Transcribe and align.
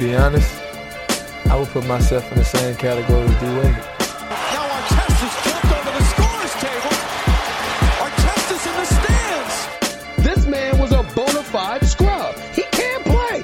Be 0.00 0.16
honest, 0.16 0.50
I 1.44 1.56
would 1.56 1.68
put 1.68 1.86
myself 1.86 2.32
in 2.32 2.38
the 2.38 2.44
same 2.44 2.74
category 2.76 3.20
as 3.20 3.34
D 3.38 3.46
Wade. 3.48 3.76
Now 4.50 4.64
Artest 4.80 5.20
is 5.26 5.34
jumped 5.44 5.66
over 5.76 5.92
the 5.92 6.04
scorer's 6.12 6.54
table. 6.54 6.94
Artest 8.00 8.48
is 8.56 8.66
in 8.66 8.74
the 8.80 8.86
stands. 8.96 10.24
This 10.24 10.46
man 10.46 10.78
was 10.78 10.92
a 10.92 11.02
bona 11.14 11.42
fide 11.42 11.84
scrub. 11.84 12.34
He 12.54 12.62
can't 12.72 13.04
play. 13.04 13.42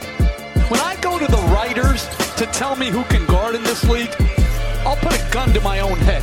When 0.68 0.80
I 0.80 0.96
go 1.02 1.18
to 1.18 1.26
the 1.26 1.42
writers 1.52 2.08
to 2.36 2.46
tell 2.46 2.74
me 2.74 2.88
who 2.88 3.04
can 3.04 3.26
guard 3.26 3.54
in 3.54 3.62
this 3.62 3.84
league, 3.84 4.14
I'll 4.86 4.96
put 4.96 5.12
a 5.12 5.30
gun 5.30 5.52
to 5.52 5.60
my 5.60 5.80
own 5.80 5.98
head. 5.98 6.22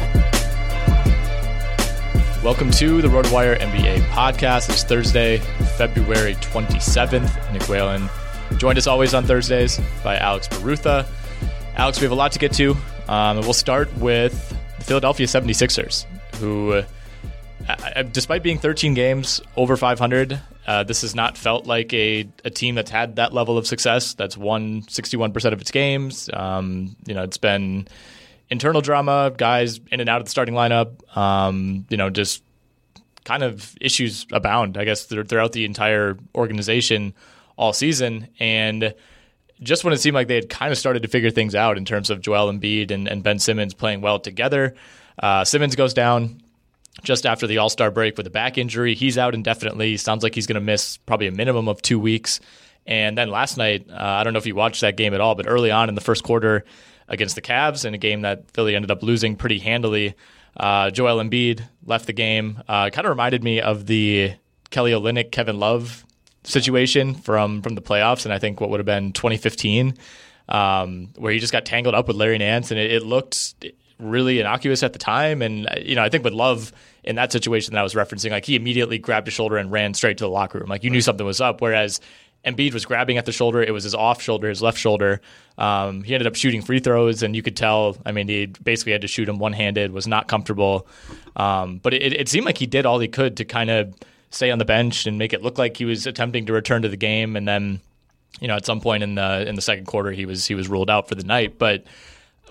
Welcome 2.43 2.71
to 2.71 3.03
the 3.03 3.07
RotoWire 3.07 3.59
NBA 3.59 3.99
podcast. 4.09 4.71
It's 4.71 4.83
Thursday, 4.83 5.37
February 5.77 6.33
27th. 6.35 7.53
Nick 7.53 7.69
Whalen 7.69 8.09
joined 8.57 8.77
us 8.77 8.87
always 8.87 9.13
on 9.13 9.25
Thursdays 9.25 9.79
by 10.03 10.17
Alex 10.17 10.47
Barutha. 10.47 11.05
Alex, 11.75 11.99
we 11.99 12.05
have 12.05 12.11
a 12.11 12.15
lot 12.15 12.31
to 12.33 12.39
get 12.39 12.53
to. 12.53 12.75
Um, 13.07 13.37
we'll 13.41 13.53
start 13.53 13.95
with 13.97 14.49
the 14.77 14.83
Philadelphia 14.83 15.25
76ers, 15.25 16.05
who, 16.35 16.83
uh, 17.67 18.03
despite 18.03 18.43
being 18.43 18.59
13 18.59 18.93
games 18.93 19.41
over 19.55 19.75
500, 19.75 20.39
uh, 20.65 20.83
this 20.83 21.01
has 21.01 21.15
not 21.15 21.37
felt 21.37 21.65
like 21.65 21.93
a, 21.93 22.27
a 22.45 22.49
team 22.49 22.75
that's 22.75 22.91
had 22.91 23.17
that 23.17 23.33
level 23.33 23.57
of 23.57 23.67
success. 23.67 24.13
That's 24.13 24.37
won 24.37 24.83
61% 24.83 25.51
of 25.51 25.61
its 25.61 25.71
games. 25.71 26.29
Um, 26.31 26.95
you 27.05 27.13
know, 27.13 27.23
it's 27.23 27.37
been 27.37 27.87
internal 28.49 28.81
drama, 28.81 29.33
guys 29.35 29.79
in 29.91 29.99
and 29.99 30.09
out 30.09 30.19
of 30.19 30.25
the 30.25 30.31
starting 30.31 30.55
lineup. 30.55 31.17
Um, 31.17 31.85
you 31.89 31.97
know, 31.97 32.09
just 32.09 32.43
kind 33.25 33.43
of 33.43 33.75
issues 33.81 34.25
abound, 34.31 34.77
I 34.77 34.85
guess, 34.85 35.05
throughout 35.05 35.51
the 35.53 35.65
entire 35.65 36.17
organization 36.35 37.13
all 37.55 37.73
season. 37.73 38.27
And 38.39 38.93
just 39.61 39.83
when 39.83 39.93
it 39.93 39.97
seemed 39.97 40.15
like 40.15 40.27
they 40.27 40.35
had 40.35 40.49
kind 40.49 40.71
of 40.71 40.77
started 40.77 41.03
to 41.03 41.07
figure 41.07 41.29
things 41.29 41.55
out 41.55 41.77
in 41.77 41.85
terms 41.85 42.09
of 42.09 42.21
Joel 42.21 42.51
Embiid 42.51 42.91
and, 42.91 43.07
and 43.07 43.23
Ben 43.23 43.39
Simmons 43.39 43.73
playing 43.73 44.01
well 44.01 44.19
together, 44.19 44.75
uh, 45.19 45.43
Simmons 45.43 45.75
goes 45.75 45.93
down 45.93 46.41
just 47.03 47.25
after 47.25 47.47
the 47.47 47.57
All 47.57 47.69
Star 47.69 47.91
break 47.91 48.17
with 48.17 48.27
a 48.27 48.31
back 48.31 48.57
injury. 48.57 48.95
He's 48.95 49.17
out 49.17 49.33
indefinitely. 49.33 49.97
Sounds 49.97 50.23
like 50.23 50.35
he's 50.35 50.47
going 50.47 50.55
to 50.55 50.61
miss 50.61 50.97
probably 50.97 51.27
a 51.27 51.31
minimum 51.31 51.67
of 51.67 51.81
two 51.81 51.99
weeks. 51.99 52.39
And 52.85 53.17
then 53.17 53.29
last 53.29 53.57
night, 53.57 53.87
uh, 53.89 53.95
I 53.95 54.23
don't 54.23 54.33
know 54.33 54.39
if 54.39 54.45
you 54.45 54.55
watched 54.55 54.81
that 54.81 54.97
game 54.97 55.13
at 55.13 55.21
all, 55.21 55.35
but 55.35 55.47
early 55.47 55.71
on 55.71 55.89
in 55.89 55.95
the 55.95 56.01
first 56.01 56.23
quarter 56.23 56.65
against 57.07 57.35
the 57.35 57.41
Cavs 57.41 57.85
in 57.85 57.93
a 57.93 57.97
game 57.97 58.21
that 58.21 58.51
Philly 58.51 58.75
ended 58.75 58.91
up 58.91 59.03
losing 59.03 59.35
pretty 59.35 59.59
handily, 59.59 60.15
uh, 60.57 60.89
Joel 60.91 61.23
Embiid 61.23 61.61
left 61.85 62.07
the 62.07 62.13
game. 62.13 62.61
Uh, 62.67 62.89
kind 62.89 63.05
of 63.05 63.09
reminded 63.09 63.43
me 63.43 63.61
of 63.61 63.85
the 63.85 64.33
Kelly 64.69 64.91
Olynyk, 64.91 65.31
Kevin 65.31 65.59
Love 65.59 66.05
situation 66.43 67.15
from 67.15 67.61
from 67.61 67.75
the 67.75 67.81
playoffs, 67.81 68.25
and 68.25 68.33
I 68.33 68.39
think 68.39 68.59
what 68.59 68.69
would 68.69 68.79
have 68.79 68.85
been 68.85 69.13
2015, 69.13 69.95
um, 70.49 71.09
where 71.15 71.31
he 71.31 71.39
just 71.39 71.53
got 71.53 71.65
tangled 71.65 71.95
up 71.95 72.07
with 72.07 72.17
Larry 72.17 72.37
Nance, 72.37 72.71
and 72.71 72.79
it, 72.79 72.91
it 72.91 73.03
looked 73.03 73.55
really 73.99 74.39
innocuous 74.39 74.83
at 74.83 74.93
the 74.93 74.99
time. 74.99 75.41
And 75.41 75.67
you 75.81 75.95
know, 75.95 76.03
I 76.03 76.09
think 76.09 76.23
with 76.23 76.33
Love 76.33 76.71
in 77.03 77.15
that 77.15 77.31
situation 77.31 77.73
that 77.73 77.79
I 77.79 77.83
was 77.83 77.93
referencing, 77.93 78.31
like 78.31 78.45
he 78.45 78.55
immediately 78.55 78.97
grabbed 78.97 79.27
his 79.27 79.33
shoulder 79.33 79.57
and 79.57 79.71
ran 79.71 79.93
straight 79.93 80.17
to 80.19 80.23
the 80.25 80.29
locker 80.29 80.59
room, 80.59 80.69
like 80.69 80.83
you 80.83 80.89
knew 80.89 81.01
something 81.01 81.25
was 81.25 81.41
up. 81.41 81.61
Whereas 81.61 81.99
Embiid 82.45 82.73
was 82.73 82.85
grabbing 82.85 83.17
at 83.17 83.25
the 83.25 83.31
shoulder. 83.31 83.63
It 83.63 83.71
was 83.71 83.83
his 83.83 83.95
off 83.95 84.21
shoulder, 84.21 84.49
his 84.49 84.61
left 84.61 84.77
shoulder. 84.77 85.21
Um, 85.57 86.03
he 86.03 86.13
ended 86.13 86.27
up 86.27 86.35
shooting 86.35 86.61
free 86.61 86.79
throws, 86.79 87.23
and 87.23 87.35
you 87.35 87.41
could 87.41 87.55
tell. 87.55 87.97
I 88.05 88.11
mean, 88.11 88.27
he 88.27 88.47
basically 88.47 88.91
had 88.91 89.01
to 89.01 89.07
shoot 89.07 89.29
him 89.29 89.39
one 89.39 89.53
handed. 89.53 89.91
Was 89.91 90.07
not 90.07 90.27
comfortable, 90.27 90.87
um, 91.35 91.77
but 91.77 91.93
it, 91.93 92.13
it 92.13 92.29
seemed 92.29 92.45
like 92.45 92.57
he 92.57 92.65
did 92.65 92.85
all 92.85 92.99
he 92.99 93.07
could 93.07 93.37
to 93.37 93.45
kind 93.45 93.69
of 93.69 93.95
stay 94.33 94.51
on 94.51 94.59
the 94.59 94.65
bench 94.65 95.05
and 95.05 95.17
make 95.17 95.33
it 95.33 95.41
look 95.41 95.57
like 95.57 95.77
he 95.77 95.85
was 95.85 96.07
attempting 96.07 96.45
to 96.47 96.53
return 96.53 96.81
to 96.81 96.89
the 96.89 96.97
game. 96.97 97.35
And 97.35 97.47
then, 97.47 97.81
you 98.39 98.47
know, 98.47 98.55
at 98.55 98.65
some 98.65 98.81
point 98.81 99.03
in 99.03 99.15
the 99.15 99.47
in 99.47 99.55
the 99.55 99.61
second 99.61 99.85
quarter, 99.85 100.11
he 100.11 100.25
was 100.25 100.45
he 100.45 100.55
was 100.55 100.67
ruled 100.67 100.89
out 100.89 101.07
for 101.07 101.15
the 101.15 101.23
night. 101.23 101.57
But 101.57 101.85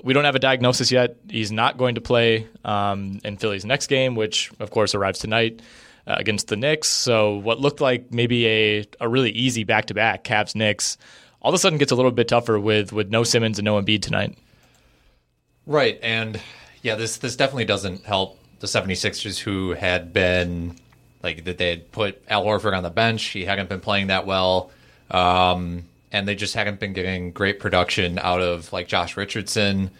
we 0.02 0.14
don't 0.14 0.24
have 0.24 0.34
a 0.34 0.40
diagnosis 0.40 0.90
yet. 0.90 1.16
He's 1.28 1.52
not 1.52 1.78
going 1.78 1.94
to 1.96 2.00
play 2.00 2.46
um, 2.64 3.20
in 3.24 3.36
Philly's 3.36 3.64
next 3.64 3.88
game, 3.88 4.14
which 4.14 4.50
of 4.58 4.70
course 4.70 4.94
arrives 4.94 5.18
tonight 5.18 5.60
uh, 6.06 6.16
against 6.18 6.48
the 6.48 6.56
Knicks. 6.56 6.88
So 6.88 7.36
what 7.36 7.60
looked 7.60 7.80
like 7.80 8.12
maybe 8.12 8.46
a, 8.46 8.84
a 9.00 9.08
really 9.08 9.30
easy 9.30 9.64
back 9.64 9.86
to 9.86 9.94
back 9.94 10.24
Cavs 10.24 10.54
Knicks 10.54 10.96
all 11.42 11.50
of 11.50 11.54
a 11.54 11.58
sudden 11.58 11.78
gets 11.78 11.92
a 11.92 11.96
little 11.96 12.10
bit 12.10 12.28
tougher 12.28 12.58
with 12.58 12.92
with 12.92 13.10
no 13.10 13.24
Simmons 13.24 13.58
and 13.58 13.64
no 13.64 13.80
Embiid 13.80 14.02
tonight. 14.02 14.38
Right. 15.66 15.98
And 16.02 16.40
yeah, 16.82 16.94
this 16.94 17.18
this 17.18 17.36
definitely 17.36 17.66
doesn't 17.66 18.04
help 18.04 18.38
the 18.60 18.66
76ers 18.66 19.38
who 19.38 19.72
had 19.72 20.12
been 20.12 20.76
like 21.22 21.44
that 21.44 21.58
they 21.58 21.70
had 21.70 21.92
put 21.92 22.22
Al 22.28 22.44
Horford 22.44 22.76
on 22.76 22.82
the 22.82 22.90
bench. 22.90 23.24
He 23.24 23.44
hadn't 23.44 23.68
been 23.68 23.80
playing 23.80 24.08
that 24.08 24.26
well. 24.26 24.70
Um, 25.10 25.84
and 26.10 26.26
they 26.28 26.34
just 26.34 26.54
hadn't 26.54 26.80
been 26.80 26.92
getting 26.92 27.30
great 27.32 27.58
production 27.60 28.18
out 28.18 28.40
of 28.40 28.72
like 28.72 28.88
Josh 28.88 29.16
Richardson. 29.16 29.90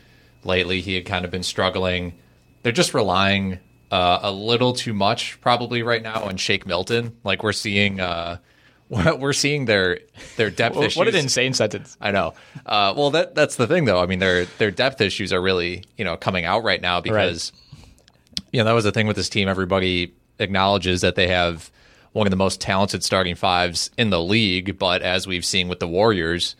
Lately, 0.45 0.81
he 0.81 0.95
had 0.95 1.07
kind 1.07 1.25
of 1.25 1.31
been 1.31 1.43
struggling. 1.43 2.15
They're 2.63 2.73
just 2.73 2.95
relying 2.95 3.59
uh, 3.91 4.21
a 4.23 4.33
little 4.33 4.73
too 4.73 4.93
much, 4.93 5.41
probably 5.41 5.83
right 5.83 6.03
now, 6.03 6.25
on 6.25 6.37
Shake 6.37 6.67
Milton. 6.67 7.17
Like 7.25 7.43
we're 7.43 7.53
seeing, 7.53 8.01
uh, 8.01 8.39
we're 8.89 9.33
seeing 9.33 9.65
their 9.67 10.01
their 10.37 10.51
depth 10.51 10.77
issues. 10.77 10.97
What 10.97 11.09
an 11.09 11.15
insane 11.15 11.55
sentence! 11.55 11.97
I 12.01 12.11
know. 12.11 12.35
Uh, 12.67 12.93
well, 12.97 13.11
that 13.13 13.35
that's 13.35 13.57
the 13.57 13.67
thing, 13.67 13.85
though. 13.85 14.01
I 14.03 14.07
mean, 14.07 14.19
their 14.19 14.47
their 14.59 14.71
depth 14.71 15.01
issues 15.01 15.33
are 15.33 15.41
really 15.41 15.85
you 15.97 16.05
know 16.05 16.17
coming 16.17 16.45
out 16.45 16.65
right 16.65 16.81
now 16.81 17.01
because 17.01 17.53
Right. 17.55 18.43
you 18.53 18.59
know 18.61 18.65
that 18.65 18.73
was 18.73 18.85
the 18.85 18.93
thing 18.93 19.07
with 19.07 19.17
this 19.17 19.29
team. 19.29 19.49
Everybody 19.49 20.13
acknowledges 20.43 21.01
that 21.01 21.15
they 21.15 21.29
have 21.29 21.71
one 22.13 22.27
of 22.27 22.31
the 22.31 22.37
most 22.37 22.61
talented 22.61 23.03
starting 23.03 23.35
fives 23.35 23.91
in 23.97 24.11
the 24.11 24.21
league. 24.23 24.79
But 24.79 25.03
as 25.03 25.27
we've 25.27 25.45
seen 25.45 25.69
with 25.69 25.81
the 25.81 25.89
Warriors 25.89 26.57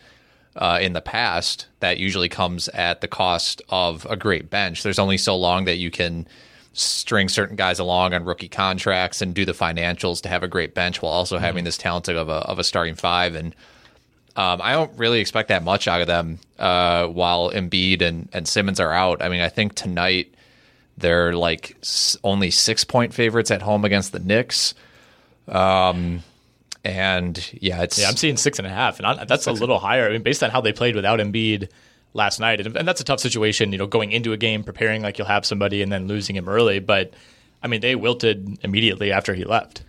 uh, 0.55 0.79
in 0.81 0.93
the 0.93 1.01
past, 1.01 1.67
that 1.79 1.97
usually 1.97 2.29
comes 2.29 2.69
at 2.69 3.01
the 3.01 3.07
cost 3.07 3.61
of 3.69 4.05
a 4.09 4.15
great 4.15 4.49
bench. 4.49 4.83
There's 4.83 4.99
only 4.99 5.17
so 5.17 5.35
long 5.35 5.65
that 5.65 5.77
you 5.77 5.91
can 5.91 6.27
string 6.73 7.29
certain 7.29 7.55
guys 7.55 7.77
along 7.77 8.15
on 8.15 8.25
rookie 8.25 8.47
contracts 8.47 9.21
and 9.21 9.35
do 9.35 9.45
the 9.45 9.51
financials 9.51 10.21
to 10.21 10.29
have 10.29 10.41
a 10.41 10.47
great 10.47 10.73
bench 10.73 11.01
while 11.01 11.13
also 11.13 11.35
mm-hmm. 11.35 11.45
having 11.45 11.63
this 11.63 11.77
talented 11.77 12.15
of 12.15 12.29
a 12.29 12.33
of 12.49 12.57
a 12.57 12.63
starting 12.63 12.95
five. 12.95 13.35
And 13.35 13.55
um, 14.35 14.59
I 14.61 14.73
don't 14.73 14.97
really 14.97 15.19
expect 15.19 15.49
that 15.49 15.63
much 15.63 15.87
out 15.87 16.01
of 16.01 16.07
them 16.07 16.39
uh, 16.57 17.05
while 17.05 17.51
Embiid 17.51 18.01
and, 18.01 18.27
and 18.33 18.47
Simmons 18.47 18.79
are 18.79 18.91
out. 18.91 19.21
I 19.21 19.29
mean, 19.29 19.41
I 19.41 19.49
think 19.49 19.75
tonight 19.75 20.32
they're 20.97 21.33
like 21.33 21.77
only 22.23 22.51
six 22.51 22.83
point 22.83 23.13
favorites 23.13 23.51
at 23.51 23.61
home 23.61 23.85
against 23.85 24.11
the 24.11 24.19
Knicks. 24.19 24.73
Um, 25.47 26.23
and 26.83 27.49
yeah, 27.53 27.83
it's 27.83 27.99
yeah, 27.99 28.09
I'm 28.09 28.15
seeing 28.15 28.37
six 28.37 28.59
and 28.59 28.67
a 28.67 28.69
half, 28.69 28.99
and 28.99 29.07
I, 29.07 29.25
that's 29.25 29.47
a 29.47 29.53
little 29.53 29.79
higher. 29.79 30.07
I 30.07 30.11
mean, 30.11 30.23
based 30.23 30.43
on 30.43 30.49
how 30.49 30.61
they 30.61 30.73
played 30.73 30.95
without 30.95 31.19
Embiid 31.19 31.69
last 32.13 32.39
night, 32.39 32.59
and, 32.59 32.75
and 32.75 32.87
that's 32.87 33.01
a 33.01 33.05
tough 33.05 33.19
situation. 33.19 33.71
You 33.71 33.77
know, 33.77 33.87
going 33.87 34.11
into 34.11 34.33
a 34.33 34.37
game, 34.37 34.63
preparing 34.63 35.01
like 35.01 35.17
you'll 35.17 35.27
have 35.27 35.45
somebody, 35.45 35.81
and 35.81 35.91
then 35.91 36.07
losing 36.07 36.35
him 36.35 36.49
early. 36.49 36.79
But 36.79 37.13
I 37.61 37.67
mean, 37.67 37.81
they 37.81 37.95
wilted 37.95 38.59
immediately 38.63 39.11
after 39.11 39.33
he 39.33 39.45
left. 39.45 39.83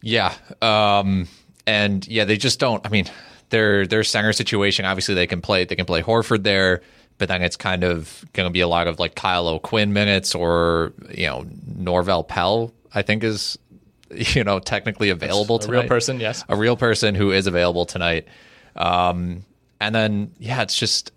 Yeah, 0.00 0.34
um, 0.62 1.28
and 1.66 2.06
yeah, 2.08 2.24
they 2.24 2.36
just 2.38 2.58
don't. 2.58 2.84
I 2.86 2.88
mean, 2.88 3.06
their 3.50 3.86
their 3.86 4.04
center 4.04 4.32
situation. 4.32 4.86
Obviously, 4.86 5.14
they 5.14 5.26
can 5.26 5.42
play. 5.42 5.64
They 5.64 5.76
can 5.76 5.86
play 5.86 6.02
Horford 6.02 6.44
there 6.44 6.82
but 7.18 7.28
then 7.28 7.42
it's 7.42 7.56
kind 7.56 7.84
of 7.84 8.24
going 8.32 8.48
to 8.48 8.52
be 8.52 8.60
a 8.60 8.68
lot 8.68 8.86
of 8.86 8.98
like 8.98 9.14
Kyle 9.14 9.48
O'Quinn 9.48 9.92
minutes 9.92 10.34
or 10.34 10.92
you 11.10 11.26
know 11.26 11.44
Norvel 11.70 12.26
Pelle. 12.26 12.72
I 12.94 13.02
think 13.02 13.22
is 13.22 13.58
you 14.10 14.44
know 14.44 14.58
technically 14.60 15.10
available 15.10 15.58
to 15.58 15.68
a 15.68 15.72
real 15.72 15.88
person, 15.88 16.20
yes, 16.20 16.44
a 16.48 16.56
real 16.56 16.76
person 16.76 17.14
who 17.14 17.32
is 17.32 17.46
available 17.46 17.84
tonight. 17.84 18.26
Um, 18.76 19.44
and 19.80 19.94
then 19.94 20.32
yeah, 20.38 20.62
it's 20.62 20.78
just 20.78 21.12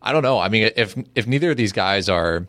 I 0.00 0.12
don't 0.12 0.22
know. 0.22 0.38
I 0.38 0.48
mean, 0.48 0.70
if 0.76 0.96
if 1.14 1.26
neither 1.26 1.50
of 1.50 1.56
these 1.56 1.72
guys 1.72 2.08
are 2.08 2.46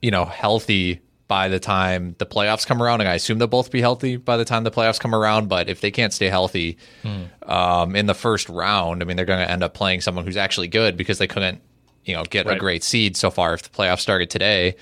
you 0.00 0.10
know 0.10 0.24
healthy 0.24 1.00
by 1.28 1.48
the 1.48 1.58
time 1.58 2.14
the 2.18 2.26
playoffs 2.26 2.66
come 2.66 2.82
around, 2.82 3.00
and 3.00 3.08
I 3.08 3.14
assume 3.14 3.38
they'll 3.38 3.48
both 3.48 3.70
be 3.70 3.80
healthy 3.80 4.16
by 4.16 4.36
the 4.36 4.44
time 4.44 4.64
the 4.64 4.70
playoffs 4.70 5.00
come 5.00 5.14
around. 5.14 5.48
But 5.48 5.68
if 5.68 5.80
they 5.80 5.90
can't 5.90 6.12
stay 6.12 6.28
healthy 6.28 6.78
hmm. 7.02 7.22
um, 7.50 7.96
in 7.96 8.06
the 8.06 8.14
first 8.14 8.48
round, 8.48 9.02
I 9.02 9.06
mean, 9.06 9.16
they're 9.16 9.26
going 9.26 9.44
to 9.44 9.50
end 9.50 9.62
up 9.62 9.74
playing 9.74 10.02
someone 10.02 10.26
who's 10.26 10.36
actually 10.36 10.68
good 10.68 10.96
because 10.96 11.18
they 11.18 11.26
couldn't 11.26 11.62
you 12.04 12.14
know 12.14 12.24
get 12.24 12.46
right. 12.46 12.56
a 12.56 12.60
great 12.60 12.82
seed 12.82 13.16
so 13.16 13.30
far. 13.30 13.54
If 13.54 13.62
the 13.62 13.70
playoffs 13.70 14.00
started 14.00 14.30
today, 14.30 14.76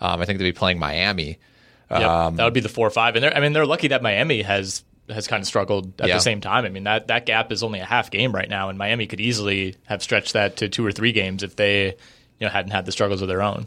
um, 0.00 0.20
I 0.20 0.24
think 0.24 0.38
they'd 0.38 0.44
be 0.44 0.52
playing 0.52 0.78
Miami. 0.78 1.38
Yeah, 1.90 2.26
um, 2.26 2.36
that 2.36 2.44
would 2.44 2.54
be 2.54 2.60
the 2.60 2.68
four 2.68 2.86
or 2.86 2.90
five, 2.90 3.16
and 3.16 3.24
I 3.24 3.40
mean 3.40 3.52
they're 3.52 3.66
lucky 3.66 3.88
that 3.88 4.02
Miami 4.02 4.42
has 4.42 4.82
has 5.08 5.28
kind 5.28 5.40
of 5.40 5.46
struggled 5.46 6.00
at 6.00 6.08
yeah. 6.08 6.14
the 6.14 6.20
same 6.20 6.40
time. 6.40 6.64
I 6.64 6.68
mean 6.68 6.84
that 6.84 7.08
that 7.08 7.26
gap 7.26 7.52
is 7.52 7.62
only 7.62 7.80
a 7.80 7.84
half 7.84 8.10
game 8.10 8.34
right 8.34 8.48
now, 8.48 8.68
and 8.68 8.78
Miami 8.78 9.06
could 9.06 9.20
easily 9.20 9.76
have 9.86 10.02
stretched 10.02 10.32
that 10.32 10.56
to 10.58 10.68
two 10.68 10.84
or 10.84 10.92
three 10.92 11.12
games 11.12 11.42
if 11.42 11.56
they 11.56 11.96
you 12.38 12.46
know 12.46 12.48
hadn't 12.48 12.72
had 12.72 12.86
the 12.86 12.92
struggles 12.92 13.22
of 13.22 13.28
their 13.28 13.42
own. 13.42 13.66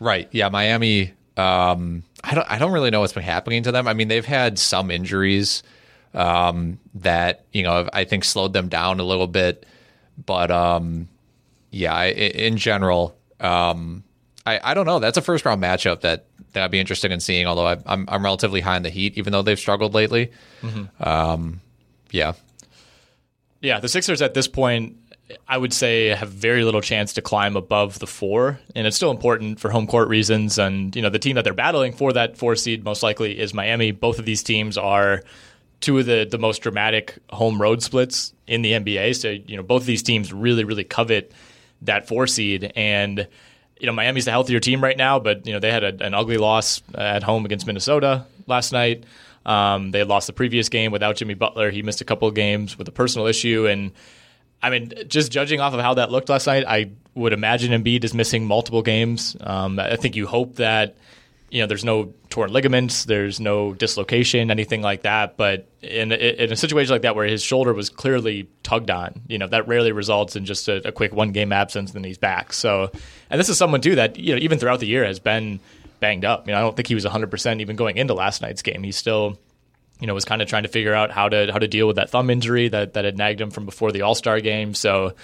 Right. 0.00 0.28
Yeah. 0.32 0.48
Miami. 0.48 1.12
Um, 1.36 2.02
I 2.22 2.34
don't. 2.34 2.50
I 2.50 2.58
don't 2.58 2.72
really 2.72 2.90
know 2.90 3.00
what's 3.00 3.12
been 3.12 3.22
happening 3.22 3.64
to 3.64 3.72
them. 3.72 3.88
I 3.88 3.94
mean, 3.94 4.08
they've 4.08 4.24
had 4.24 4.58
some 4.58 4.90
injuries 4.90 5.62
um, 6.14 6.78
that 6.94 7.44
you 7.52 7.62
know 7.64 7.88
I 7.92 8.04
think 8.04 8.24
slowed 8.24 8.52
them 8.52 8.68
down 8.68 9.00
a 9.00 9.04
little 9.04 9.26
bit, 9.26 9.66
but 10.24 10.50
um, 10.50 11.08
yeah, 11.74 12.04
in 12.04 12.56
general, 12.56 13.18
um, 13.40 14.04
I, 14.46 14.60
I 14.62 14.74
don't 14.74 14.86
know. 14.86 15.00
That's 15.00 15.18
a 15.18 15.22
first 15.22 15.44
round 15.44 15.60
matchup 15.60 16.02
that, 16.02 16.26
that 16.52 16.62
I'd 16.62 16.70
be 16.70 16.78
interested 16.78 17.10
in 17.10 17.18
seeing. 17.18 17.46
Although 17.46 17.66
I, 17.66 17.78
I'm 17.84 18.08
I'm 18.08 18.24
relatively 18.24 18.60
high 18.60 18.76
in 18.76 18.84
the 18.84 18.90
Heat, 18.90 19.18
even 19.18 19.32
though 19.32 19.42
they've 19.42 19.58
struggled 19.58 19.92
lately. 19.92 20.30
Mm-hmm. 20.62 21.02
Um, 21.02 21.60
yeah, 22.12 22.34
yeah. 23.60 23.80
The 23.80 23.88
Sixers 23.88 24.22
at 24.22 24.34
this 24.34 24.46
point, 24.46 24.96
I 25.48 25.58
would 25.58 25.72
say, 25.72 26.08
have 26.10 26.30
very 26.30 26.62
little 26.62 26.80
chance 26.80 27.12
to 27.14 27.22
climb 27.22 27.56
above 27.56 27.98
the 27.98 28.06
four, 28.06 28.60
and 28.76 28.86
it's 28.86 28.94
still 28.94 29.10
important 29.10 29.58
for 29.58 29.68
home 29.68 29.88
court 29.88 30.08
reasons. 30.08 30.58
And 30.58 30.94
you 30.94 31.02
know, 31.02 31.10
the 31.10 31.18
team 31.18 31.34
that 31.34 31.42
they're 31.42 31.54
battling 31.54 31.92
for 31.92 32.12
that 32.12 32.36
four 32.36 32.54
seed 32.54 32.84
most 32.84 33.02
likely 33.02 33.36
is 33.36 33.52
Miami. 33.52 33.90
Both 33.90 34.20
of 34.20 34.26
these 34.26 34.44
teams 34.44 34.78
are 34.78 35.24
two 35.80 35.98
of 35.98 36.06
the 36.06 36.24
the 36.30 36.38
most 36.38 36.62
dramatic 36.62 37.18
home 37.30 37.60
road 37.60 37.82
splits 37.82 38.32
in 38.46 38.62
the 38.62 38.72
NBA. 38.72 39.16
So 39.16 39.30
you 39.30 39.56
know, 39.56 39.64
both 39.64 39.82
of 39.82 39.86
these 39.86 40.04
teams 40.04 40.32
really 40.32 40.62
really 40.62 40.84
covet 40.84 41.32
that 41.82 42.08
four 42.08 42.26
seed. 42.26 42.72
And 42.76 43.26
you 43.78 43.86
know, 43.86 43.92
Miami's 43.92 44.24
the 44.24 44.30
healthier 44.30 44.60
team 44.60 44.82
right 44.82 44.96
now, 44.96 45.18
but 45.18 45.46
you 45.46 45.52
know 45.52 45.58
they 45.58 45.70
had 45.70 45.84
a, 45.84 46.04
an 46.04 46.14
ugly 46.14 46.38
loss 46.38 46.82
at 46.94 47.22
home 47.22 47.44
against 47.44 47.66
Minnesota 47.66 48.26
last 48.46 48.72
night. 48.72 49.04
Um, 49.44 49.90
they 49.90 50.04
lost 50.04 50.26
the 50.26 50.32
previous 50.32 50.68
game 50.68 50.90
without 50.90 51.16
Jimmy 51.16 51.34
Butler. 51.34 51.70
He 51.70 51.82
missed 51.82 52.00
a 52.00 52.04
couple 52.04 52.26
of 52.26 52.34
games 52.34 52.78
with 52.78 52.88
a 52.88 52.92
personal 52.92 53.26
issue, 53.26 53.66
and 53.66 53.92
I 54.62 54.70
mean, 54.70 54.92
just 55.08 55.30
judging 55.30 55.60
off 55.60 55.74
of 55.74 55.80
how 55.80 55.94
that 55.94 56.10
looked 56.10 56.30
last 56.30 56.46
night, 56.46 56.64
I 56.66 56.92
would 57.14 57.34
imagine 57.34 57.70
Embiid 57.70 58.04
is 58.04 58.14
missing 58.14 58.46
multiple 58.46 58.80
games. 58.80 59.36
Um, 59.40 59.78
I 59.78 59.96
think 59.96 60.16
you 60.16 60.26
hope 60.26 60.56
that 60.56 60.96
you 61.54 61.60
know, 61.60 61.68
there's 61.68 61.84
no 61.84 62.12
torn 62.30 62.52
ligaments, 62.52 63.04
there's 63.04 63.38
no 63.38 63.74
dislocation, 63.74 64.50
anything 64.50 64.82
like 64.82 65.02
that. 65.02 65.36
But 65.36 65.68
in, 65.82 66.10
in 66.10 66.50
a 66.50 66.56
situation 66.56 66.90
like 66.90 67.02
that 67.02 67.14
where 67.14 67.28
his 67.28 67.44
shoulder 67.44 67.72
was 67.72 67.90
clearly 67.90 68.48
tugged 68.64 68.90
on, 68.90 69.22
you 69.28 69.38
know, 69.38 69.46
that 69.46 69.68
rarely 69.68 69.92
results 69.92 70.34
in 70.34 70.46
just 70.46 70.66
a, 70.66 70.88
a 70.88 70.90
quick 70.90 71.14
one 71.14 71.30
game 71.30 71.52
absence 71.52 71.90
and 71.90 72.02
then 72.02 72.08
he's 72.08 72.18
back. 72.18 72.52
So, 72.52 72.90
and 73.30 73.38
this 73.38 73.48
is 73.48 73.56
someone 73.56 73.80
too 73.80 73.94
that, 73.94 74.18
you 74.18 74.34
know, 74.34 74.40
even 74.40 74.58
throughout 74.58 74.80
the 74.80 74.88
year 74.88 75.04
has 75.04 75.20
been 75.20 75.60
banged 76.00 76.24
up. 76.24 76.48
You 76.48 76.54
know, 76.54 76.58
I 76.58 76.62
don't 76.62 76.74
think 76.74 76.88
he 76.88 76.96
was 76.96 77.04
100% 77.04 77.60
even 77.60 77.76
going 77.76 77.98
into 77.98 78.14
last 78.14 78.42
night's 78.42 78.62
game. 78.62 78.82
He 78.82 78.90
still, 78.90 79.38
you 80.00 80.08
know, 80.08 80.14
was 80.14 80.24
kind 80.24 80.42
of 80.42 80.48
trying 80.48 80.64
to 80.64 80.68
figure 80.68 80.92
out 80.92 81.12
how 81.12 81.28
to 81.28 81.52
how 81.52 81.60
to 81.60 81.68
deal 81.68 81.86
with 81.86 81.96
that 81.96 82.10
thumb 82.10 82.30
injury 82.30 82.66
that 82.66 82.94
that 82.94 83.04
had 83.04 83.16
nagged 83.16 83.40
him 83.40 83.52
from 83.52 83.64
before 83.64 83.92
the 83.92 84.02
All 84.02 84.16
Star 84.16 84.40
game. 84.40 84.74
So 84.74 85.14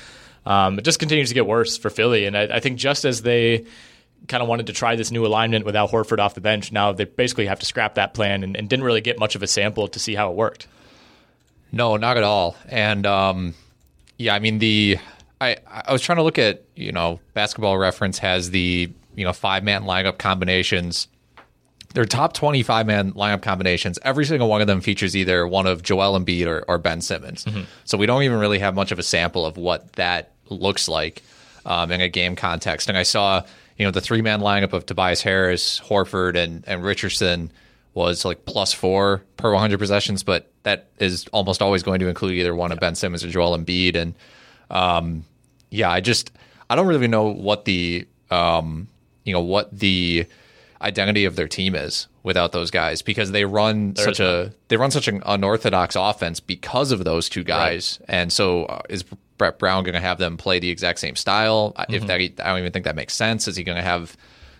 um, 0.46 0.78
it 0.78 0.82
just 0.82 1.00
continues 1.00 1.30
to 1.30 1.34
get 1.34 1.44
worse 1.44 1.76
for 1.76 1.90
Philly, 1.90 2.26
and 2.26 2.36
I, 2.36 2.42
I 2.42 2.60
think 2.60 2.78
just 2.78 3.04
as 3.04 3.22
they 3.22 3.66
kind 4.28 4.42
of 4.42 4.48
wanted 4.48 4.66
to 4.66 4.72
try 4.72 4.96
this 4.96 5.10
new 5.10 5.26
alignment 5.26 5.64
with 5.64 5.76
Al 5.76 5.88
Horford 5.88 6.18
off 6.18 6.34
the 6.34 6.40
bench. 6.40 6.72
Now 6.72 6.92
they 6.92 7.04
basically 7.04 7.46
have 7.46 7.58
to 7.60 7.66
scrap 7.66 7.94
that 7.94 8.14
plan 8.14 8.42
and, 8.42 8.56
and 8.56 8.68
didn't 8.68 8.84
really 8.84 9.00
get 9.00 9.18
much 9.18 9.34
of 9.34 9.42
a 9.42 9.46
sample 9.46 9.88
to 9.88 9.98
see 9.98 10.14
how 10.14 10.30
it 10.30 10.36
worked. 10.36 10.66
No, 11.72 11.96
not 11.96 12.16
at 12.16 12.22
all. 12.22 12.56
And 12.68 13.06
um, 13.06 13.54
yeah, 14.18 14.34
I 14.34 14.38
mean 14.38 14.58
the 14.58 14.98
I 15.40 15.56
I 15.66 15.92
was 15.92 16.02
trying 16.02 16.16
to 16.16 16.22
look 16.22 16.38
at 16.38 16.64
you 16.74 16.92
know 16.92 17.20
Basketball 17.34 17.78
Reference 17.78 18.18
has 18.18 18.50
the 18.50 18.90
you 19.14 19.24
know 19.24 19.32
five 19.32 19.64
man 19.64 19.84
lineup 19.84 20.18
combinations. 20.18 21.08
Their 21.92 22.04
top 22.04 22.34
25 22.34 22.86
man 22.86 23.12
lineup 23.14 23.42
combinations, 23.42 23.98
every 24.02 24.24
single 24.24 24.48
one 24.48 24.60
of 24.60 24.68
them 24.68 24.80
features 24.80 25.16
either 25.16 25.44
one 25.44 25.66
of 25.66 25.82
Joel 25.82 26.18
Embiid 26.18 26.46
or, 26.46 26.64
or 26.68 26.78
Ben 26.78 27.00
Simmons. 27.00 27.44
Mm-hmm. 27.44 27.62
So 27.84 27.98
we 27.98 28.06
don't 28.06 28.22
even 28.22 28.38
really 28.38 28.60
have 28.60 28.76
much 28.76 28.92
of 28.92 29.00
a 29.00 29.02
sample 29.02 29.44
of 29.44 29.56
what 29.56 29.94
that 29.94 30.30
looks 30.50 30.86
like 30.86 31.24
um, 31.66 31.90
in 31.90 32.00
a 32.00 32.08
game 32.08 32.36
context. 32.36 32.88
And 32.88 32.96
I 32.96 33.02
saw 33.02 33.42
you 33.80 33.86
know, 33.86 33.90
the 33.90 34.02
three 34.02 34.20
man 34.20 34.40
lineup 34.40 34.74
of 34.74 34.84
Tobias 34.84 35.22
Harris, 35.22 35.80
Horford, 35.80 36.36
and, 36.36 36.62
and 36.66 36.84
Richardson 36.84 37.50
was 37.94 38.26
like 38.26 38.44
plus 38.44 38.74
four 38.74 39.22
per 39.38 39.50
100 39.50 39.78
possessions, 39.78 40.22
but 40.22 40.52
that 40.64 40.90
is 40.98 41.26
almost 41.28 41.62
always 41.62 41.82
going 41.82 41.98
to 42.00 42.06
include 42.06 42.34
either 42.34 42.54
one 42.54 42.72
of 42.72 42.78
Ben 42.78 42.94
Simmons 42.94 43.24
or 43.24 43.30
Joel 43.30 43.56
Embiid. 43.56 43.96
And 43.96 44.14
um, 44.68 45.24
yeah, 45.70 45.90
I 45.90 46.02
just, 46.02 46.30
I 46.68 46.76
don't 46.76 46.88
really 46.88 47.08
know 47.08 47.28
what 47.28 47.64
the, 47.64 48.06
um, 48.30 48.86
you 49.24 49.32
know, 49.32 49.40
what 49.40 49.74
the 49.76 50.26
identity 50.82 51.24
of 51.24 51.36
their 51.36 51.48
team 51.48 51.74
is 51.74 52.08
without 52.22 52.52
those 52.52 52.70
guys 52.70 53.02
because 53.02 53.32
they 53.32 53.44
run 53.44 53.94
such 53.96 54.20
a 54.20 54.52
they 54.68 54.76
run 54.76 54.90
such 54.90 55.08
an 55.08 55.22
unorthodox 55.26 55.96
offense 55.96 56.40
because 56.40 56.92
of 56.92 57.04
those 57.04 57.28
two 57.28 57.44
guys. 57.44 57.98
Right. 58.00 58.08
And 58.08 58.32
so 58.32 58.64
uh, 58.64 58.82
is 58.88 59.04
Brett 59.38 59.58
Brown 59.58 59.84
going 59.84 59.94
to 59.94 60.00
have 60.00 60.18
them 60.18 60.36
play 60.36 60.58
the 60.58 60.70
exact 60.70 60.98
same 60.98 61.16
style? 61.16 61.74
Mm-hmm. 61.76 61.94
If 61.94 62.06
that, 62.06 62.20
I 62.20 62.50
don't 62.50 62.58
even 62.58 62.72
think 62.72 62.84
that 62.84 62.96
makes 62.96 63.14
sense. 63.14 63.48
Is 63.48 63.56
he 63.56 63.64
going 63.64 63.76
to 63.76 63.82
have 63.82 64.16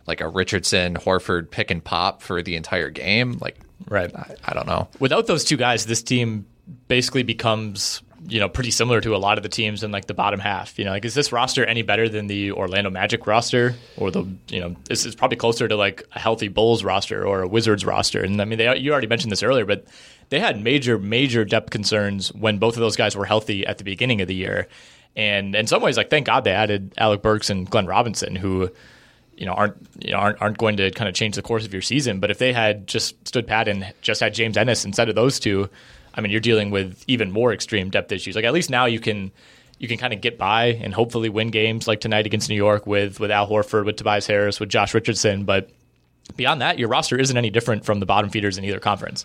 like 0.07 0.21
a 0.21 0.29
Richardson, 0.29 0.95
Horford 0.95 1.50
pick 1.50 1.71
and 1.71 1.83
pop 1.83 2.23
for 2.23 2.43
the 2.43 2.57
entire 2.57 2.91
game? 2.91 3.39
Like, 3.41 3.57
right? 3.89 4.15
I, 4.15 4.35
I 4.45 4.55
don't 4.55 4.67
know. 4.67 4.89
Without 4.99 5.27
those 5.27 5.45
two 5.45 5.57
guys, 5.57 5.87
this 5.87 6.03
team 6.03 6.47
basically 6.89 7.23
becomes 7.23 8.03
you 8.27 8.41
know 8.41 8.49
pretty 8.49 8.71
similar 8.71 9.00
to 9.00 9.15
a 9.15 9.19
lot 9.19 9.39
of 9.39 9.43
the 9.43 9.49
teams 9.49 9.83
in 9.83 9.91
like 9.91 10.07
the 10.07 10.15
bottom 10.15 10.41
half. 10.41 10.79
You 10.79 10.85
know, 10.85 10.91
like 10.91 11.05
is 11.05 11.15
this 11.15 11.33
roster 11.33 11.65
any 11.65 11.83
better 11.83 12.09
than 12.09 12.27
the 12.27 12.53
Orlando 12.53 12.91
Magic 12.91 13.27
roster, 13.27 13.75
or 13.97 14.11
the 14.11 14.25
you 14.49 14.61
know 14.61 14.77
this 14.85 15.07
is 15.07 15.15
probably 15.15 15.37
closer 15.37 15.69
to 15.69 15.77
like 15.77 16.03
a 16.12 16.19
healthy 16.19 16.49
Bulls 16.49 16.85
roster 16.85 17.27
or 17.27 17.43
a 17.43 17.49
Wizards 17.49 17.85
roster? 17.85 18.23
And 18.23 18.41
I 18.41 18.45
mean, 18.45 18.59
they, 18.59 18.77
you 18.79 18.93
already 18.93 19.07
mentioned 19.07 19.33
this 19.33 19.43
earlier, 19.43 19.65
but 19.65 19.87
they 20.29 20.41
had 20.41 20.62
major, 20.62 20.99
major 20.99 21.45
depth 21.45 21.71
concerns 21.71 22.33
when 22.33 22.59
both 22.59 22.77
of 22.77 22.81
those 22.81 22.97
guys 22.97 23.17
were 23.17 23.25
healthy 23.25 23.67
at 23.67 23.79
the 23.79 23.85
beginning 23.85 24.21
of 24.21 24.29
the 24.29 24.35
year. 24.35 24.69
And 25.17 25.55
in 25.55 25.67
some 25.67 25.83
ways, 25.83 25.97
like 25.97 26.11
thank 26.11 26.27
God 26.27 26.45
they 26.45 26.53
added 26.53 26.95
Alec 26.97 27.23
Burks 27.23 27.50
and 27.50 27.69
Glenn 27.69 27.87
Robinson, 27.87 28.37
who 28.37 28.71
you 29.37 29.47
know 29.47 29.53
aren't 29.53 29.77
you 29.99 30.12
know 30.12 30.19
aren't, 30.19 30.41
aren't 30.41 30.59
going 30.59 30.77
to 30.77 30.91
kind 30.91 31.09
of 31.09 31.15
change 31.15 31.37
the 31.37 31.43
course 31.43 31.65
of 31.65 31.73
your 31.73 31.83
season. 31.83 32.21
But 32.21 32.31
if 32.31 32.39
they 32.39 32.53
had 32.53 32.87
just 32.87 33.27
stood 33.27 33.47
pat 33.47 33.67
and 33.67 33.93
just 34.03 34.21
had 34.21 34.35
James 34.35 34.57
Ennis 34.57 34.85
instead 34.85 35.09
of 35.09 35.15
those 35.15 35.41
two, 35.41 35.69
I 36.14 36.21
mean, 36.21 36.31
you're 36.33 36.40
dealing 36.40 36.71
with 36.71 37.05
even 37.07 37.31
more 37.31 37.52
extreme 37.52 37.90
depth 37.90 38.11
issues. 38.12 38.35
Like 38.37 38.45
at 38.45 38.52
least 38.52 38.71
now 38.71 38.87
you 38.87 39.00
can 39.00 39.31
you 39.79 39.88
can 39.88 39.97
kind 39.99 40.12
of 40.12 40.21
get 40.21 40.37
by 40.38 40.67
and 40.83 40.93
hopefully 40.93 41.29
win 41.29 41.50
games 41.50 41.88
like 41.88 42.00
tonight 42.00 42.26
against 42.26 42.49
New 42.49 42.55
York 42.57 42.87
with 42.87 43.21
with 43.21 43.31
Al 43.31 43.49
Horford, 43.49 43.85
with 43.87 43.97
Tobias 43.97 44.26
Harris, 44.26 44.61
with 44.61 44.69
Josh 44.69 44.93
Richardson. 44.95 45.45
But 45.45 45.71
beyond 46.37 46.61
that, 46.61 46.79
your 46.79 46.88
roster 46.88 47.19
isn't 47.19 47.37
any 47.37 47.50
different 47.50 47.85
from 47.85 48.00
the 48.00 48.07
bottom 48.07 48.31
feeders 48.31 48.59
in 48.59 48.64
either 48.64 48.79
conference. 48.81 49.25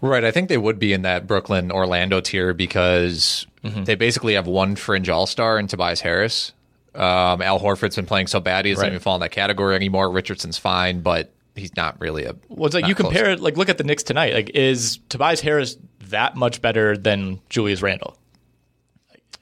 Right. 0.00 0.24
I 0.24 0.30
think 0.30 0.48
they 0.48 0.56
would 0.56 0.78
be 0.78 0.94
in 0.94 1.02
that 1.02 1.26
Brooklyn 1.26 1.70
Orlando 1.70 2.20
tier 2.20 2.54
because 2.54 3.46
Mm-hmm. 3.62 3.84
they 3.84 3.94
basically 3.94 4.32
have 4.36 4.46
one 4.46 4.74
fringe 4.74 5.10
all 5.10 5.26
star 5.26 5.58
in 5.58 5.66
Tobias 5.66 6.00
Harris. 6.00 6.54
Um, 6.94 7.42
Al 7.42 7.60
Horford's 7.60 7.94
been 7.94 8.06
playing 8.06 8.26
so 8.26 8.40
bad 8.40 8.64
he 8.64 8.70
doesn't 8.72 8.82
Right. 8.82 8.88
even 8.92 9.00
fall 9.00 9.16
in 9.16 9.20
that 9.20 9.32
category 9.32 9.76
anymore. 9.76 10.10
Richardson's 10.10 10.56
fine, 10.56 11.02
but 11.02 11.30
he's 11.54 11.76
not 11.76 12.00
really 12.00 12.24
a. 12.24 12.34
Well, 12.48 12.64
it's 12.64 12.74
like 12.74 12.86
you 12.88 12.94
close. 12.94 13.12
compare 13.12 13.30
it, 13.32 13.40
like 13.40 13.58
look 13.58 13.68
at 13.68 13.76
the 13.76 13.84
Knicks 13.84 14.02
tonight. 14.02 14.32
Like, 14.32 14.48
is 14.54 14.98
Tobias 15.10 15.42
Harris 15.42 15.76
that 16.10 16.36
much 16.36 16.60
better 16.62 16.96
than 16.96 17.40
Julius 17.48 17.82
Randle? 17.82 18.16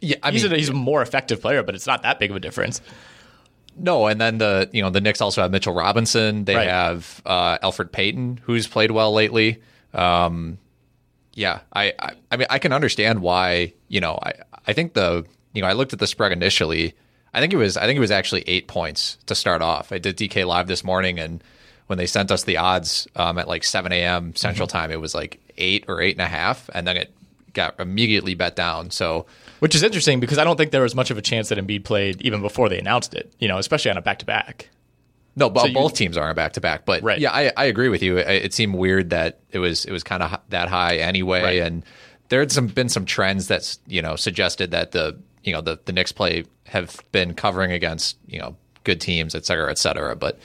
Yeah, 0.00 0.16
I 0.22 0.30
he's, 0.30 0.44
mean, 0.44 0.52
a, 0.52 0.56
he's 0.56 0.68
a 0.68 0.72
more 0.74 1.02
effective 1.02 1.40
player, 1.42 1.62
but 1.62 1.74
it's 1.74 1.86
not 1.86 2.02
that 2.02 2.18
big 2.20 2.30
of 2.30 2.36
a 2.36 2.40
difference. 2.40 2.80
no, 3.76 4.06
and 4.06 4.20
then 4.20 4.38
the 4.38 4.70
you 4.72 4.80
know 4.82 4.90
the 4.90 5.00
Knicks 5.00 5.20
also 5.20 5.42
have 5.42 5.50
Mitchell 5.50 5.74
Robinson. 5.74 6.44
They 6.44 6.54
Right. 6.54 6.68
have 6.68 7.20
uh, 7.26 7.58
Elfrid 7.58 7.90
Payton, 7.92 8.40
who's 8.44 8.66
played 8.68 8.90
well 8.92 9.12
lately. 9.12 9.60
Um, 9.94 10.58
yeah, 11.34 11.60
I, 11.72 11.92
I 11.98 12.12
I 12.30 12.36
mean 12.36 12.46
I 12.50 12.58
can 12.58 12.72
understand 12.72 13.20
why 13.20 13.72
you 13.88 14.00
know 14.00 14.18
I 14.22 14.32
I 14.66 14.72
think 14.72 14.94
the 14.94 15.24
you 15.52 15.62
know 15.62 15.68
I 15.68 15.72
looked 15.72 15.92
at 15.92 15.98
the 15.98 16.06
spread 16.06 16.30
initially. 16.32 16.94
I 17.34 17.40
think 17.40 17.52
it 17.52 17.56
was 17.56 17.76
I 17.76 17.86
think 17.86 17.96
it 17.96 18.00
was 18.00 18.10
actually 18.10 18.42
eight 18.48 18.68
points 18.68 19.18
to 19.26 19.34
start 19.34 19.62
off. 19.62 19.90
I 19.92 19.98
did 19.98 20.16
DK 20.16 20.46
live 20.46 20.66
this 20.68 20.82
morning, 20.84 21.18
and 21.18 21.42
when 21.88 21.98
they 21.98 22.06
sent 22.06 22.30
us 22.30 22.44
the 22.44 22.56
odds 22.58 23.06
um, 23.16 23.36
at 23.38 23.48
like 23.48 23.64
seven 23.64 23.92
a.m. 23.92 24.34
Central 24.36 24.66
Time, 24.68 24.90
it 24.90 25.00
was 25.00 25.14
like 25.14 25.40
eight 25.58 25.84
or 25.88 26.00
eight 26.00 26.14
and 26.14 26.22
a 26.22 26.28
half, 26.28 26.70
and 26.72 26.86
then 26.86 26.96
it 26.96 27.12
got 27.54 27.78
immediately 27.80 28.34
bet 28.34 28.54
down. 28.54 28.90
So 28.90 29.26
Which 29.58 29.74
is 29.74 29.82
interesting 29.82 30.20
because 30.20 30.38
I 30.38 30.44
don't 30.44 30.56
think 30.56 30.70
there 30.70 30.82
was 30.82 30.94
much 30.94 31.10
of 31.10 31.18
a 31.18 31.22
chance 31.22 31.48
that 31.48 31.58
Embiid 31.58 31.82
played 31.84 32.22
even 32.22 32.40
before 32.40 32.68
they 32.68 32.78
announced 32.78 33.12
it. 33.14 33.32
You 33.40 33.48
know, 33.48 33.58
especially 33.58 33.90
on 33.90 33.96
a 33.96 34.02
back 34.02 34.20
to 34.20 34.26
back. 34.26 34.68
No, 35.34 35.48
but 35.50 35.68
you- 35.68 35.74
both 35.74 35.94
teams 35.94 36.16
are 36.16 36.28
on 36.28 36.34
back 36.34 36.52
to 36.54 36.60
back. 36.60 36.84
But 36.84 37.02
Right. 37.02 37.18
yeah, 37.18 37.32
I, 37.32 37.52
I 37.56 37.64
agree 37.66 37.88
with 37.88 38.02
you. 38.02 38.18
It, 38.18 38.44
it 38.46 38.54
seemed 38.54 38.74
weird 38.74 39.10
that 39.10 39.40
it 39.50 39.58
was 39.58 39.84
it 39.84 39.92
was 39.92 40.02
kind 40.04 40.22
of 40.22 40.38
that 40.50 40.68
high 40.68 40.96
anyway, 40.98 41.42
Right. 41.42 41.62
and 41.62 41.84
there 42.28 42.40
had 42.40 42.52
some 42.52 42.66
been 42.66 42.88
some 42.88 43.06
trends 43.06 43.48
that's 43.48 43.78
you 43.86 44.02
know 44.02 44.14
suggested 44.16 44.72
that 44.72 44.92
the 44.92 45.16
you 45.42 45.52
know 45.52 45.60
the 45.62 45.78
the 45.86 45.92
Knicks 45.92 46.12
play 46.12 46.44
have 46.66 47.00
been 47.12 47.32
covering 47.34 47.72
against 47.72 48.18
you 48.26 48.38
know 48.38 48.56
good 48.84 49.00
teams, 49.00 49.34
et 49.34 49.46
cetera, 49.46 49.70
et 49.70 49.78
cetera. 49.78 50.14
But 50.14 50.38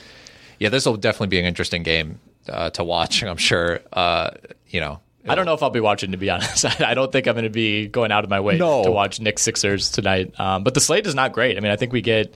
yeah, 0.64 0.70
this 0.70 0.86
will 0.86 0.96
definitely 0.98 1.28
be 1.28 1.40
an 1.40 1.46
interesting 1.46 1.84
game 1.84 2.20
uh, 2.48 2.70
to 2.72 2.84
watch. 2.84 3.22
I'm 3.24 3.38
sure. 3.38 3.82
Uh, 3.92 4.32
you 4.68 4.80
know, 4.80 5.02
I 5.28 5.36
don't 5.36 5.46
know 5.46 5.54
if 5.54 5.62
I'll 5.62 5.70
be 5.70 5.80
watching 5.82 6.12
to 6.12 6.18
be 6.18 6.30
honest. 6.36 6.66
I 6.82 6.94
don't 6.94 7.12
think 7.12 7.28
I'm 7.28 7.34
going 7.34 7.44
to 7.44 7.50
be 7.50 7.88
going 7.88 8.12
out 8.12 8.24
of 8.24 8.30
my 8.30 8.40
way 8.40 8.58
No. 8.58 8.84
to 8.84 8.92
watch 8.92 9.20
Knicks 9.20 9.42
Sixers 9.42 9.92
tonight. 9.92 10.40
Um, 10.40 10.64
but 10.64 10.74
the 10.74 10.80
slate 10.80 11.06
is 11.06 11.16
not 11.16 11.34
great. 11.34 11.58
I 11.58 11.60
mean, 11.60 11.72
I 11.72 11.76
think 11.76 11.92
we 11.94 12.02
get. 12.02 12.34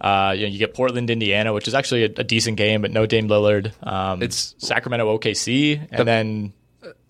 Uh, 0.00 0.34
you, 0.36 0.42
know, 0.42 0.48
you 0.52 0.58
get 0.58 0.74
Portland, 0.74 1.08
Indiana, 1.08 1.52
which 1.54 1.68
is 1.68 1.74
actually 1.74 2.02
a, 2.02 2.10
a 2.18 2.24
decent 2.24 2.56
game, 2.58 2.82
but 2.82 2.90
no 2.90 3.06
Dame 3.06 3.28
Lillard. 3.28 3.72
Um, 3.86 4.22
It's- 4.22 4.54
Sacramento, 4.58 5.16
OKC, 5.16 5.88
and 5.92 6.06
then 6.06 6.52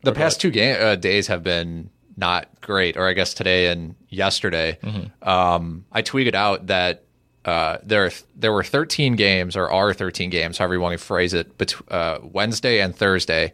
the 0.03 0.13
past 0.13 0.41
two 0.41 0.51
game, 0.51 0.77
uh, 0.79 0.95
days 0.95 1.27
have 1.29 1.43
been 1.43 1.89
not 2.17 2.47
great, 2.61 2.97
or 2.99 3.09
I 3.09 3.15
guess 3.15 3.35
today 3.35 3.69
and 3.69 3.95
yesterday. 4.11 4.79
Um, 5.23 5.87
I 5.91 6.03
tweeted 6.03 6.35
out 6.35 6.67
that 6.69 7.05
uh, 7.45 7.79
there 7.83 8.11
there 8.35 8.53
were 8.53 8.65
13 8.65 9.17
games, 9.17 9.57
or 9.57 9.71
are 9.71 9.93
13 9.93 10.31
games, 10.31 10.59
however 10.59 10.75
you 10.75 10.81
want 10.81 10.99
to 10.99 11.05
phrase 11.05 11.35
it, 11.35 11.57
bet- 11.59 11.91
uh, 11.91 12.19
Wednesday 12.23 12.81
and 12.81 12.95
Thursday. 12.97 13.53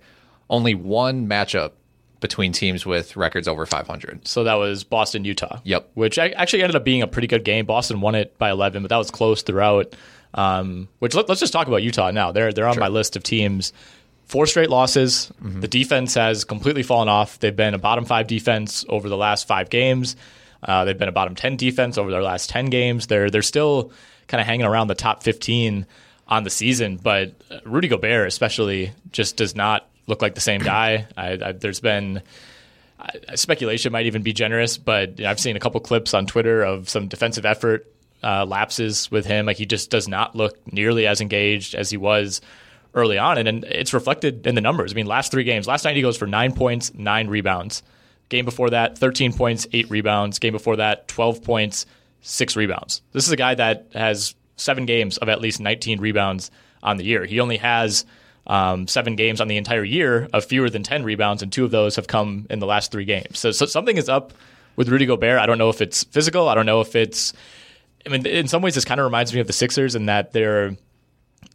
Only 0.48 0.74
one 0.74 1.28
matchup 1.28 1.72
between 2.20 2.52
teams 2.52 2.84
with 2.84 3.16
records 3.16 3.48
over 3.48 3.66
500. 3.66 4.26
So 4.28 4.44
that 4.44 4.54
was 4.54 4.84
Boston, 4.84 5.24
Utah. 5.24 5.60
Yep. 5.64 5.90
Which 5.94 6.18
actually 6.18 6.62
ended 6.62 6.76
up 6.76 6.84
being 6.84 7.02
a 7.02 7.06
pretty 7.06 7.28
good 7.28 7.44
game. 7.44 7.66
Boston 7.66 8.00
won 8.00 8.14
it 8.14 8.36
by 8.38 8.50
11, 8.50 8.82
but 8.82 8.88
that 8.88 8.96
was 8.96 9.10
close 9.10 9.42
throughout. 9.42 9.94
Um, 10.34 10.88
which 10.98 11.14
let, 11.14 11.28
us 11.28 11.40
just 11.40 11.52
talk 11.52 11.66
about 11.66 11.82
Utah 11.82 12.10
now. 12.12 12.30
They're 12.30 12.52
they're 12.52 12.68
on 12.68 12.78
my 12.78 12.88
list 12.88 13.16
of 13.16 13.22
teams. 13.24 13.72
Four 14.26 14.46
straight 14.46 14.70
losses. 14.70 15.32
The 15.40 15.66
defense 15.66 16.14
has 16.14 16.44
completely 16.44 16.84
fallen 16.84 17.08
off. 17.08 17.40
They've 17.40 17.54
been 17.54 17.74
a 17.74 17.78
bottom 17.78 18.04
five 18.04 18.28
defense 18.28 18.84
over 18.88 19.08
the 19.08 19.16
last 19.16 19.48
five 19.48 19.70
games. 19.70 20.14
Uh, 20.62 20.84
they've 20.84 20.98
been 20.98 21.08
a 21.08 21.12
bottom 21.12 21.34
ten 21.34 21.56
defense 21.56 21.98
over 21.98 22.10
their 22.10 22.22
last 22.22 22.50
ten 22.50 22.66
games. 22.66 23.06
They're 23.06 23.30
they're 23.30 23.42
still 23.42 23.92
kind 24.28 24.40
of 24.40 24.46
hanging 24.46 24.66
around 24.66 24.88
the 24.88 24.94
top 24.94 25.22
fifteen 25.22 25.86
on 26.28 26.44
the 26.44 26.50
season, 26.50 26.96
but 26.96 27.34
uh, 27.50 27.58
Rudy 27.64 27.88
Gobert 27.88 28.28
especially 28.28 28.92
just 29.10 29.36
does 29.36 29.56
not 29.56 29.88
look 30.06 30.22
like 30.22 30.34
the 30.34 30.40
same 30.40 30.60
guy. 30.60 31.06
I, 31.16 31.38
I, 31.42 31.52
there's 31.52 31.80
been 31.80 32.22
uh, 33.00 33.36
speculation 33.36 33.92
might 33.92 34.06
even 34.06 34.22
be 34.22 34.32
generous, 34.32 34.76
but 34.78 35.20
I've 35.20 35.40
seen 35.40 35.56
a 35.56 35.60
couple 35.60 35.80
clips 35.80 36.14
on 36.14 36.26
Twitter 36.26 36.62
of 36.62 36.88
some 36.88 37.08
defensive 37.08 37.46
effort 37.46 37.92
uh, 38.22 38.44
lapses 38.44 39.10
with 39.10 39.26
him. 39.26 39.46
Like 39.46 39.56
he 39.56 39.66
just 39.66 39.90
does 39.90 40.06
not 40.06 40.36
look 40.36 40.58
nearly 40.72 41.06
as 41.06 41.20
engaged 41.20 41.74
as 41.74 41.90
he 41.90 41.96
was 41.96 42.40
early 42.94 43.18
on, 43.18 43.38
and, 43.38 43.48
and 43.48 43.64
it's 43.64 43.94
reflected 43.94 44.46
in 44.46 44.54
the 44.54 44.60
numbers. 44.60 44.92
I 44.92 44.94
mean, 44.96 45.06
last 45.06 45.30
three 45.30 45.44
games, 45.44 45.66
last 45.66 45.84
night 45.84 45.96
he 45.96 46.02
goes 46.02 46.16
for 46.16 46.26
nine 46.26 46.52
points, 46.52 46.92
nine 46.94 47.28
rebounds. 47.28 47.82
Game 48.30 48.46
before 48.46 48.70
that, 48.70 48.96
13 48.96 49.34
points, 49.34 49.66
eight 49.72 49.90
rebounds. 49.90 50.38
Game 50.38 50.52
before 50.52 50.76
that, 50.76 51.06
12 51.08 51.42
points, 51.44 51.84
six 52.22 52.56
rebounds. 52.56 53.02
This 53.12 53.26
is 53.26 53.32
a 53.32 53.36
guy 53.36 53.54
that 53.54 53.88
has 53.92 54.34
seven 54.56 54.86
games 54.86 55.18
of 55.18 55.28
at 55.28 55.40
least 55.40 55.60
19 55.60 56.00
rebounds 56.00 56.50
on 56.82 56.96
the 56.96 57.04
year. 57.04 57.24
He 57.26 57.40
only 57.40 57.58
has 57.58 58.06
um, 58.46 58.88
seven 58.88 59.16
games 59.16 59.40
on 59.40 59.48
the 59.48 59.56
entire 59.56 59.84
year 59.84 60.28
of 60.32 60.44
fewer 60.44 60.70
than 60.70 60.82
10 60.82 61.04
rebounds, 61.04 61.42
and 61.42 61.52
two 61.52 61.64
of 61.64 61.70
those 61.70 61.96
have 61.96 62.06
come 62.06 62.46
in 62.48 62.58
the 62.58 62.66
last 62.66 62.90
three 62.90 63.04
games. 63.04 63.38
So, 63.38 63.50
so 63.50 63.66
something 63.66 63.96
is 63.96 64.08
up 64.08 64.32
with 64.76 64.88
Rudy 64.88 65.06
Gobert. 65.06 65.38
I 65.38 65.46
don't 65.46 65.58
know 65.58 65.68
if 65.68 65.80
it's 65.80 66.04
physical. 66.04 66.48
I 66.48 66.54
don't 66.54 66.66
know 66.66 66.80
if 66.80 66.96
it's. 66.96 67.32
I 68.06 68.08
mean, 68.08 68.24
in 68.26 68.48
some 68.48 68.62
ways, 68.62 68.74
this 68.74 68.84
kind 68.86 68.98
of 68.98 69.04
reminds 69.04 69.34
me 69.34 69.40
of 69.40 69.46
the 69.46 69.52
Sixers 69.52 69.94
in 69.94 70.06
that 70.06 70.32
they're 70.32 70.76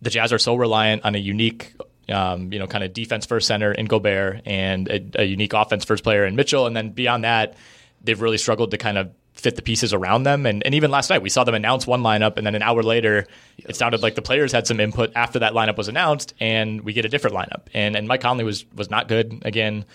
the 0.01 0.09
Jazz 0.09 0.31
are 0.33 0.39
so 0.39 0.55
reliant 0.55 1.03
on 1.05 1.15
a 1.15 1.17
unique, 1.17 1.73
um, 2.09 2.51
you 2.53 2.59
know, 2.59 2.67
kind 2.67 2.83
of 2.83 2.93
defense 2.93 3.25
first 3.25 3.47
center 3.47 3.71
in 3.71 3.85
Gobert 3.85 4.41
and 4.45 4.87
a, 4.87 5.21
a 5.21 5.23
unique 5.23 5.53
offense 5.53 5.85
first 5.85 6.03
player 6.03 6.25
in 6.25 6.35
Mitchell, 6.35 6.67
and 6.67 6.75
then 6.75 6.89
beyond 6.89 7.23
that, 7.23 7.55
they've 8.03 8.19
really 8.19 8.37
struggled 8.37 8.71
to 8.71 8.77
kind 8.77 8.97
of 8.97 9.11
fit 9.33 9.55
the 9.55 9.61
pieces 9.61 9.93
around 9.93 10.23
them. 10.23 10.45
And, 10.45 10.63
and 10.63 10.73
even 10.75 10.91
last 10.91 11.09
night, 11.09 11.21
we 11.21 11.29
saw 11.29 11.43
them 11.43 11.55
announce 11.55 11.85
one 11.85 12.01
lineup, 12.01 12.37
and 12.37 12.45
then 12.45 12.55
an 12.55 12.61
hour 12.61 12.81
later, 12.81 13.27
it 13.57 13.75
sounded 13.75 14.01
like 14.01 14.15
the 14.15 14.21
players 14.21 14.51
had 14.51 14.65
some 14.65 14.79
input 14.79 15.11
after 15.15 15.39
that 15.39 15.53
lineup 15.53 15.77
was 15.77 15.87
announced, 15.87 16.33
and 16.39 16.81
we 16.81 16.93
get 16.93 17.05
a 17.05 17.09
different 17.09 17.35
lineup. 17.35 17.63
And 17.73 17.95
and 17.95 18.07
Mike 18.07 18.21
Conley 18.21 18.43
was 18.43 18.65
was 18.73 18.89
not 18.89 19.07
good 19.07 19.41
again 19.45 19.85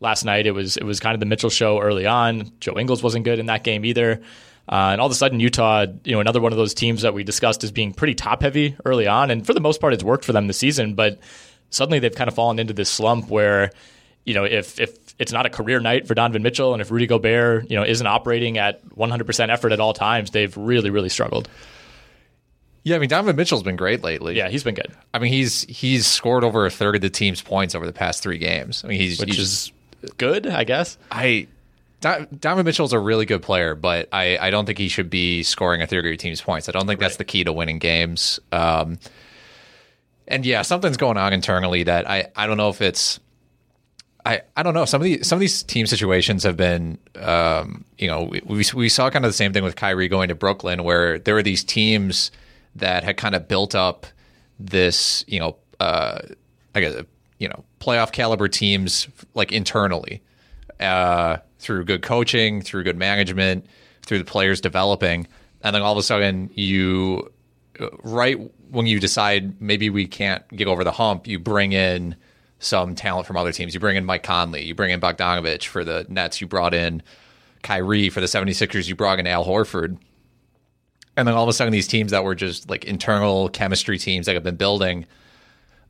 last 0.00 0.24
night. 0.24 0.46
It 0.46 0.52
was 0.52 0.76
it 0.76 0.84
was 0.84 1.00
kind 1.00 1.14
of 1.14 1.20
the 1.20 1.26
Mitchell 1.26 1.50
show 1.50 1.80
early 1.80 2.06
on. 2.06 2.52
Joe 2.60 2.78
Ingles 2.78 3.02
wasn't 3.02 3.24
good 3.24 3.38
in 3.38 3.46
that 3.46 3.64
game 3.64 3.84
either. 3.84 4.20
Uh, 4.68 4.90
and 4.92 5.00
all 5.00 5.06
of 5.06 5.12
a 5.12 5.16
sudden, 5.16 5.40
Utah, 5.40 5.86
you 6.04 6.12
know, 6.12 6.20
another 6.20 6.40
one 6.40 6.52
of 6.52 6.58
those 6.58 6.74
teams 6.74 7.02
that 7.02 7.12
we 7.12 7.24
discussed 7.24 7.64
as 7.64 7.72
being 7.72 7.92
pretty 7.92 8.14
top 8.14 8.42
heavy 8.42 8.76
early 8.84 9.06
on, 9.06 9.30
and 9.30 9.44
for 9.44 9.52
the 9.52 9.60
most 9.60 9.80
part, 9.80 9.92
it's 9.92 10.04
worked 10.04 10.24
for 10.24 10.32
them 10.32 10.46
this 10.46 10.58
season. 10.58 10.94
But 10.94 11.18
suddenly, 11.70 11.98
they've 11.98 12.14
kind 12.14 12.28
of 12.28 12.34
fallen 12.34 12.58
into 12.58 12.72
this 12.72 12.90
slump 12.90 13.28
where, 13.28 13.70
you 14.24 14.34
know, 14.34 14.44
if 14.44 14.78
if 14.80 14.96
it's 15.18 15.32
not 15.32 15.46
a 15.46 15.50
career 15.50 15.80
night 15.80 16.06
for 16.06 16.14
Donovan 16.14 16.42
Mitchell, 16.42 16.72
and 16.72 16.80
if 16.80 16.90
Rudy 16.90 17.06
Gobert, 17.06 17.70
you 17.70 17.76
know, 17.76 17.84
isn't 17.84 18.06
operating 18.06 18.58
at 18.58 18.86
100% 18.90 19.48
effort 19.50 19.72
at 19.72 19.80
all 19.80 19.92
times, 19.92 20.30
they've 20.30 20.56
really, 20.56 20.90
really 20.90 21.08
struggled. 21.08 21.48
Yeah, 22.82 22.96
I 22.96 22.98
mean 22.98 23.10
Donovan 23.10 23.36
Mitchell's 23.36 23.62
been 23.62 23.76
great 23.76 24.02
lately. 24.02 24.36
Yeah, 24.36 24.48
he's 24.48 24.64
been 24.64 24.74
good, 24.74 24.92
I 25.12 25.18
mean 25.18 25.32
he's 25.32 25.62
he's 25.64 26.06
scored 26.06 26.44
over 26.44 26.64
a 26.64 26.70
third 26.70 26.94
of 26.94 27.00
the 27.02 27.10
team's 27.10 27.42
points 27.42 27.74
over 27.74 27.84
the 27.84 27.92
past 27.92 28.22
three 28.22 28.38
games. 28.38 28.82
I 28.84 28.88
mean 28.88 28.98
he's 28.98 29.20
which 29.20 29.36
he's, 29.36 29.38
is 29.38 29.72
good, 30.16 30.46
I 30.46 30.64
guess. 30.64 30.96
I 31.10 31.46
Don- 32.00 32.28
Donovan 32.38 32.64
Mitchell's 32.64 32.94
a 32.94 32.98
really 32.98 33.26
good 33.26 33.42
player, 33.42 33.74
but 33.74 34.08
I, 34.12 34.38
I 34.38 34.50
don't 34.50 34.64
think 34.64 34.78
he 34.78 34.88
should 34.88 35.10
be 35.10 35.42
scoring 35.42 35.82
a 35.82 35.86
third 35.86 36.00
of 36.00 36.06
your 36.06 36.16
team's 36.16 36.40
points. 36.40 36.68
I 36.68 36.72
don't 36.72 36.86
think 36.86 36.98
that's 36.98 37.16
the 37.16 37.24
key 37.24 37.44
to 37.44 37.52
winning 37.52 37.78
games. 37.78 38.40
Um, 38.52 38.98
and 40.30 40.46
yeah, 40.46 40.62
something's 40.62 40.96
going 40.96 41.18
on 41.18 41.32
internally 41.32 41.82
that 41.82 42.08
I, 42.08 42.28
I 42.36 42.46
don't 42.46 42.56
know 42.56 42.70
if 42.70 42.80
it's 42.80 43.20
I, 44.24 44.42
I 44.56 44.62
don't 44.62 44.74
know. 44.74 44.84
Some 44.84 45.00
of 45.00 45.04
the 45.04 45.22
some 45.22 45.36
of 45.36 45.40
these 45.40 45.62
team 45.62 45.86
situations 45.86 46.44
have 46.44 46.56
been, 46.56 46.98
um, 47.16 47.84
you 47.98 48.06
know, 48.06 48.24
we, 48.24 48.42
we 48.44 48.64
we 48.74 48.88
saw 48.88 49.10
kind 49.10 49.24
of 49.24 49.28
the 49.30 49.36
same 49.36 49.52
thing 49.52 49.64
with 49.64 49.76
Kyrie 49.76 50.08
going 50.08 50.28
to 50.28 50.34
Brooklyn, 50.34 50.84
where 50.84 51.18
there 51.18 51.34
were 51.34 51.42
these 51.42 51.64
teams 51.64 52.30
that 52.76 53.02
had 53.02 53.16
kind 53.16 53.34
of 53.34 53.48
built 53.48 53.74
up 53.74 54.06
this, 54.58 55.24
you 55.26 55.40
know, 55.40 55.56
uh, 55.80 56.20
I 56.74 56.80
guess, 56.80 57.02
you 57.38 57.48
know, 57.48 57.64
playoff 57.80 58.12
caliber 58.12 58.46
teams 58.46 59.08
like 59.34 59.52
internally 59.52 60.22
uh, 60.78 61.38
through 61.58 61.84
good 61.86 62.02
coaching, 62.02 62.60
through 62.62 62.84
good 62.84 62.98
management, 62.98 63.66
through 64.04 64.18
the 64.18 64.24
players 64.24 64.60
developing, 64.60 65.26
and 65.62 65.74
then 65.74 65.82
all 65.82 65.92
of 65.92 65.98
a 65.98 66.02
sudden 66.02 66.50
you, 66.54 67.32
right 68.02 68.38
when 68.70 68.86
you 68.86 69.00
decide 69.00 69.60
maybe 69.60 69.90
we 69.90 70.06
can't 70.06 70.46
get 70.48 70.68
over 70.68 70.84
the 70.84 70.92
hump, 70.92 71.26
you 71.26 71.38
bring 71.38 71.72
in 71.72 72.16
some 72.58 72.94
talent 72.94 73.26
from 73.26 73.36
other 73.36 73.52
teams. 73.52 73.74
You 73.74 73.80
bring 73.80 73.96
in 73.96 74.04
Mike 74.04 74.22
Conley, 74.22 74.64
you 74.64 74.74
bring 74.74 74.90
in 74.90 75.00
Bogdanovich 75.00 75.66
for 75.66 75.84
the 75.84 76.06
Nets, 76.08 76.40
you 76.40 76.46
brought 76.46 76.74
in 76.74 77.02
Kyrie 77.62 78.10
for 78.10 78.20
the 78.20 78.26
76ers, 78.26 78.88
you 78.88 78.94
brought 78.94 79.18
in 79.18 79.26
Al 79.26 79.44
Horford. 79.44 79.98
And 81.16 81.26
then 81.26 81.34
all 81.34 81.42
of 81.42 81.48
a 81.48 81.52
sudden, 81.52 81.72
these 81.72 81.88
teams 81.88 82.12
that 82.12 82.24
were 82.24 82.34
just 82.34 82.70
like 82.70 82.84
internal 82.84 83.48
chemistry 83.48 83.98
teams 83.98 84.26
that 84.26 84.34
have 84.34 84.44
been 84.44 84.56
building, 84.56 85.06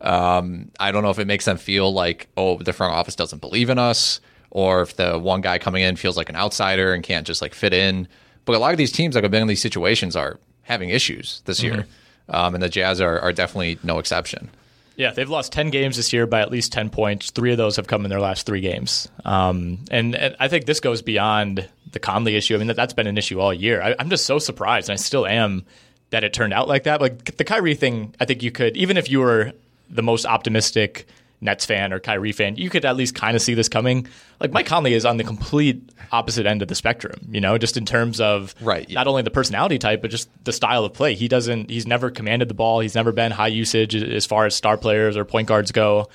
um, 0.01 0.71
I 0.81 0.93
don't 0.93 1.03
know 1.03 1.11
if 1.11 1.19
it 1.19 1.27
makes 1.27 1.45
them 1.45 1.59
feel 1.59 1.93
like, 1.93 2.29
oh, 2.37 2.59
the 2.59 2.73
front 2.73 2.95
office 2.95 3.15
doesn't 3.15 3.41
believe 3.41 3.69
in 3.69 3.79
us, 3.79 4.21
or 4.51 4.83
if 4.83 4.97
the 4.97 5.19
one 5.19 5.41
guy 5.41 5.59
coming 5.59 5.83
in 5.83 5.97
feels 5.97 6.17
like 6.17 6.29
an 6.29 6.37
outsider 6.37 6.95
and 6.95 7.03
can't 7.05 7.27
just 7.27 7.43
like 7.43 7.55
fit 7.55 7.75
in. 7.75 8.09
But 8.45 8.57
a 8.57 8.59
lot 8.59 8.73
of 8.73 8.79
these 8.79 8.93
teams 8.93 9.15
that 9.15 9.23
have 9.23 9.31
been 9.31 9.43
in 9.43 9.49
these 9.49 9.61
situations 9.61 10.17
are 10.17 10.41
having 10.63 10.89
issues 10.89 11.43
this 11.45 11.63
year. 11.63 11.87
Um, 12.31 12.55
and 12.55 12.63
the 12.63 12.69
Jazz 12.69 13.01
are, 13.01 13.19
are 13.21 13.33
definitely 13.33 13.79
no 13.83 13.99
exception. 13.99 14.51
Yeah, 14.97 15.13
they've 15.13 15.29
lost 15.29 15.53
10 15.53 15.71
games 15.71 15.97
this 15.97 16.13
year 16.13 16.27
by 16.27 16.41
at 16.41 16.51
least 16.51 16.73
10 16.73 16.91
points. 16.91 17.31
Three 17.31 17.53
of 17.53 17.59
those 17.59 17.77
have 17.77 17.87
come 17.87 18.05
in 18.05 18.11
their 18.11 18.21
last 18.21 18.45
three 18.47 18.61
games. 18.61 19.09
Um, 19.25 19.79
and, 19.91 20.15
and, 20.15 20.37
I 20.39 20.49
think 20.49 20.67
this 20.67 20.81
goes 20.81 21.01
beyond 21.01 21.67
the 21.93 21.99
Conley 21.99 22.37
issue. 22.37 22.55
I 22.55 22.59
mean, 22.59 22.67
that, 22.67 22.77
that's 22.77 22.93
been 22.93 23.07
an 23.07 23.17
issue 23.17 23.41
all 23.41 23.55
year. 23.55 23.81
I, 23.81 23.95
I'm 23.99 24.11
just 24.11 24.27
so 24.27 24.39
surprised, 24.39 24.91
and 24.91 24.95
I 24.95 24.97
still 24.97 25.27
am, 25.27 25.65
that 26.11 26.23
it 26.23 26.35
turned 26.35 26.53
out 26.53 26.69
like 26.69 26.85
that. 26.85 27.01
Like 27.01 27.37
the 27.37 27.45
Kyrie 27.45 27.75
thing, 27.75 28.15
I 28.21 28.27
think 28.27 28.43
you 28.43 28.51
could, 28.51 28.77
even 28.77 28.97
if 28.97 29.09
you 29.09 29.21
were 29.21 29.53
the 29.89 30.03
most 30.03 30.27
optimistic 30.27 31.07
Nets 31.41 31.65
fan 31.65 31.93
or 31.93 32.01
Kyrie 32.01 32.33
fan, 32.33 32.57
you 32.57 32.69
could 32.69 32.85
at 32.85 32.97
least 32.97 33.15
kind 33.15 33.35
of 33.35 33.43
see 33.43 33.55
this 33.55 33.69
coming. 33.69 34.07
Like 34.41 34.53
Mike 34.53 34.67
Conley 34.67 34.95
is 34.95 35.07
on 35.07 35.17
the 35.17 35.25
complete 35.25 35.91
opposite 36.13 36.47
end 36.47 36.63
of 36.63 36.69
the 36.69 36.75
spectrum, 36.75 37.29
you 37.31 37.41
know, 37.41 37.57
just 37.57 37.77
in 37.77 37.87
terms 37.87 38.21
of 38.21 38.55
right, 38.61 38.89
yeah. 38.89 38.95
not 38.95 39.07
only 39.07 39.23
the 39.23 39.31
personality 39.31 39.79
type, 39.79 40.03
but 40.03 40.11
just 40.11 40.29
the 40.45 40.53
style 40.53 40.85
of 40.85 40.93
play. 40.93 41.15
He 41.15 41.29
doesn't, 41.29 41.71
he's 41.71 41.87
never 41.87 42.11
commanded 42.11 42.49
the 42.49 42.55
ball. 42.55 42.81
He's 42.81 42.95
never 42.95 43.13
been 43.13 43.33
high 43.33 43.49
usage 43.49 43.95
as 43.95 44.27
far 44.27 44.47
as 44.47 44.55
star 44.55 44.77
players 44.77 45.17
or 45.17 45.25
point 45.25 45.49
guards 45.49 45.73
go. 45.73 46.09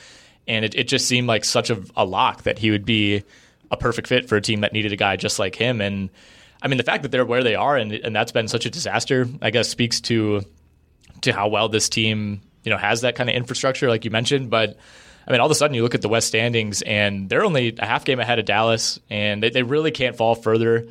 And 0.48 0.63
it, 0.63 0.75
it 0.75 0.88
just 0.88 1.08
seemed 1.08 1.27
like 1.27 1.44
such 1.44 1.72
a, 1.72 1.82
a 1.96 2.05
lock 2.05 2.44
that 2.44 2.60
he 2.60 2.70
would 2.70 2.86
be 2.86 3.24
a 3.72 3.77
perfect 3.77 4.08
fit 4.08 4.29
for 4.29 4.36
a 4.36 4.41
team 4.41 4.62
that 4.62 4.74
needed 4.74 4.94
a 4.94 4.96
guy 4.96 5.15
just 5.15 5.39
like 5.39 5.55
him. 5.55 5.82
And 5.82 6.12
I 6.62 6.67
mean, 6.67 6.77
the 6.77 6.84
fact 6.84 7.03
that 7.03 7.12
they're 7.12 7.25
where 7.25 7.44
they 7.44 7.55
are 7.55 7.75
and, 7.75 7.91
and 7.91 8.15
that's 8.15 8.32
been 8.32 8.48
such 8.48 8.67
a 8.67 8.70
disaster, 8.70 9.27
I 9.41 9.50
guess, 9.50 9.70
speaks 9.70 10.01
to 10.01 10.41
to 11.22 11.34
how 11.34 11.48
well 11.48 11.70
this 11.70 11.89
team, 11.89 12.41
you 12.63 12.70
know, 12.70 12.77
has 12.77 13.01
that 13.01 13.15
kind 13.15 13.29
of 13.29 13.36
infrastructure, 13.36 13.89
like 13.89 14.05
you 14.05 14.12
mentioned. 14.12 14.50
But 14.50 14.77
I 15.27 15.32
mean, 15.32 15.41
all 15.41 15.48
of 15.48 15.51
a 15.51 15.55
sudden 15.55 15.74
you 15.74 15.84
look 15.84 15.96
at 15.96 16.01
the 16.01 16.10
West 16.10 16.27
standings 16.27 16.82
and 16.82 17.29
they're 17.29 17.44
only 17.44 17.75
a 17.77 17.86
half 17.86 18.05
game 18.05 18.20
ahead 18.20 18.39
of 18.39 18.46
Dallas, 18.46 19.00
and 19.10 19.41
they, 19.41 19.50
they 19.50 19.63
really 19.63 19.91
can't 19.91 20.15
fall 20.15 20.36
further 20.36 20.88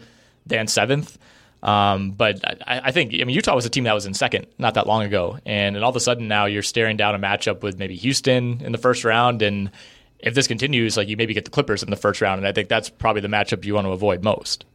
than 0.46 0.66
seventh. 0.66 1.18
Um, 1.62 2.10
but 2.10 2.40
I, 2.44 2.80
I, 2.84 2.90
think, 2.90 3.14
I 3.14 3.24
mean, 3.24 3.34
Utah 3.34 3.54
was 3.54 3.64
a 3.64 3.70
team 3.70 3.84
that 3.84 3.94
was 3.94 4.04
in 4.04 4.12
second 4.12 4.46
not 4.58 4.74
that 4.74 4.86
long 4.86 5.02
ago. 5.02 5.38
And, 5.46 5.76
and 5.76 5.84
all 5.84 5.90
of 5.90 5.96
a 5.96 6.00
sudden 6.00 6.28
now 6.28 6.44
you're 6.44 6.62
staring 6.62 6.98
down 6.98 7.14
a 7.14 7.18
matchup 7.18 7.62
with 7.62 7.78
maybe 7.78 7.96
Houston 7.96 8.60
in 8.62 8.72
the 8.72 8.78
first 8.78 9.02
round. 9.02 9.40
And 9.40 9.70
if 10.18 10.34
this 10.34 10.46
continues, 10.46 10.96
like 10.98 11.08
you 11.08 11.16
maybe 11.16 11.32
get 11.32 11.46
the 11.46 11.50
Clippers 11.50 11.82
in 11.82 11.88
the 11.88 11.96
first 11.96 12.20
round. 12.20 12.38
And 12.38 12.46
I 12.46 12.52
think 12.52 12.68
that's 12.68 12.90
probably 12.90 13.22
the 13.22 13.28
matchup 13.28 13.64
you 13.64 13.74
want 13.74 13.86
to 13.86 13.92
avoid 13.92 14.22
most. 14.22 14.66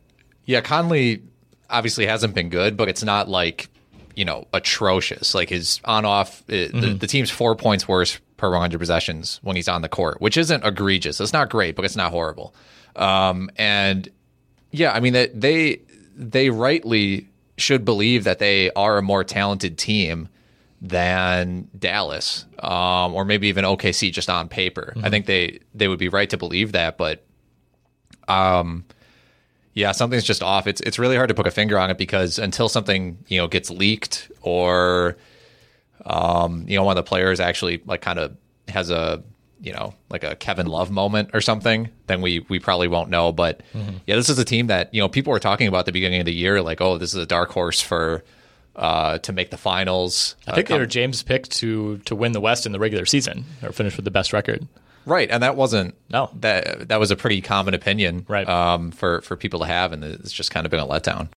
Yeah, 0.45 0.61
Conley 0.61 1.21
obviously 1.69 2.07
hasn't 2.07 2.33
been 2.33 2.49
good, 2.49 2.75
but 2.75 2.89
it's 2.89 3.03
not 3.03 3.29
like 3.29 3.69
you 4.15 4.25
know 4.25 4.47
atrocious. 4.51 5.35
Like 5.35 5.49
his 5.49 5.79
on 5.85 6.05
off, 6.05 6.45
mm-hmm. 6.47 6.79
the, 6.79 6.93
the, 6.95 7.07
team's 7.07 7.29
four 7.29 7.55
points 7.55 7.87
worse 7.87 8.19
per 8.39 8.50
100 8.50 8.79
possessions 8.79 9.39
when 9.43 9.55
he's 9.55 9.67
on 9.67 9.81
the 9.81 9.89
court, 9.89 10.19
which 10.22 10.38
isn't 10.38 10.65
egregious. 10.65 11.19
It's 11.19 11.34
not 11.34 11.50
great, 11.50 11.75
but 11.75 11.86
it's 11.86 11.96
not 11.96 12.12
horrible. 12.12 12.55
Um, 12.96 13.50
and 13.58 14.10
yeah, 14.72 14.91
I 14.93 15.00
mean 15.00 15.13
they, 15.13 15.27
they 15.27 15.81
they 16.15 16.50
rightly 16.50 17.27
should 17.58 17.86
believe 17.86 18.24
that 18.24 18.39
they 18.39 18.72
are 18.72 18.98
a 18.98 19.01
more 19.01 19.24
talented 19.24 19.77
team 19.77 20.29
than 20.81 21.67
Dallas, 21.77 22.46
um, 22.60 23.13
or 23.13 23.25
maybe 23.25 23.48
even 23.48 23.65
OKC 23.65 24.12
just 24.12 24.29
on 24.29 24.48
paper. 24.48 24.93
Mm-hmm. 24.96 25.05
I 25.05 25.10
think 25.10 25.25
they 25.25 25.60
they 25.75 25.88
would 25.88 26.00
be 26.00 26.10
right 26.10 26.29
to 26.29 26.38
believe 26.38 26.72
that, 26.72 26.98
but 26.98 27.24
um 28.27 28.86
yeah, 29.74 29.91
something's 29.91 30.24
just 30.24 30.43
off. 30.43 30.67
It's 30.67 30.81
it's 30.81 30.98
really 31.00 31.15
hard 31.15 31.29
to 31.29 31.36
put 31.36 31.48
a 31.48 31.51
finger 31.51 31.77
on 31.77 31.89
it 31.89 31.98
because 31.98 32.39
until 32.39 32.69
something 32.69 33.17
you 33.27 33.38
know 33.38 33.48
gets 33.48 33.69
leaked 33.69 34.31
or 34.41 35.15
um, 36.06 36.65
you 36.68 36.77
know 36.77 36.84
one 36.84 36.98
of 36.98 37.03
the 37.03 37.08
players 37.08 37.39
actually 37.39 37.82
like 37.86 38.01
kind 38.01 38.20
of 38.20 38.36
has 38.68 38.89
a 38.89 39.24
you 39.62 39.74
know 39.74 39.94
like 40.10 40.24
a 40.24 40.36
Kevin 40.36 40.68
Love 40.68 40.91
moment 40.91 41.32
or 41.34 41.41
something, 41.41 41.89
then 42.08 42.22
we 42.22 42.46
we 42.50 42.60
probably 42.60 42.88
won't 42.88 43.10
know. 43.10 43.32
But 43.32 43.62
mm-hmm. 43.74 43.98
yeah, 44.08 44.15
this 44.15 44.29
is 44.29 44.39
a 44.39 44.46
team 44.46 44.68
that 44.68 44.94
you 44.94 45.01
know 45.01 45.10
people 45.10 45.32
were 45.32 45.39
talking 45.39 45.68
about 45.68 45.79
at 45.79 45.86
the 45.86 45.91
beginning 45.91 46.20
of 46.20 46.25
the 46.25 46.34
year, 46.34 46.62
like 46.62 46.82
oh 46.82 46.98
this 46.98 47.13
is 47.13 47.22
a 47.22 47.25
dark 47.25 47.51
horse 47.51 47.82
for 47.82 48.24
uh, 48.75 49.18
to 49.20 49.34
make 49.34 49.51
the 49.51 49.58
finals. 49.58 50.36
I 50.48 50.56
think 50.56 50.72
uh, 50.72 50.75
they 50.75 50.79
were 50.79 50.86
James 50.86 51.24
picked 51.24 51.51
to 51.58 51.98
to 52.00 52.15
win 52.15 52.32
the 52.32 52.41
West 52.41 52.65
in 52.65 52.72
the 52.72 52.79
regular 52.79 53.06
season 53.06 53.46
or 53.62 53.72
finish 53.72 53.96
with 53.96 54.06
the 54.06 54.12
best 54.12 54.34
record. 54.34 54.68
Right, 55.06 55.29
and 55.32 55.44
that 55.44 55.56
wasn't 55.56 55.96
no 56.10 56.29
that 56.39 56.89
that 56.89 57.00
was 57.00 57.12
a 57.12 57.15
pretty 57.15 57.41
common 57.41 57.74
opinion, 57.74 58.25
right? 58.27 58.48
Um, 58.48 58.92
for 58.92 59.22
for 59.22 59.35
people 59.35 59.62
to 59.62 59.66
have, 59.66 59.92
and 59.92 60.03
it's 60.03 60.31
just 60.31 60.51
kind 60.51 60.66
of 60.66 60.72
been 60.72 60.79
a 60.79 60.88
letdown. 60.88 61.29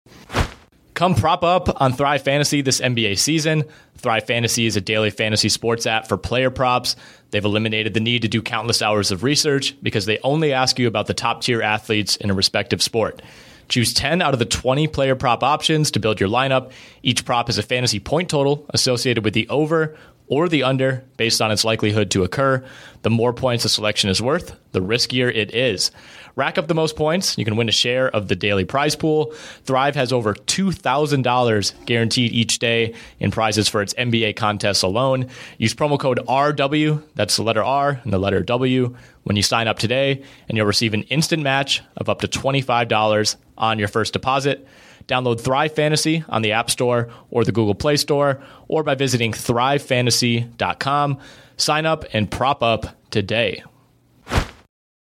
Come 1.00 1.14
prop 1.14 1.42
up 1.42 1.80
on 1.80 1.94
Thrive 1.94 2.20
Fantasy 2.20 2.60
this 2.60 2.78
NBA 2.78 3.16
season. 3.18 3.64
Thrive 3.96 4.26
Fantasy 4.26 4.66
is 4.66 4.76
a 4.76 4.82
daily 4.82 5.08
fantasy 5.08 5.48
sports 5.48 5.86
app 5.86 6.06
for 6.06 6.18
player 6.18 6.50
props. 6.50 6.94
They've 7.30 7.42
eliminated 7.42 7.94
the 7.94 8.00
need 8.00 8.20
to 8.20 8.28
do 8.28 8.42
countless 8.42 8.82
hours 8.82 9.10
of 9.10 9.22
research 9.22 9.74
because 9.82 10.04
they 10.04 10.18
only 10.18 10.52
ask 10.52 10.78
you 10.78 10.86
about 10.86 11.06
the 11.06 11.14
top 11.14 11.40
tier 11.40 11.62
athletes 11.62 12.16
in 12.16 12.28
a 12.28 12.34
respective 12.34 12.82
sport. 12.82 13.22
Choose 13.70 13.94
10 13.94 14.20
out 14.20 14.34
of 14.34 14.40
the 14.40 14.44
20 14.44 14.88
player 14.88 15.16
prop 15.16 15.42
options 15.42 15.90
to 15.92 16.00
build 16.00 16.20
your 16.20 16.28
lineup. 16.28 16.70
Each 17.02 17.24
prop 17.24 17.48
is 17.48 17.56
a 17.56 17.62
fantasy 17.62 17.98
point 17.98 18.28
total 18.28 18.66
associated 18.68 19.24
with 19.24 19.32
the 19.32 19.48
over 19.48 19.96
or 20.30 20.48
the 20.48 20.62
under 20.62 21.04
based 21.18 21.42
on 21.42 21.50
its 21.50 21.64
likelihood 21.64 22.10
to 22.12 22.22
occur. 22.22 22.64
The 23.02 23.10
more 23.10 23.34
points 23.34 23.64
a 23.66 23.68
selection 23.68 24.08
is 24.08 24.22
worth, 24.22 24.56
the 24.72 24.80
riskier 24.80 25.34
it 25.34 25.54
is. 25.54 25.90
Rack 26.36 26.56
up 26.56 26.68
the 26.68 26.74
most 26.74 26.94
points, 26.96 27.36
you 27.36 27.44
can 27.44 27.56
win 27.56 27.68
a 27.68 27.72
share 27.72 28.08
of 28.14 28.28
the 28.28 28.36
daily 28.36 28.64
prize 28.64 28.94
pool. 28.94 29.34
Thrive 29.64 29.96
has 29.96 30.12
over 30.12 30.32
$2,000 30.32 31.84
guaranteed 31.84 32.32
each 32.32 32.60
day 32.60 32.94
in 33.18 33.32
prizes 33.32 33.68
for 33.68 33.82
its 33.82 33.92
NBA 33.94 34.36
contests 34.36 34.82
alone. 34.82 35.26
Use 35.58 35.74
promo 35.74 35.98
code 35.98 36.20
RW, 36.28 37.02
that's 37.16 37.36
the 37.36 37.42
letter 37.42 37.64
R 37.64 38.00
and 38.04 38.12
the 38.12 38.18
letter 38.18 38.42
W, 38.42 38.96
when 39.24 39.36
you 39.36 39.42
sign 39.42 39.66
up 39.66 39.80
today, 39.80 40.22
and 40.48 40.56
you'll 40.56 40.66
receive 40.66 40.94
an 40.94 41.02
instant 41.04 41.42
match 41.42 41.82
of 41.96 42.08
up 42.08 42.20
to 42.20 42.28
$25 42.28 43.36
on 43.58 43.78
your 43.80 43.88
first 43.88 44.12
deposit. 44.12 44.66
Download 45.06 45.40
Thrive 45.40 45.74
Fantasy 45.74 46.24
on 46.28 46.42
the 46.42 46.52
App 46.52 46.70
Store 46.70 47.08
or 47.30 47.44
the 47.44 47.52
Google 47.52 47.74
Play 47.74 47.96
Store, 47.96 48.42
or 48.68 48.82
by 48.82 48.94
visiting 48.94 49.32
thrivefantasy.com. 49.32 51.18
Sign 51.56 51.86
up 51.86 52.04
and 52.12 52.30
prop 52.30 52.62
up 52.62 52.96
today. 53.10 53.62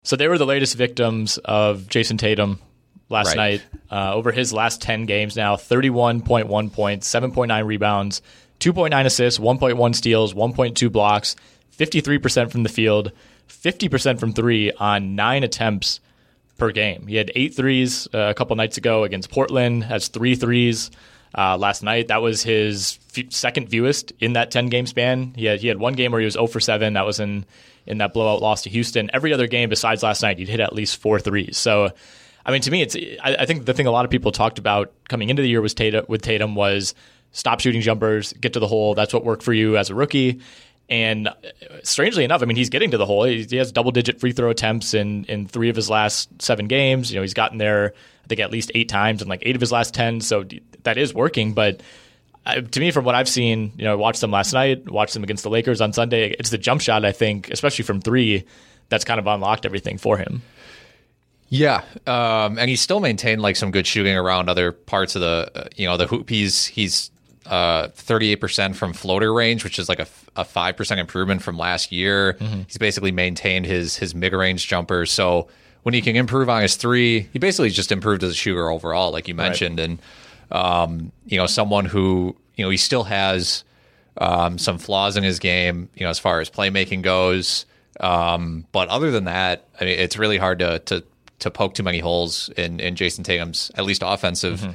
So 0.03 0.15
they 0.15 0.27
were 0.27 0.37
the 0.37 0.45
latest 0.45 0.75
victims 0.75 1.37
of 1.39 1.87
Jayson 1.87 2.17
Tatum 2.17 2.59
last 3.09 3.35
right. 3.35 3.37
night. 3.37 3.65
Uh, 3.91 4.13
over 4.13 4.31
his 4.31 4.53
last 4.53 4.81
10 4.81 5.05
games 5.05 5.35
now 5.35 5.55
31.1 5.55 6.73
points, 6.73 7.11
7.9 7.11 7.65
rebounds, 7.65 8.21
2.9 8.59 9.05
assists, 9.05 9.39
1.1 9.39 9.95
steals, 9.95 10.33
1.2 10.33 10.91
blocks, 10.91 11.35
53% 11.77 12.51
from 12.51 12.63
the 12.63 12.69
field, 12.69 13.11
50% 13.47 14.19
from 14.19 14.33
three 14.33 14.71
on 14.73 15.15
nine 15.15 15.43
attempts 15.43 15.99
per 16.59 16.71
game. 16.71 17.07
He 17.07 17.15
had 17.15 17.31
eight 17.35 17.55
threes 17.55 18.07
uh, 18.13 18.19
a 18.29 18.33
couple 18.33 18.55
nights 18.55 18.77
ago 18.77 19.03
against 19.03 19.31
Portland, 19.31 19.83
has 19.85 20.07
three 20.07 20.35
threes 20.35 20.91
uh, 21.37 21.57
last 21.57 21.83
night. 21.83 22.09
That 22.09 22.21
was 22.21 22.43
his 22.43 22.99
f- 23.15 23.31
second 23.31 23.69
fewest 23.69 24.11
in 24.19 24.33
that 24.33 24.51
10 24.51 24.67
game 24.67 24.85
span. 24.85 25.33
He 25.35 25.45
had, 25.45 25.61
he 25.61 25.67
had 25.67 25.79
one 25.79 25.93
game 25.93 26.11
where 26.11 26.21
he 26.21 26.25
was 26.25 26.33
0 26.33 26.47
for 26.47 26.59
7. 26.59 26.93
That 26.93 27.05
was 27.05 27.19
in, 27.19 27.45
in 27.85 27.99
that 27.99 28.13
blowout 28.13 28.41
loss 28.41 28.63
to 28.63 28.69
Houston. 28.69 29.09
Every 29.13 29.33
other 29.33 29.47
game 29.47 29.69
besides 29.69 30.03
last 30.03 30.21
night, 30.21 30.37
he'd 30.37 30.49
hit 30.49 30.59
at 30.59 30.73
least 30.73 30.97
four 30.97 31.19
threes. 31.19 31.57
So, 31.57 31.91
I 32.45 32.51
mean, 32.51 32.61
to 32.61 32.71
me, 32.71 32.81
it's 32.81 32.95
I, 32.95 33.37
I 33.39 33.45
think 33.45 33.65
the 33.65 33.73
thing 33.73 33.87
a 33.87 33.91
lot 33.91 34.05
of 34.05 34.11
people 34.11 34.31
talked 34.31 34.59
about 34.59 34.91
coming 35.07 35.29
into 35.29 35.41
the 35.41 35.49
year 35.49 35.61
was 35.61 35.73
Tatum, 35.73 36.05
with 36.07 36.21
Tatum 36.21 36.55
was 36.55 36.93
stop 37.31 37.59
shooting 37.59 37.81
jumpers, 37.81 38.33
get 38.33 38.53
to 38.53 38.59
the 38.59 38.67
hole. 38.67 38.95
That's 38.95 39.13
what 39.13 39.23
worked 39.23 39.43
for 39.43 39.53
you 39.53 39.77
as 39.77 39.89
a 39.89 39.95
rookie. 39.95 40.41
And 40.89 41.27
uh, 41.27 41.33
strangely 41.83 42.23
enough, 42.23 42.41
I 42.41 42.45
mean, 42.45 42.57
he's 42.57 42.69
getting 42.69 42.91
to 42.91 42.97
the 42.97 43.05
hole. 43.05 43.23
He, 43.23 43.55
has 43.57 43.71
double 43.71 43.91
digit 43.91 44.19
free 44.19 44.31
throw 44.31 44.49
attempts 44.49 44.93
in, 44.93 45.25
in 45.25 45.47
three 45.47 45.69
of 45.69 45.75
his 45.75 45.89
last 45.89 46.41
seven 46.41 46.67
games. 46.67 47.11
You 47.11 47.17
know, 47.17 47.21
he's 47.21 47.33
gotten 47.33 47.57
there, 47.59 47.93
I 48.23 48.27
think, 48.27 48.39
at 48.39 48.51
least 48.51 48.71
eight 48.73 48.89
times 48.89 49.21
in 49.21 49.27
like 49.27 49.43
eight 49.43 49.55
of 49.55 49.61
his 49.61 49.71
last 49.71 49.93
10. 49.93 50.21
So 50.21 50.45
that 50.83 50.97
is 50.97 51.13
working. 51.13 51.53
But 51.53 51.81
uh, 52.45 52.61
to 52.61 52.79
me, 52.79 52.89
from 52.91 53.05
what 53.05 53.13
I've 53.13 53.29
seen, 53.29 53.71
you 53.77 53.83
know, 53.83 53.91
I 53.91 53.95
watched 53.95 54.21
them 54.21 54.31
last 54.31 54.53
night, 54.53 54.89
watched 54.89 55.13
them 55.13 55.23
against 55.23 55.43
the 55.43 55.49
Lakers 55.49 55.81
on 55.81 55.93
Sunday. 55.93 56.35
It's 56.39 56.49
the 56.49 56.57
jump 56.57 56.81
shot, 56.81 57.05
I 57.05 57.11
think, 57.11 57.51
especially 57.51 57.83
from 57.83 58.01
three, 58.01 58.45
that's 58.89 59.05
kind 59.05 59.19
of 59.19 59.27
unlocked 59.27 59.65
everything 59.65 59.99
for 59.99 60.17
him. 60.17 60.41
Yeah, 61.49 61.83
um, 62.05 62.59
and 62.59 62.69
he's 62.69 62.81
still 62.81 62.99
maintained 62.99 63.41
like 63.41 63.55
some 63.55 63.71
good 63.71 63.87
shooting 63.87 64.15
around 64.15 64.49
other 64.49 64.71
parts 64.71 65.15
of 65.15 65.21
the, 65.21 65.51
uh, 65.55 65.67
you 65.75 65.87
know, 65.87 65.97
the 65.97 66.05
hoop. 66.05 66.29
He's 66.29 66.65
he's 66.65 67.09
uh, 67.49 67.87
38% 67.89 68.75
from 68.75 68.93
floater 68.93 69.33
range, 69.33 69.63
which 69.63 69.79
is 69.79 69.89
like 69.89 69.99
a, 69.99 70.07
a 70.35 70.45
5% 70.45 70.97
improvement 70.97 71.41
from 71.41 71.57
last 71.57 71.91
year. 71.91 72.33
Mm-hmm. 72.33 72.61
He's 72.67 72.77
basically 72.77 73.11
maintained 73.11 73.65
his 73.65 73.95
his 73.95 74.13
mid 74.13 74.33
range 74.33 74.67
jumper. 74.67 75.07
So 75.07 75.47
when 75.81 75.93
he 75.93 76.01
can 76.01 76.15
improve 76.15 76.47
on 76.47 76.61
his 76.61 76.75
three, 76.75 77.21
he 77.33 77.39
basically 77.39 77.71
just 77.71 77.91
improved 77.91 78.23
as 78.23 78.31
a 78.31 78.35
shooter 78.35 78.69
overall, 78.69 79.11
like 79.11 79.27
you 79.27 79.33
mentioned. 79.33 79.79
Right. 79.79 79.89
And, 79.89 80.01
um, 80.51 81.11
you 81.25 81.37
know, 81.37 81.47
someone 81.47 81.85
who, 81.85 82.35
you 82.55 82.63
know, 82.63 82.69
he 82.69 82.77
still 82.77 83.05
has 83.05 83.63
um, 84.17 84.59
some 84.59 84.77
flaws 84.77 85.17
in 85.17 85.23
his 85.23 85.39
game, 85.39 85.89
you 85.95 86.03
know, 86.03 86.09
as 86.11 86.19
far 86.19 86.41
as 86.41 86.51
playmaking 86.51 87.01
goes. 87.01 87.65
Um, 87.99 88.65
but 88.71 88.89
other 88.89 89.09
than 89.09 89.23
that, 89.23 89.67
I 89.81 89.85
mean, 89.85 89.97
it's 89.97 90.17
really 90.17 90.37
hard 90.37 90.59
to, 90.59 90.79
to, 90.79 91.03
to 91.39 91.49
poke 91.49 91.73
too 91.73 91.83
many 91.83 91.99
holes 91.99 92.49
in, 92.49 92.79
in 92.79 92.95
Jayson 92.95 93.23
Tatum's 93.23 93.71
at 93.73 93.85
least 93.85 94.03
offensive. 94.05 94.59
Mm-hmm 94.59 94.71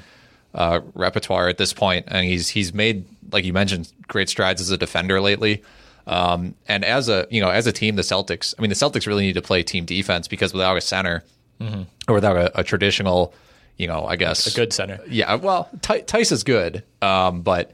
uh, 0.55 0.81
repertoire 0.95 1.49
at 1.49 1.59
this 1.59 1.73
point, 1.73 2.07
and 2.09 2.25
he's 2.27 2.49
he's 2.49 2.73
made 2.73 3.05
like 3.33 3.45
you 3.45 3.53
mentioned 3.53 3.93
great 4.09 4.29
strides 4.29 4.61
as 4.61 4.71
a 4.71 4.79
defender 4.79 5.21
lately. 5.21 5.63
Um, 6.07 6.55
and 6.69 6.85
as 6.85 7.09
a 7.09 7.27
you 7.31 7.41
know 7.41 7.51
as 7.51 7.67
a 7.67 7.73
team, 7.73 7.97
the 7.97 8.03
Celtics. 8.03 8.55
I 8.59 8.63
mean, 8.63 8.69
the 8.69 8.77
Celtics 8.77 9.07
really 9.07 9.27
need 9.27 9.35
to 9.35 9.43
play 9.43 9.63
team 9.63 9.85
defense 9.85 10.29
because 10.29 10.53
without 10.53 10.77
a 10.77 10.81
center 10.81 11.25
mm-hmm. 11.61 11.83
or 12.09 12.15
without 12.15 12.37
a, 12.37 12.61
a, 12.61 12.65
traditional, 12.65 13.33
you 13.79 13.87
know, 13.87 14.05
I 14.05 14.17
guess 14.17 14.47
a 14.47 14.55
good 14.55 14.73
center. 14.73 15.01
Yeah, 15.09 15.35
well, 15.37 15.71
T- 15.83 16.03
Theis 16.03 16.31
is 16.31 16.45
good, 16.45 16.85
um, 17.01 17.43
but 17.43 17.73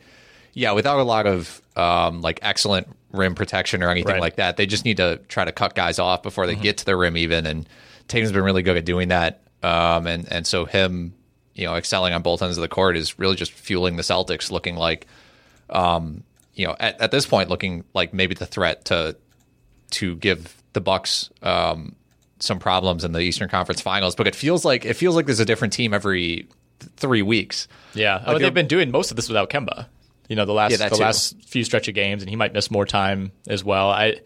yeah, 0.53 0.73
without 0.73 1.01
a 1.01 1.03
lot 1.05 1.27
of 1.27 1.61
um, 1.77 2.21
like 2.21 2.39
excellent 2.43 2.89
rim 3.13 3.35
protection 3.35 3.83
or 3.83 3.91
anything 3.91 4.13
Right. 4.13 4.21
like 4.21 4.37
that. 4.37 4.57
They 4.57 4.67
just 4.67 4.85
need 4.85 4.99
to 4.99 5.21
try 5.29 5.45
to 5.45 5.53
cut 5.53 5.75
guys 5.75 5.99
off 5.99 6.23
before 6.23 6.47
they 6.47 6.55
get 6.55 6.79
to 6.79 6.85
the 6.85 6.97
rim 6.97 7.17
even. 7.17 7.47
And 7.47 7.69
Tatum's 8.09 8.33
been 8.33 8.45
really 8.45 8.63
good 8.63 8.77
at 8.77 8.85
doing 8.85 9.09
that. 9.09 9.41
Um, 9.63 10.07
and 10.07 10.31
and 10.33 10.47
so 10.47 10.65
him, 10.65 11.13
you 11.61 11.67
know, 11.67 11.75
excelling 11.77 12.13
on 12.15 12.23
both 12.23 12.43
ends 12.43 12.57
of 12.57 12.63
the 12.63 12.69
court 12.69 12.97
is 12.97 13.19
really 13.19 13.37
just 13.37 13.53
fueling 13.53 13.97
the 13.97 14.03
Celtics, 14.03 14.51
looking 14.51 14.77
like, 14.77 15.07
um, 15.69 16.25
you 16.55 16.67
know, 16.67 16.75
at, 16.81 17.01
at 17.01 17.11
this 17.11 17.27
point, 17.27 17.49
looking 17.51 17.85
like 17.95 18.13
maybe 18.15 18.35
the 18.35 18.47
threat 18.47 18.87
to 18.87 19.17
to 19.91 20.17
give 20.17 20.57
the 20.73 20.81
Bucks 20.81 21.31
um, 21.43 21.95
some 22.39 22.59
problems 22.59 23.05
in 23.05 23.13
the 23.13 23.21
Eastern 23.21 23.49
Conference 23.49 23.81
Finals. 23.81 24.15
But 24.15 24.27
it 24.27 24.35
feels 24.35 24.65
like 24.65 24.85
it 24.85 24.95
feels 24.95 25.15
like 25.15 25.27
there's 25.27 25.41
a 25.41 25.45
different 25.45 25.73
team 25.73 25.93
every 25.93 26.49
th- 26.81 26.93
three 26.97 27.23
weeks. 27.23 27.69
Yeah, 27.95 28.23
oh, 28.27 28.39
they've 28.39 28.55
been 28.55 28.69
doing 28.69 28.91
most 28.91 29.11
of 29.11 29.17
this 29.17 29.29
without 29.29 29.51
Kemba. 29.51 29.87
You 30.29 30.37
know, 30.37 30.45
the 30.45 30.53
last 30.53 30.71
Yeah, 30.73 30.89
the 30.89 30.97
too. 30.97 31.03
last 31.03 31.37
few 31.45 31.65
stretch 31.65 31.89
of 31.89 31.95
games, 31.95 32.23
and 32.23 32.31
he 32.31 32.37
might 32.37 32.53
miss 32.53 32.71
more 32.71 32.87
time 32.87 33.33
as 33.49 33.63
well. 33.65 33.91
I 33.91 34.21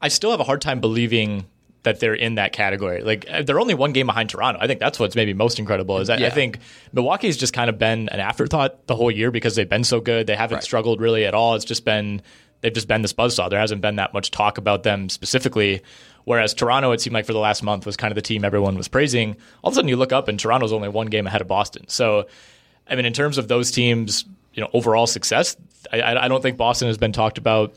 I 0.00 0.08
still 0.08 0.32
have 0.32 0.40
a 0.40 0.44
hard 0.44 0.60
time 0.60 0.80
believing 0.80 1.46
that 1.84 2.00
they're 2.00 2.14
in 2.14 2.34
that 2.34 2.52
category. 2.52 3.02
Like 3.02 3.26
uh, 3.30 3.42
they're 3.42 3.60
only 3.60 3.74
one 3.74 3.92
game 3.92 4.06
behind 4.06 4.28
Toronto. 4.30 4.58
I 4.60 4.66
think 4.66 4.80
that's 4.80 4.98
what's 4.98 5.14
maybe 5.14 5.32
most 5.34 5.58
incredible. 5.58 5.98
Is 5.98 6.08
that 6.08 6.18
I 6.18 6.22
Yeah. 6.22 6.30
think 6.30 6.58
Milwaukee's 6.92 7.36
just 7.36 7.52
kind 7.54 7.70
of 7.70 7.78
been 7.78 8.08
an 8.08 8.20
afterthought 8.20 8.86
the 8.86 8.96
whole 8.96 9.10
year 9.10 9.30
because 9.30 9.54
they've 9.54 9.68
been 9.68 9.84
so 9.84 10.00
good. 10.00 10.26
They 10.26 10.34
haven't 10.36 10.56
Right. 10.56 10.64
struggled 10.64 11.00
really 11.00 11.24
at 11.24 11.34
all. 11.34 11.54
It's 11.54 11.64
just 11.64 11.84
been 11.84 12.20
they've 12.62 12.72
just 12.72 12.88
been 12.88 13.02
this 13.02 13.12
buzzsaw. 13.12 13.50
There 13.50 13.58
hasn't 13.60 13.82
been 13.82 13.96
that 13.96 14.14
much 14.14 14.30
talk 14.30 14.56
about 14.58 14.82
them 14.82 15.08
specifically. 15.10 15.82
Whereas 16.24 16.54
Toronto, 16.54 16.92
it 16.92 17.02
seemed 17.02 17.12
like 17.12 17.26
for 17.26 17.34
the 17.34 17.38
last 17.38 17.62
month 17.62 17.84
was 17.84 17.96
kind 17.98 18.10
of 18.10 18.14
the 18.16 18.22
team 18.22 18.42
everyone 18.46 18.76
was 18.78 18.88
praising. 18.88 19.36
All 19.62 19.68
of 19.68 19.72
a 19.72 19.74
sudden, 19.74 19.88
you 19.88 19.96
look 19.96 20.12
up 20.12 20.26
and 20.28 20.40
Toronto's 20.40 20.72
only 20.72 20.88
one 20.88 21.08
game 21.08 21.26
ahead 21.26 21.42
of 21.42 21.46
Boston. 21.48 21.84
So, 21.88 22.26
I 22.88 22.94
mean, 22.94 23.04
in 23.04 23.12
terms 23.12 23.36
of 23.36 23.46
those 23.48 23.70
teams, 23.70 24.24
you 24.54 24.62
know, 24.62 24.70
overall 24.72 25.06
success, 25.06 25.54
I 25.92 26.16
I 26.16 26.28
don't 26.28 26.42
think 26.42 26.56
Boston 26.56 26.88
has 26.88 26.96
been 26.96 27.12
talked 27.12 27.36
about 27.36 27.74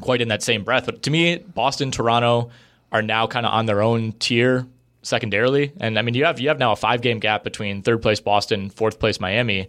quite 0.00 0.20
in 0.20 0.26
that 0.28 0.42
same 0.42 0.64
breath. 0.64 0.86
But 0.86 1.04
to 1.04 1.10
me, 1.12 1.36
Boston, 1.36 1.92
Toronto 1.92 2.50
are 2.96 3.02
now 3.02 3.26
kind 3.26 3.44
of 3.44 3.52
on 3.52 3.66
their 3.66 3.82
own 3.82 4.12
tier 4.12 4.66
secondarily. 5.02 5.72
And 5.78 5.98
I 5.98 6.02
mean, 6.02 6.14
you 6.14 6.24
have 6.24 6.40
you 6.40 6.48
have 6.48 6.58
now 6.58 6.72
a 6.72 6.76
five 6.76 7.02
game 7.02 7.18
gap 7.18 7.44
between 7.44 7.82
third 7.82 8.02
place 8.02 8.20
Boston, 8.20 8.70
fourth 8.70 8.98
place 8.98 9.20
Miami. 9.20 9.68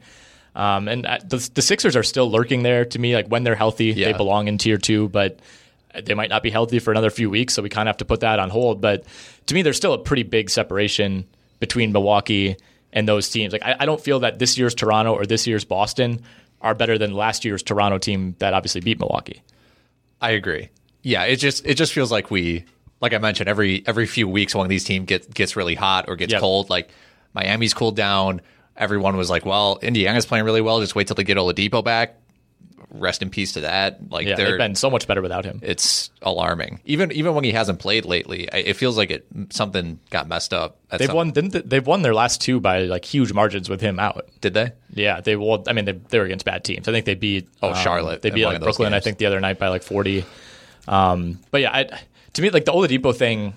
Um, 0.56 0.88
and 0.88 1.06
uh, 1.06 1.20
the, 1.24 1.50
the 1.54 1.62
Sixers 1.62 1.96
are 1.96 2.04
still 2.04 2.32
lurking 2.32 2.64
there 2.64 2.86
to 2.86 3.00
me. 3.00 3.14
Like 3.14 3.28
when 3.28 3.44
they're 3.44 3.56
healthy, 3.56 3.92
they 3.92 4.14
belong 4.14 4.48
in 4.48 4.58
tier 4.58 4.78
two, 4.78 5.10
but 5.10 5.40
they 5.94 6.16
might 6.16 6.30
not 6.30 6.42
be 6.42 6.50
healthy 6.50 6.80
for 6.80 6.92
another 6.92 7.12
few 7.12 7.30
weeks. 7.30 7.54
So 7.54 7.62
we 7.62 7.70
kind 7.70 7.88
of 7.88 7.94
have 7.94 7.98
to 7.98 8.06
put 8.06 8.22
that 8.22 8.40
on 8.40 8.50
hold. 8.50 8.82
But 8.82 9.04
to 9.48 9.54
me, 9.54 9.62
there's 9.62 9.78
still 9.78 9.94
a 9.94 10.00
pretty 10.00 10.24
big 10.24 10.50
separation 10.50 11.26
between 11.60 11.92
Milwaukee 11.92 12.56
and 12.92 13.08
those 13.08 13.30
teams. 13.30 13.54
Like 13.54 13.64
I, 13.64 13.76
I 13.82 13.86
don't 13.86 14.02
feel 14.02 14.22
that 14.22 14.40
this 14.40 14.58
year's 14.58 14.74
Toronto 14.74 15.14
or 15.14 15.26
this 15.26 15.46
year's 15.46 15.66
Boston 15.66 16.22
are 16.62 16.74
better 16.74 16.98
than 16.98 17.14
last 17.14 17.46
year's 17.46 17.62
Toronto 17.62 18.00
team 18.00 18.36
that 18.40 18.54
obviously 18.54 18.82
beat 18.82 19.00
Milwaukee. 19.00 19.44
I 20.20 20.32
agree. 20.32 20.70
Yeah, 21.04 21.24
it 21.24 21.36
just 21.36 21.66
it 21.66 21.76
just 21.76 21.94
feels 21.94 22.12
like 22.12 22.32
we, 22.32 22.66
like 23.02 23.14
I 23.14 23.18
mentioned, 23.20 23.50
every 23.50 23.84
every 23.86 24.06
few 24.08 24.28
weeks 24.28 24.56
one 24.56 24.66
of 24.66 24.70
these 24.70 24.84
teams 24.84 25.06
gets 25.06 25.28
gets 25.28 25.56
really 25.56 25.76
hot 25.76 26.06
or 26.08 26.16
gets 26.16 26.32
Yep. 26.34 26.42
cold. 26.42 26.70
Like 26.70 26.90
Miami's 27.34 27.74
cooled 27.74 27.96
down. 27.96 28.42
Everyone 28.76 29.18
was 29.18 29.30
like, 29.30 29.46
"Well, 29.46 29.80
Indiana's 29.82 30.26
playing 30.26 30.46
really 30.46 30.62
well. 30.62 30.80
Just 30.82 30.96
wait 30.96 31.08
till 31.08 31.16
they 31.16 31.24
get 31.24 31.38
Oladipo 31.38 31.84
back." 31.84 32.16
Rest 32.90 33.22
in 33.22 33.30
peace 33.30 33.52
to 33.54 33.62
that. 33.62 34.00
Like 34.10 34.26
Yeah, 34.28 34.36
they've 34.36 34.58
been 34.58 34.74
so 34.76 34.90
much 34.90 35.08
better 35.08 35.22
without 35.22 35.44
him. 35.44 35.60
it's 35.62 36.10
alarming. 36.22 36.80
Even 36.86 37.12
even 37.12 37.34
when 37.36 37.44
he 37.44 37.52
hasn't 37.52 37.80
played 37.80 38.06
lately, 38.06 38.48
it 38.54 38.76
feels 38.76 38.96
like 38.98 39.12
it 39.12 39.26
something 39.50 40.00
got 40.10 40.28
messed 40.30 40.54
up. 40.54 40.78
at 40.90 41.00
They've 41.00 41.08
some- 41.08 41.16
won. 41.18 41.32
Didn't 41.32 41.52
they, 41.52 41.62
they've 41.62 41.86
won 41.86 42.02
their 42.02 42.14
last 42.14 42.40
two 42.40 42.62
by 42.62 42.84
like 42.84 43.04
huge 43.04 43.34
margins 43.34 43.68
with 43.68 43.82
him 43.82 44.00
out. 44.00 44.26
Did 44.40 44.54
they? 44.54 44.72
Yeah, 44.94 45.20
they 45.20 45.36
well. 45.36 45.64
I 45.68 45.74
mean, 45.74 45.84
they, 45.86 45.92
they 45.92 46.18
were 46.20 46.26
against 46.26 46.46
bad 46.46 46.64
teams. 46.64 46.88
I 46.88 46.94
think 46.94 47.06
they 47.06 47.16
beat. 47.16 47.50
Oh, 47.62 47.70
um, 47.72 47.76
Charlotte 47.76 48.22
They 48.22 48.30
beat 48.30 48.46
like 48.46 48.62
Brooklyn. 48.62 48.94
I 48.94 49.02
think 49.02 49.18
the 49.18 49.26
other 49.26 49.42
night 49.42 49.60
by 49.60 49.68
like 49.68 49.84
forty. 49.84 50.24
Um, 50.88 51.40
but 51.52 51.62
yeah, 51.62 51.72
I, 51.72 52.00
to 52.38 52.42
me, 52.44 52.50
like 52.52 52.66
the 52.66 52.72
Oladipo 52.72 53.16
thing. 53.16 53.54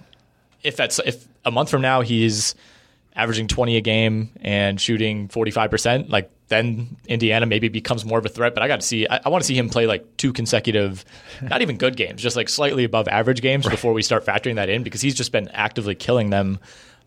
If 0.62 0.76
that's 0.76 0.98
if 0.98 1.26
a 1.44 1.50
month 1.50 1.70
from 1.70 1.82
now 1.82 2.00
he's 2.00 2.54
averaging 3.14 3.46
twenty 3.46 3.76
a 3.76 3.80
game 3.80 4.30
and 4.40 4.80
shooting 4.80 5.28
forty 5.28 5.50
five 5.50 5.70
percent, 5.70 6.10
like 6.10 6.30
then 6.48 6.96
Indiana 7.06 7.46
maybe 7.46 7.68
becomes 7.68 8.04
more 8.04 8.18
of 8.18 8.26
a 8.26 8.28
threat. 8.28 8.54
But 8.54 8.62
I 8.62 8.68
got 8.68 8.80
to 8.80 8.86
see. 8.86 9.06
I, 9.06 9.20
I 9.24 9.28
want 9.28 9.42
to 9.42 9.46
see 9.46 9.56
him 9.56 9.68
play 9.68 9.86
like 9.86 10.16
two 10.16 10.32
consecutive, 10.32 11.04
not 11.42 11.62
even 11.62 11.76
good 11.76 11.96
games, 11.96 12.22
just 12.22 12.36
like 12.36 12.48
slightly 12.48 12.84
above 12.84 13.06
average 13.06 13.42
games 13.42 13.68
before 13.68 13.92
we 13.92 14.02
start 14.02 14.24
factoring 14.24 14.56
that 14.56 14.68
in 14.68 14.82
because 14.82 15.00
he's 15.00 15.14
just 15.14 15.30
been 15.30 15.48
actively 15.48 15.94
killing 15.94 16.30
them, 16.30 16.58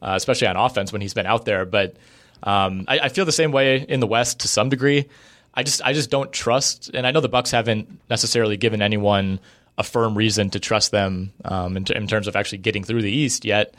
uh, 0.01 0.13
especially 0.15 0.47
on 0.47 0.55
offense 0.55 0.91
when 0.91 1.01
he's 1.01 1.13
been 1.13 1.25
out 1.25 1.45
there. 1.45 1.65
But 1.65 1.95
um, 2.43 2.86
I, 2.88 2.99
I 2.99 3.09
feel 3.09 3.25
the 3.25 3.31
same 3.31 3.51
way 3.51 3.77
in 3.81 3.99
the 3.99 4.07
West 4.07 4.41
to 4.41 4.47
some 4.47 4.69
degree. 4.69 5.07
I 5.55 5.63
just 5.63 5.81
I 5.83 5.93
just 5.93 6.12
don't 6.12 6.31
trust, 6.31 6.91
and 6.93 7.05
I 7.07 7.12
know 7.12 7.19
the 7.19 7.29
Bucks 7.29 7.49
haven't 7.49 7.99
necessarily 8.09 8.57
given 8.57 8.81
anyone 8.81 9.39
a 9.77 9.83
firm 9.83 10.15
reason 10.17 10.49
to 10.51 10.59
trust 10.59 10.91
them 10.91 11.31
um, 11.45 11.75
in, 11.77 11.86
t- 11.86 11.95
in 11.95 12.07
terms 12.07 12.27
of 12.27 12.36
actually 12.36 12.59
getting 12.59 12.83
through 12.83 13.01
the 13.01 13.12
East 13.12 13.43
yet. 13.45 13.73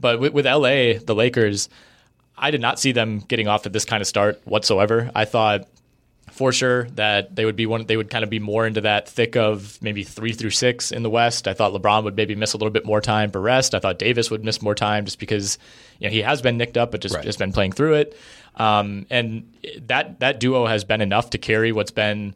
But 0.00 0.20
with, 0.20 0.32
with 0.32 0.46
LA, 0.46 0.98
the 1.04 1.14
Lakers, 1.14 1.68
I 2.36 2.50
did 2.50 2.60
not 2.60 2.78
see 2.78 2.92
them 2.92 3.20
getting 3.20 3.48
off 3.48 3.62
to 3.62 3.68
this 3.68 3.84
kind 3.84 4.00
of 4.00 4.06
start 4.06 4.40
whatsoever. 4.44 5.10
I 5.14 5.24
thought 5.24 5.66
for 6.30 6.52
sure 6.52 6.84
that 6.90 7.34
they 7.34 7.44
would 7.46 7.56
be 7.56 7.64
one. 7.66 7.86
They 7.86 7.96
would 7.96 8.10
kind 8.10 8.22
of 8.22 8.30
be 8.30 8.38
more 8.38 8.66
into 8.66 8.82
that 8.82 9.08
thick 9.08 9.34
of 9.36 9.78
maybe 9.82 10.04
three 10.04 10.32
through 10.32 10.50
six 10.50 10.92
in 10.92 11.02
the 11.02 11.10
West. 11.10 11.48
I 11.48 11.54
thought 11.54 11.72
LeBron 11.72 12.04
would 12.04 12.14
maybe 12.14 12.34
miss 12.34 12.52
a 12.52 12.58
little 12.58 12.70
bit 12.70 12.84
more 12.84 13.00
time 13.00 13.30
for 13.30 13.40
rest. 13.40 13.74
I 13.74 13.78
thought 13.80 13.98
Davis 13.98 14.30
would 14.30 14.44
miss 14.44 14.60
more 14.62 14.74
time 14.74 15.06
just 15.06 15.18
because 15.18 15.58
you 15.98 16.06
know 16.06 16.12
he 16.12 16.20
has 16.22 16.42
been 16.42 16.58
nicked 16.58 16.76
up, 16.76 16.90
but 16.92 17.00
just 17.00 17.14
Right. 17.14 17.24
just 17.24 17.38
been 17.38 17.52
playing 17.52 17.72
through 17.72 17.94
it. 17.94 18.16
Um, 18.56 19.06
and 19.10 19.52
that 19.86 20.20
that 20.20 20.38
duo 20.38 20.66
has 20.66 20.84
been 20.84 21.00
enough 21.00 21.30
to 21.30 21.38
carry 21.38 21.72
what's 21.72 21.90
been 21.90 22.34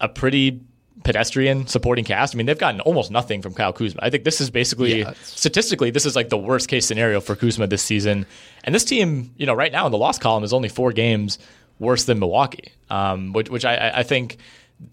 a 0.00 0.08
pretty 0.08 0.60
pedestrian 1.04 1.66
supporting 1.66 2.04
cast. 2.04 2.34
I 2.34 2.36
mean, 2.36 2.46
they've 2.46 2.58
gotten 2.58 2.80
almost 2.80 3.10
nothing 3.10 3.42
from 3.42 3.54
Kyle 3.54 3.72
Kuzma. 3.72 4.00
I 4.02 4.10
think 4.10 4.24
this 4.24 4.40
is 4.40 4.50
basically 4.50 5.00
Yeah. 5.00 5.12
statistically 5.22 5.90
this 5.90 6.06
is 6.06 6.16
like 6.16 6.30
the 6.30 6.38
worst 6.38 6.68
case 6.68 6.86
scenario 6.86 7.20
for 7.20 7.36
Kuzma 7.36 7.66
this 7.66 7.82
season. 7.82 8.26
And 8.64 8.74
this 8.74 8.84
team, 8.84 9.30
you 9.36 9.46
know, 9.46 9.54
right 9.54 9.70
now 9.70 9.86
in 9.86 9.92
the 9.92 9.98
loss 9.98 10.18
column 10.18 10.42
is 10.42 10.52
only 10.52 10.68
four 10.68 10.92
games 10.92 11.38
worse 11.78 12.04
than 12.04 12.18
Milwaukee, 12.18 12.72
um, 12.90 13.32
which, 13.32 13.50
which 13.50 13.64
I, 13.64 13.92
I 13.96 14.02
think 14.02 14.38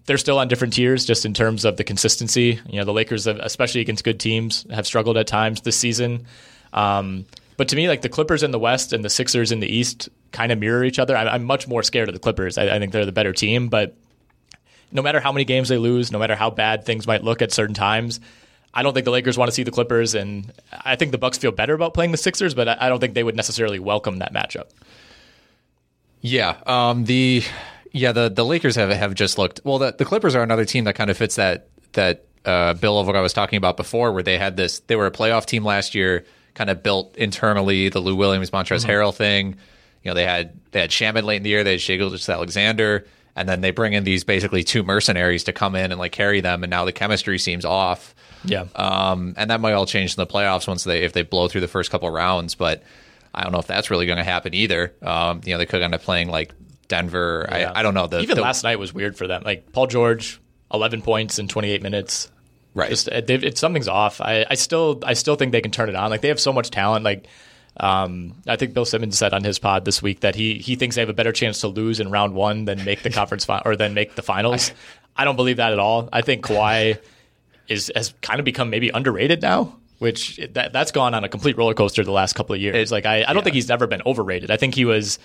they're 0.06 0.18
still 0.18 0.38
on 0.38 0.48
different 0.48 0.74
tiers 0.74 1.04
just 1.04 1.24
in 1.24 1.34
terms 1.34 1.64
of 1.64 1.76
the 1.76 1.84
consistency. 1.84 2.60
You 2.68 2.78
know, 2.78 2.84
the 2.84 2.92
Lakers, 2.92 3.24
have, 3.24 3.38
especially 3.40 3.80
against 3.80 4.04
good 4.04 4.20
teams, 4.20 4.64
have 4.70 4.86
struggled 4.86 5.16
at 5.16 5.26
times 5.26 5.62
this 5.62 5.76
season. 5.76 6.26
Um, 6.72 7.24
but 7.56 7.68
to 7.68 7.76
me, 7.76 7.88
like 7.88 8.02
the 8.02 8.08
Clippers 8.08 8.42
in 8.42 8.50
the 8.50 8.58
West 8.58 8.92
and 8.92 9.04
the 9.04 9.10
Sixers 9.10 9.52
in 9.52 9.60
the 9.60 9.66
East 9.68 10.08
kind 10.30 10.52
of 10.52 10.58
mirror 10.58 10.84
each 10.84 10.98
other. 10.98 11.16
I'm, 11.16 11.28
I'm 11.28 11.44
much 11.44 11.68
more 11.68 11.82
scared 11.82 12.08
of 12.08 12.14
the 12.14 12.20
Clippers. 12.20 12.58
I, 12.58 12.76
I 12.76 12.78
think 12.78 12.92
they're 12.92 13.04
the 13.06 13.12
better 13.12 13.32
team, 13.32 13.68
but 13.68 13.94
no 14.92 15.02
matter 15.02 15.20
how 15.20 15.32
many 15.32 15.44
games 15.44 15.68
they 15.68 15.78
lose, 15.78 16.12
no 16.12 16.18
matter 16.18 16.36
how 16.36 16.50
bad 16.50 16.84
things 16.84 17.06
might 17.06 17.24
look 17.24 17.42
at 17.42 17.52
certain 17.52 17.74
times, 17.74 18.20
I 18.74 18.82
don't 18.82 18.94
think 18.94 19.04
the 19.04 19.10
Lakers 19.10 19.36
want 19.36 19.48
to 19.48 19.54
see 19.54 19.64
the 19.64 19.70
Clippers, 19.70 20.14
and 20.14 20.52
I 20.72 20.96
think 20.96 21.12
the 21.12 21.18
Bucks 21.18 21.38
feel 21.38 21.52
better 21.52 21.74
about 21.74 21.94
playing 21.94 22.12
the 22.12 22.16
Sixers, 22.16 22.54
but 22.54 22.68
I 22.68 22.88
don't 22.88 23.00
think 23.00 23.14
they 23.14 23.24
would 23.24 23.36
necessarily 23.36 23.78
welcome 23.78 24.18
that 24.18 24.32
matchup. 24.32 24.70
Yeah. 26.22 26.56
Um, 26.66 27.04
the 27.04 27.42
yeah 27.90 28.12
the 28.12 28.30
the 28.30 28.44
Lakers 28.44 28.76
have 28.76 28.90
have 28.90 29.14
just 29.14 29.36
looked 29.38 29.60
well. 29.64 29.78
The, 29.78 29.92
the 29.92 30.04
Clippers 30.04 30.34
are 30.34 30.42
another 30.42 30.64
team 30.64 30.84
that 30.84 30.94
kind 30.94 31.10
of 31.10 31.16
fits 31.16 31.36
that 31.36 31.68
that 31.92 32.24
uh, 32.44 32.74
bill 32.74 32.98
of 32.98 33.06
what 33.06 33.16
I 33.16 33.20
was 33.20 33.32
talking 33.32 33.56
about 33.56 33.76
before, 33.76 34.12
where 34.12 34.22
they 34.22 34.38
had 34.38 34.56
this. 34.56 34.80
They 34.80 34.96
were 34.96 35.06
a 35.06 35.10
playoff 35.10 35.46
team 35.46 35.64
last 35.64 35.94
year, 35.94 36.24
kind 36.54 36.70
of 36.70 36.82
built 36.82 37.16
internally. 37.16 37.88
The 37.88 38.00
Lou 38.00 38.16
Williams, 38.16 38.50
Montrezl 38.50 38.86
Harrell 38.86 39.14
thing. 39.14 39.56
You 40.02 40.10
know, 40.10 40.14
they 40.14 40.24
had 40.24 40.58
they 40.70 40.80
had 40.80 40.90
Shamet 40.90 41.24
late 41.24 41.36
in 41.36 41.42
the 41.42 41.50
year. 41.50 41.64
They 41.64 41.72
had 41.72 41.80
Gilgeous 41.80 42.28
Alexander, 42.28 43.06
and 43.36 43.48
then 43.48 43.60
they 43.60 43.70
bring 43.70 43.92
in 43.94 44.04
these 44.04 44.24
basically 44.24 44.62
two 44.62 44.82
mercenaries 44.82 45.44
to 45.44 45.52
come 45.52 45.74
in 45.74 45.90
and 45.90 45.98
like 45.98 46.12
carry 46.12 46.40
them. 46.40 46.62
And 46.62 46.70
now 46.70 46.84
the 46.84 46.92
chemistry 46.92 47.38
seems 47.38 47.64
off. 47.64 48.14
Yeah. 48.44 48.66
Um, 48.74 49.34
and 49.36 49.50
that 49.50 49.60
might 49.60 49.72
all 49.72 49.86
change 49.86 50.12
in 50.12 50.16
the 50.16 50.26
playoffs 50.26 50.68
once 50.68 50.84
they 50.84 51.02
if 51.04 51.12
they 51.12 51.22
blow 51.22 51.48
through 51.48 51.62
the 51.62 51.68
first 51.68 51.90
couple 51.90 52.10
rounds. 52.10 52.54
But 52.54 52.82
I 53.34 53.42
don't 53.42 53.52
know 53.52 53.58
if 53.58 53.66
that's 53.66 53.90
really 53.90 54.06
going 54.06 54.18
to 54.18 54.24
happen 54.24 54.52
either. 54.54 54.94
Um, 55.00 55.40
you 55.44 55.52
know, 55.52 55.58
they 55.58 55.66
could 55.66 55.82
end 55.82 55.94
up 55.94 56.02
playing 56.02 56.28
like 56.28 56.52
Denver. 56.88 57.46
Yeah. 57.50 57.72
I, 57.74 57.80
I 57.80 57.82
don't 57.82 57.94
know. 57.94 58.06
The, 58.06 58.20
Even 58.20 58.36
the- 58.36 58.42
last 58.42 58.64
night 58.64 58.78
was 58.78 58.92
weird 58.92 59.16
for 59.16 59.26
them. 59.26 59.42
Like 59.44 59.72
Paul 59.72 59.86
George, 59.86 60.40
11 60.74 61.02
points 61.02 61.38
in 61.38 61.48
28 61.48 61.82
minutes. 61.82 62.30
Right. 62.74 62.90
Just 62.90 63.08
it, 63.08 63.28
it, 63.30 63.58
something's 63.58 63.88
off. 63.88 64.20
I, 64.20 64.46
I 64.48 64.54
still 64.54 65.00
I 65.04 65.12
still 65.14 65.36
think 65.36 65.52
they 65.52 65.60
can 65.60 65.70
turn 65.72 65.88
it 65.88 65.94
on. 65.94 66.10
Like 66.10 66.22
they 66.22 66.28
have 66.28 66.40
so 66.40 66.52
much 66.52 66.70
talent. 66.70 67.04
Like 67.04 67.26
um, 67.78 68.34
I 68.46 68.56
think 68.56 68.74
Bill 68.74 68.84
Simmons 68.84 69.16
said 69.16 69.32
on 69.32 69.44
his 69.44 69.58
pod 69.58 69.84
this 69.84 70.02
week 70.02 70.20
that 70.20 70.34
he 70.34 70.58
he 70.58 70.76
thinks 70.76 70.96
they 70.96 71.02
have 71.02 71.08
a 71.08 71.14
better 71.14 71.32
chance 71.32 71.60
to 71.60 71.68
lose 71.68 72.00
in 72.00 72.10
round 72.10 72.34
one 72.34 72.64
than 72.66 72.84
make 72.84 73.02
the 73.02 73.10
conference 73.10 73.44
fi- 73.44 73.62
or 73.64 73.76
than 73.76 73.94
make 73.94 74.14
the 74.14 74.22
finals. 74.22 74.72
I 75.16 75.24
don't 75.24 75.36
believe 75.36 75.56
that 75.56 75.72
at 75.72 75.78
all. 75.78 76.08
I 76.12 76.22
think 76.22 76.44
Kawhi 76.44 76.98
is 77.68 77.90
has 77.94 78.14
kind 78.22 78.38
of 78.38 78.44
become 78.44 78.70
maybe 78.70 78.90
underrated 78.90 79.42
now. 79.42 79.78
Which 79.98 80.40
that 80.54 80.72
that's 80.72 80.90
gone 80.90 81.14
on 81.14 81.22
a 81.22 81.28
complete 81.28 81.56
roller 81.56 81.74
coaster 81.74 82.02
the 82.02 82.10
last 82.10 82.32
couple 82.34 82.56
of 82.56 82.60
years. 82.60 82.90
like 82.90 83.06
I, 83.06 83.24
I 83.24 83.32
don't 83.32 83.44
think 83.44 83.54
he's 83.54 83.70
ever 83.70 83.86
been 83.86 84.02
overrated. 84.04 84.50
I 84.50 84.56
think 84.56 84.74
he 84.74 84.84
was 84.84 85.20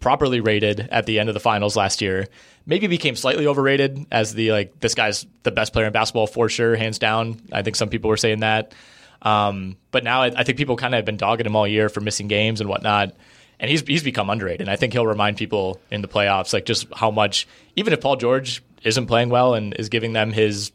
properly 0.00 0.40
rated 0.40 0.86
at 0.92 1.06
the 1.06 1.18
end 1.18 1.30
of 1.30 1.34
the 1.34 1.40
finals 1.40 1.76
last 1.76 2.02
year. 2.02 2.28
Maybe 2.66 2.86
became 2.86 3.16
slightly 3.16 3.46
overrated 3.46 4.06
as 4.12 4.34
the 4.34 4.52
like 4.52 4.78
this 4.80 4.94
guy's 4.94 5.26
the 5.44 5.50
best 5.50 5.72
player 5.72 5.86
in 5.86 5.92
basketball 5.94 6.26
for 6.26 6.50
sure, 6.50 6.76
hands 6.76 6.98
down. 6.98 7.40
I 7.52 7.62
think 7.62 7.76
some 7.76 7.88
people 7.88 8.10
were 8.10 8.18
saying 8.18 8.40
that. 8.40 8.74
Um, 9.22 9.76
but 9.90 10.04
now 10.04 10.22
I, 10.22 10.26
I 10.36 10.44
think 10.44 10.58
people 10.58 10.76
kind 10.76 10.94
of 10.94 10.98
have 10.98 11.04
been 11.04 11.16
dogging 11.16 11.46
him 11.46 11.56
all 11.56 11.66
year 11.66 11.88
for 11.88 12.00
missing 12.00 12.28
games 12.28 12.60
and 12.60 12.68
whatnot. 12.68 13.14
And 13.60 13.70
he's 13.70 13.80
he's 13.82 14.02
become 14.02 14.30
underrated. 14.30 14.60
And 14.62 14.70
I 14.70 14.76
think 14.76 14.92
he'll 14.92 15.06
remind 15.06 15.36
people 15.36 15.80
in 15.90 16.00
the 16.02 16.08
playoffs 16.08 16.52
like 16.52 16.64
just 16.64 16.86
how 16.94 17.10
much 17.10 17.48
even 17.74 17.92
if 17.92 18.00
Paul 18.00 18.16
George 18.16 18.62
isn't 18.84 19.06
playing 19.06 19.30
well 19.30 19.54
and 19.54 19.74
is 19.74 19.88
giving 19.88 20.12
them 20.12 20.32
his 20.32 20.70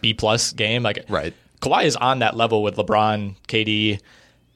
B 0.00 0.14
plus 0.14 0.52
game. 0.52 0.82
Like 0.82 1.04
Right. 1.08 1.34
Kawhi 1.60 1.84
is 1.84 1.96
on 1.96 2.18
that 2.20 2.36
level 2.36 2.62
with 2.62 2.76
LeBron, 2.76 3.36
KD, 3.48 4.00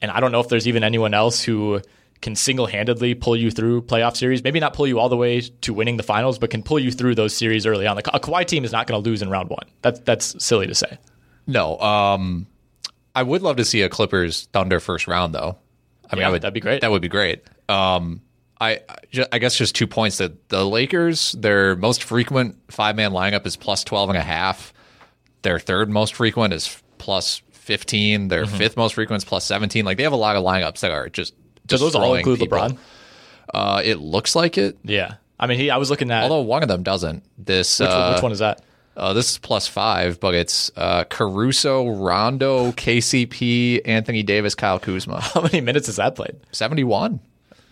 and 0.01 0.11
I 0.11 0.19
don't 0.19 0.31
know 0.31 0.39
if 0.39 0.47
there's 0.47 0.67
even 0.67 0.83
anyone 0.83 1.13
else 1.13 1.41
who 1.41 1.81
can 2.21 2.35
single 2.35 2.67
handedly 2.67 3.15
pull 3.15 3.35
you 3.35 3.49
through 3.49 3.83
playoff 3.83 4.15
series. 4.17 4.43
Maybe 4.43 4.59
not 4.59 4.73
pull 4.73 4.87
you 4.87 4.99
all 4.99 5.09
the 5.09 5.17
way 5.17 5.41
to 5.41 5.73
winning 5.73 5.97
the 5.97 6.03
finals, 6.03 6.37
but 6.37 6.49
can 6.49 6.63
pull 6.63 6.79
you 6.79 6.91
through 6.91 7.15
those 7.15 7.35
series 7.35 7.65
early 7.65 7.87
on. 7.87 7.95
Like 7.95 8.07
a 8.07 8.19
Kawhi 8.19 8.45
team 8.45 8.65
is 8.65 8.71
not 8.71 8.87
going 8.87 9.01
to 9.01 9.09
lose 9.09 9.21
in 9.21 9.29
round 9.29 9.49
one. 9.49 9.67
That's 9.81 9.99
that's 10.01 10.43
silly 10.43 10.67
to 10.67 10.75
say. 10.75 10.97
No, 11.47 11.79
um, 11.79 12.45
I 13.19 13.23
would 13.23 13.41
love 13.41 13.57
to 13.57 13.65
see 13.65 13.81
a 13.81 13.89
Clippers 13.89 14.47
Thunder 14.53 14.79
first 14.79 15.07
round 15.07 15.33
though. 15.35 15.57
I 16.09 16.15
mean, 16.15 16.21
Yeah, 16.21 16.27
I 16.27 16.31
would, 16.31 16.41
that'd 16.41 16.53
be 16.53 16.59
great. 16.59 16.81
That 16.81 16.91
would 16.91 17.01
be 17.01 17.07
great. 17.09 17.43
Um, 17.67 18.21
I 18.61 18.81
I 19.31 19.39
guess 19.39 19.55
just 19.55 19.75
two 19.75 19.87
points 19.87 20.17
that 20.17 20.49
the 20.49 20.65
Lakers, 20.65 21.33
their 21.33 21.75
most 21.75 22.03
frequent 22.03 22.57
five 22.71 22.95
man 22.95 23.11
lineup 23.11 23.45
is 23.45 23.55
plus 23.55 23.83
12 23.83 24.09
and 24.09 24.17
a 24.17 24.21
half. 24.21 24.73
Their 25.43 25.59
third 25.59 25.89
most 25.89 26.15
frequent 26.15 26.53
is 26.53 26.81
plus 26.97 27.41
15. 27.51 28.27
Their 28.27 28.45
Mm-hmm. 28.45 28.57
fifth 28.57 28.75
most 28.77 28.95
frequent 28.95 29.21
is 29.23 29.25
plus 29.29 29.45
17. 29.45 29.85
Like 29.85 29.97
they 29.97 30.03
have 30.03 30.11
a 30.13 30.17
lot 30.17 30.35
of 30.35 30.43
lineups 30.43 30.79
that 30.81 30.91
are 30.91 31.07
just. 31.09 31.33
Do 31.67 31.77
those 31.77 31.93
all 31.95 32.15
include 32.15 32.39
people. 32.39 32.57
LeBron? 32.57 32.77
Uh, 33.53 33.81
it 33.85 33.99
looks 33.99 34.35
like 34.35 34.57
it, 34.57 34.77
Yeah. 34.83 35.15
I 35.39 35.47
mean, 35.47 35.57
he. 35.59 35.69
I 35.69 35.77
was 35.77 35.89
looking 35.89 36.11
at 36.11 36.23
although 36.23 36.41
one 36.41 36.63
of 36.63 36.67
them 36.69 36.83
doesn't. 36.83 37.23
This 37.37 37.79
which, 37.79 37.89
uh, 37.89 38.13
which 38.13 38.23
one 38.23 38.31
is 38.33 38.39
that? 38.39 38.61
Uh, 38.97 39.13
this 39.13 39.31
is 39.31 39.37
plus 39.37 39.67
five, 39.67 40.19
but 40.19 40.35
it's 40.35 40.71
uh, 40.75 41.05
Caruso, 41.05 41.87
Rondo, 41.89 42.71
KCP, 42.73 43.81
Anthony 43.85 44.23
Davis, 44.23 44.55
Kyle 44.55 44.79
Kuzma. 44.79 45.21
How 45.33 45.41
many 45.41 45.61
minutes 45.61 45.87
has 45.87 45.95
that 45.97 46.15
played? 46.15 46.35
71. 46.51 47.19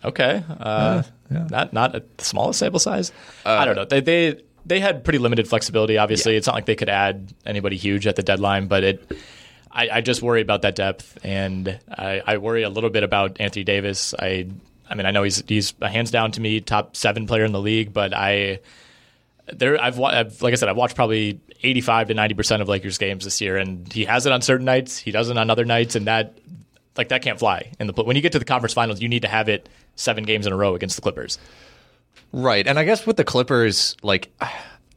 Okay, 0.05 0.43
uh, 0.59 1.03
not 1.29 1.73
not 1.73 1.95
a 1.95 2.03
smallest 2.19 2.59
sample 2.59 2.79
size. 2.79 3.11
Uh, 3.45 3.49
I 3.49 3.65
don't 3.65 3.75
know. 3.75 3.83
They 3.83 3.99
they 3.99 4.41
they 4.65 4.79
had 4.79 5.03
pretty 5.03 5.19
limited 5.19 5.47
flexibility. 5.47 5.97
Obviously, 5.97 6.35
it's 6.35 6.47
not 6.47 6.55
like 6.55 6.65
they 6.65 6.75
could 6.75 6.87
add 6.89 7.33
anybody 7.45 7.75
huge 7.77 8.07
at 8.07 8.15
the 8.15 8.23
deadline, 8.23 8.67
but 8.67 8.83
it. 8.83 9.17
I, 9.69 9.89
I 9.91 10.01
just 10.01 10.21
worry 10.21 10.41
about 10.41 10.61
that 10.61 10.75
depth, 10.75 11.19
and 11.23 11.77
I, 11.89 12.21
I 12.25 12.37
worry 12.37 12.63
a 12.63 12.69
little 12.69 12.89
bit 12.89 13.03
about 13.03 13.39
Anthony 13.41 13.63
Davis. 13.63 14.13
I 14.17 14.47
I 14.89 14.95
mean, 14.95 15.05
I 15.05 15.11
know 15.11 15.23
he's 15.23 15.43
he's 15.47 15.73
a 15.81 15.89
hands 15.89 16.11
down 16.11 16.31
to 16.33 16.41
me 16.41 16.61
top 16.61 16.95
seven 16.95 17.27
player 17.27 17.43
in 17.43 17.51
the 17.51 17.61
league, 17.61 17.93
but 17.93 18.13
I 18.13 18.59
there 19.53 19.81
I've, 19.81 19.99
I've 19.99 20.41
like 20.41 20.53
I 20.53 20.55
said 20.55 20.69
I've 20.69 20.77
watched 20.77 20.95
probably 20.95 21.39
85 21.63 22.09
to 22.09 22.13
90 22.13 22.35
percent 22.35 22.61
of 22.61 22.69
Lakers 22.69 22.97
games 22.97 23.23
this 23.23 23.41
year, 23.41 23.57
and 23.57 23.91
he 23.91 24.05
has 24.05 24.25
it 24.25 24.31
on 24.31 24.41
certain 24.41 24.65
nights, 24.65 24.97
he 24.97 25.11
doesn't 25.11 25.37
on 25.37 25.49
other 25.49 25.65
nights, 25.65 25.95
and 25.95 26.07
that 26.07 26.37
like 26.97 27.09
that 27.09 27.21
can't 27.21 27.39
fly 27.39 27.71
in 27.79 27.87
the 27.87 27.93
when 27.93 28.15
you 28.15 28.21
get 28.21 28.31
to 28.33 28.39
the 28.39 28.45
conference 28.45 28.73
finals, 28.73 29.01
you 29.01 29.09
need 29.09 29.21
to 29.21 29.27
have 29.27 29.49
it 29.49 29.69
seven 29.97 30.23
games 30.23 30.47
in 30.47 30.53
a 30.53 30.55
row 30.55 30.75
against 30.75 30.95
the 30.95 31.01
Clippers. 31.01 31.37
Right. 32.31 32.65
And 32.65 32.79
I 32.79 32.85
guess 32.85 33.05
with 33.05 33.17
the 33.17 33.23
Clippers, 33.23 33.95
like, 34.01 34.31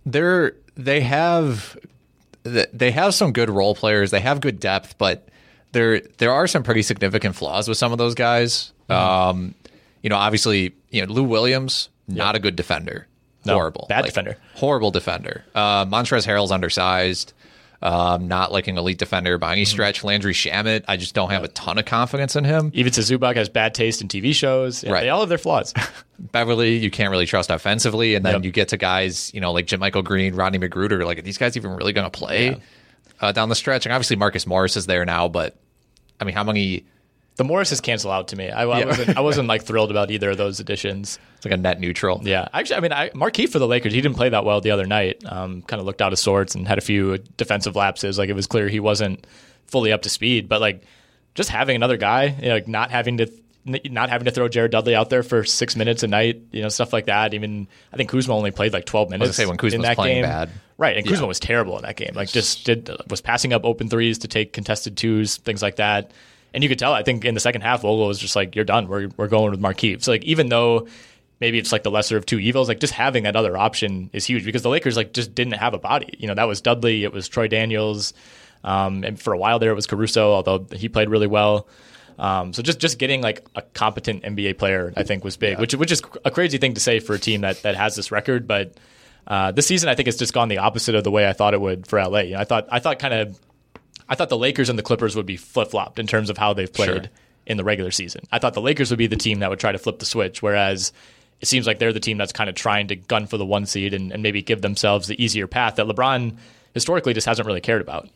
they're, 0.06 0.54
they 0.76 1.00
have, 1.00 1.76
they 2.42 2.90
have 2.90 3.14
some 3.14 3.32
good 3.32 3.50
role 3.50 3.74
players. 3.74 4.10
They 4.10 4.20
have 4.20 4.40
good 4.40 4.60
depth, 4.60 4.96
but 4.98 5.28
there, 5.72 6.00
there 6.18 6.32
are 6.32 6.46
some 6.46 6.62
pretty 6.62 6.82
significant 6.82 7.36
flaws 7.36 7.68
with 7.68 7.78
some 7.78 7.92
of 7.92 7.98
those 7.98 8.14
guys. 8.14 8.72
Um, 8.88 9.54
you 10.02 10.10
know, 10.10 10.16
obviously, 10.16 10.74
you 10.90 11.06
know, 11.06 11.12
Lou 11.12 11.22
Williams, 11.22 11.90
not 12.08 12.34
a 12.34 12.38
good 12.38 12.56
defender. 12.56 13.06
No, 13.44 13.54
horrible. 13.54 13.86
bad 13.88 14.04
defender. 14.04 14.36
Horrible 14.54 14.90
defender. 14.90 15.44
Uh, 15.54 15.86
Montrezl 15.86 16.26
Harrell's 16.26 16.52
undersized. 16.52 17.32
Um, 17.82 18.28
not 18.28 18.52
like 18.52 18.68
an 18.68 18.76
elite 18.76 18.98
defender 18.98 19.38
by 19.38 19.46
Mm-hmm. 19.46 19.52
any 19.52 19.64
stretch. 19.64 20.04
Landry 20.04 20.34
Shamet, 20.34 20.84
I 20.86 20.98
just 20.98 21.14
don't 21.14 21.30
have 21.30 21.44
a 21.44 21.48
ton 21.48 21.78
of 21.78 21.86
confidence 21.86 22.36
in 22.36 22.44
him. 22.44 22.70
Even 22.74 22.92
Zubac 22.92 23.36
has 23.36 23.48
bad 23.48 23.72
taste 23.74 24.02
in 24.02 24.08
TV 24.08 24.34
shows. 24.34 24.84
Yeah, 24.84 24.92
Right. 24.92 25.00
They 25.00 25.08
all 25.08 25.20
have 25.20 25.30
their 25.30 25.38
flaws. 25.38 25.72
Beverley, 26.18 26.76
you 26.76 26.90
can't 26.90 27.10
really 27.10 27.24
trust 27.24 27.48
offensively, 27.48 28.14
and 28.16 28.24
then 28.26 28.34
Yep. 28.34 28.44
you 28.44 28.50
get 28.50 28.68
to 28.68 28.76
guys, 28.76 29.32
you 29.32 29.40
know, 29.40 29.52
like 29.52 29.66
JaMychal 29.66 30.04
Green, 30.04 30.34
Rodney 30.34 30.58
McGruder. 30.58 31.06
Like, 31.06 31.18
are 31.18 31.22
these 31.22 31.38
guys 31.38 31.56
even 31.56 31.70
really 31.70 31.94
going 31.94 32.04
to 32.04 32.10
play 32.10 32.60
uh, 33.22 33.32
down 33.32 33.48
the 33.48 33.54
stretch? 33.54 33.86
And 33.86 33.94
obviously, 33.94 34.16
Marcus 34.16 34.46
Morris 34.46 34.76
is 34.76 34.84
there 34.84 35.06
now, 35.06 35.28
but 35.28 35.56
I 36.20 36.24
mean, 36.24 36.34
how 36.34 36.44
many? 36.44 36.84
The 37.40 37.44
Morris 37.44 37.72
is 37.72 37.80
cancel 37.80 38.10
out 38.10 38.28
to 38.28 38.36
me. 38.36 38.50
I, 38.50 38.64
I 38.66 38.80
Yeah. 38.80 38.84
wasn't 38.84 39.16
I 39.16 39.20
wasn't 39.22 39.48
like 39.48 39.62
thrilled 39.68 39.90
about 39.90 40.10
either 40.10 40.28
of 40.28 40.36
those 40.36 40.60
additions. 40.60 41.18
It's 41.36 41.46
like 41.46 41.54
a 41.54 41.56
net 41.56 41.80
neutral. 41.80 42.20
Yeah, 42.22 42.46
actually, 42.52 42.76
I 42.76 42.80
mean, 42.80 42.92
I, 42.92 43.08
Markieff 43.10 43.48
for 43.48 43.58
the 43.58 43.66
Lakers, 43.66 43.94
he 43.94 44.00
didn't 44.02 44.16
play 44.16 44.28
that 44.28 44.44
well 44.44 44.60
the 44.60 44.72
other 44.72 44.84
night. 44.84 45.22
Um, 45.24 45.62
kind 45.62 45.80
of 45.80 45.86
looked 45.86 46.02
out 46.02 46.12
of 46.12 46.18
sorts 46.18 46.54
and 46.54 46.68
had 46.68 46.76
a 46.76 46.82
few 46.82 47.16
defensive 47.38 47.76
lapses. 47.76 48.18
Like 48.18 48.28
it 48.28 48.34
was 48.34 48.46
clear 48.46 48.68
he 48.68 48.78
wasn't 48.78 49.26
fully 49.68 49.90
up 49.90 50.02
to 50.02 50.10
speed. 50.10 50.50
But 50.50 50.60
like, 50.60 50.82
just 51.34 51.48
having 51.48 51.76
another 51.76 51.96
guy, 51.96 52.24
you 52.26 52.48
know, 52.48 52.54
like 52.56 52.68
not 52.68 52.90
having 52.90 53.16
to 53.16 53.32
not 53.64 54.10
having 54.10 54.26
to 54.26 54.30
throw 54.30 54.46
Jared 54.48 54.72
Dudley 54.72 54.94
out 54.94 55.08
there 55.08 55.22
for 55.22 55.42
six 55.44 55.76
minutes 55.76 56.02
a 56.02 56.08
night, 56.08 56.42
you 56.52 56.60
know, 56.60 56.68
stuff 56.68 56.92
like 56.92 57.06
that. 57.06 57.32
Even 57.32 57.68
I 57.90 57.96
think 57.96 58.10
Kuzma 58.10 58.34
only 58.36 58.50
played 58.50 58.74
like 58.74 58.84
twelve 58.84 59.08
minutes. 59.08 59.34
say, 59.36 59.46
when 59.46 59.56
Kuzma's 59.56 59.74
in 59.76 59.80
that 59.80 59.96
playing 59.96 60.16
game. 60.16 60.24
bad. 60.24 60.50
right? 60.76 60.94
And 60.98 61.06
Kuzma 61.08 61.26
was 61.26 61.40
terrible 61.40 61.76
in 61.78 61.84
that 61.84 61.96
game. 61.96 62.12
Like 62.14 62.28
just 62.28 62.66
did 62.66 62.90
was 63.08 63.22
passing 63.22 63.54
up 63.54 63.64
open 63.64 63.88
threes 63.88 64.18
to 64.18 64.28
take 64.28 64.52
contested 64.52 64.98
twos, 64.98 65.38
things 65.38 65.62
like 65.62 65.76
that. 65.76 66.10
And 66.52 66.62
you 66.62 66.68
could 66.68 66.78
tell, 66.78 66.92
I 66.92 67.02
think 67.02 67.24
in 67.24 67.34
the 67.34 67.40
second 67.40 67.62
half, 67.62 67.82
Vogel 67.82 68.06
was 68.06 68.18
just 68.18 68.34
like, 68.34 68.56
"You're 68.56 68.64
done. 68.64 68.88
We're 68.88 69.08
we're 69.16 69.28
going 69.28 69.50
with 69.50 69.60
Markieff." 69.60 70.02
So 70.02 70.10
like, 70.10 70.24
even 70.24 70.48
though 70.48 70.88
maybe 71.40 71.58
it's 71.58 71.72
like 71.72 71.82
the 71.82 71.90
lesser 71.90 72.16
of 72.16 72.26
two 72.26 72.38
evils, 72.38 72.68
like 72.68 72.80
just 72.80 72.92
having 72.92 73.24
that 73.24 73.36
other 73.36 73.56
option 73.56 74.10
is 74.12 74.26
huge 74.26 74.44
because 74.44 74.62
the 74.62 74.68
Lakers 74.68 74.96
like 74.96 75.12
just 75.12 75.34
didn't 75.34 75.54
have 75.54 75.74
a 75.74 75.78
body. 75.78 76.14
You 76.18 76.28
know, 76.28 76.34
that 76.34 76.44
was 76.44 76.60
Dudley, 76.60 77.04
it 77.04 77.12
was 77.12 77.28
Troy 77.28 77.48
Daniels, 77.48 78.12
um, 78.62 79.04
and 79.04 79.20
for 79.20 79.32
a 79.32 79.38
while 79.38 79.58
there 79.58 79.70
it 79.70 79.74
was 79.74 79.86
Caruso, 79.86 80.32
although 80.32 80.66
he 80.72 80.88
played 80.88 81.08
really 81.08 81.26
well. 81.26 81.66
Um, 82.18 82.52
so 82.52 82.62
just 82.62 82.78
just 82.78 82.98
getting 82.98 83.22
like 83.22 83.46
a 83.54 83.62
competent 83.62 84.22
NBA 84.24 84.58
player, 84.58 84.92
I 84.96 85.04
think, 85.04 85.24
was 85.24 85.36
big, 85.36 85.58
which 85.58 85.74
which 85.74 85.90
is 85.90 86.02
a 86.24 86.30
crazy 86.30 86.58
thing 86.58 86.74
to 86.74 86.80
say 86.80 87.00
for 87.00 87.14
a 87.14 87.18
team 87.18 87.40
that 87.40 87.62
that 87.62 87.76
has 87.76 87.96
this 87.96 88.12
record, 88.12 88.46
but. 88.46 88.74
Uh, 89.26 89.52
this 89.52 89.66
season, 89.66 89.88
I 89.88 89.94
think 89.94 90.08
it's 90.08 90.16
just 90.16 90.32
gone 90.32 90.48
the 90.48 90.58
opposite 90.58 90.94
of 90.96 91.04
the 91.04 91.10
way 91.10 91.28
I 91.28 91.34
thought 91.34 91.54
it 91.54 91.60
would 91.60 91.86
for 91.86 92.02
LA. 92.02 92.20
You 92.20 92.32
know, 92.32 92.40
I 92.40 92.44
thought 92.44 92.66
I 92.72 92.80
thought 92.80 92.98
kind 92.98 93.14
of 93.14 93.38
I 94.10 94.14
thought 94.16 94.28
the 94.28 94.36
Lakers 94.36 94.68
and 94.68 94.78
the 94.78 94.82
Clippers 94.82 95.16
would 95.16 95.24
be 95.24 95.36
flip 95.38 95.70
flopped 95.70 95.98
in 95.98 96.06
terms 96.06 96.28
of 96.28 96.36
how 96.36 96.52
they've 96.52 96.70
played 96.72 96.88
Sure. 96.88 97.10
in 97.46 97.56
the 97.56 97.64
regular 97.64 97.90
season. 97.92 98.22
I 98.32 98.38
thought 98.38 98.52
the 98.54 98.60
Lakers 98.60 98.90
would 98.90 98.98
be 98.98 99.06
the 99.06 99.16
team 99.16 99.38
that 99.38 99.48
would 99.48 99.60
try 99.60 99.72
to 99.72 99.78
flip 99.78 99.98
the 100.00 100.04
switch, 100.04 100.42
whereas 100.42 100.92
it 101.40 101.46
seems 101.48 101.66
like 101.66 101.78
they're 101.78 101.92
the 101.92 102.00
team 102.00 102.18
that's 102.18 102.32
kind 102.32 102.50
of 102.50 102.56
trying 102.56 102.88
to 102.88 102.96
gun 102.96 103.26
for 103.26 103.38
the 103.38 103.46
one 103.46 103.64
seed 103.64 103.94
and, 103.94 104.12
and 104.12 104.22
maybe 104.22 104.42
give 104.42 104.60
themselves 104.60 105.06
the 105.06 105.22
easier 105.24 105.46
path 105.46 105.76
that 105.76 105.86
LeBron 105.86 106.36
historically 106.74 107.14
just 107.14 107.26
hasn't 107.26 107.46
really 107.46 107.60
cared 107.62 107.80
about. 107.80 108.08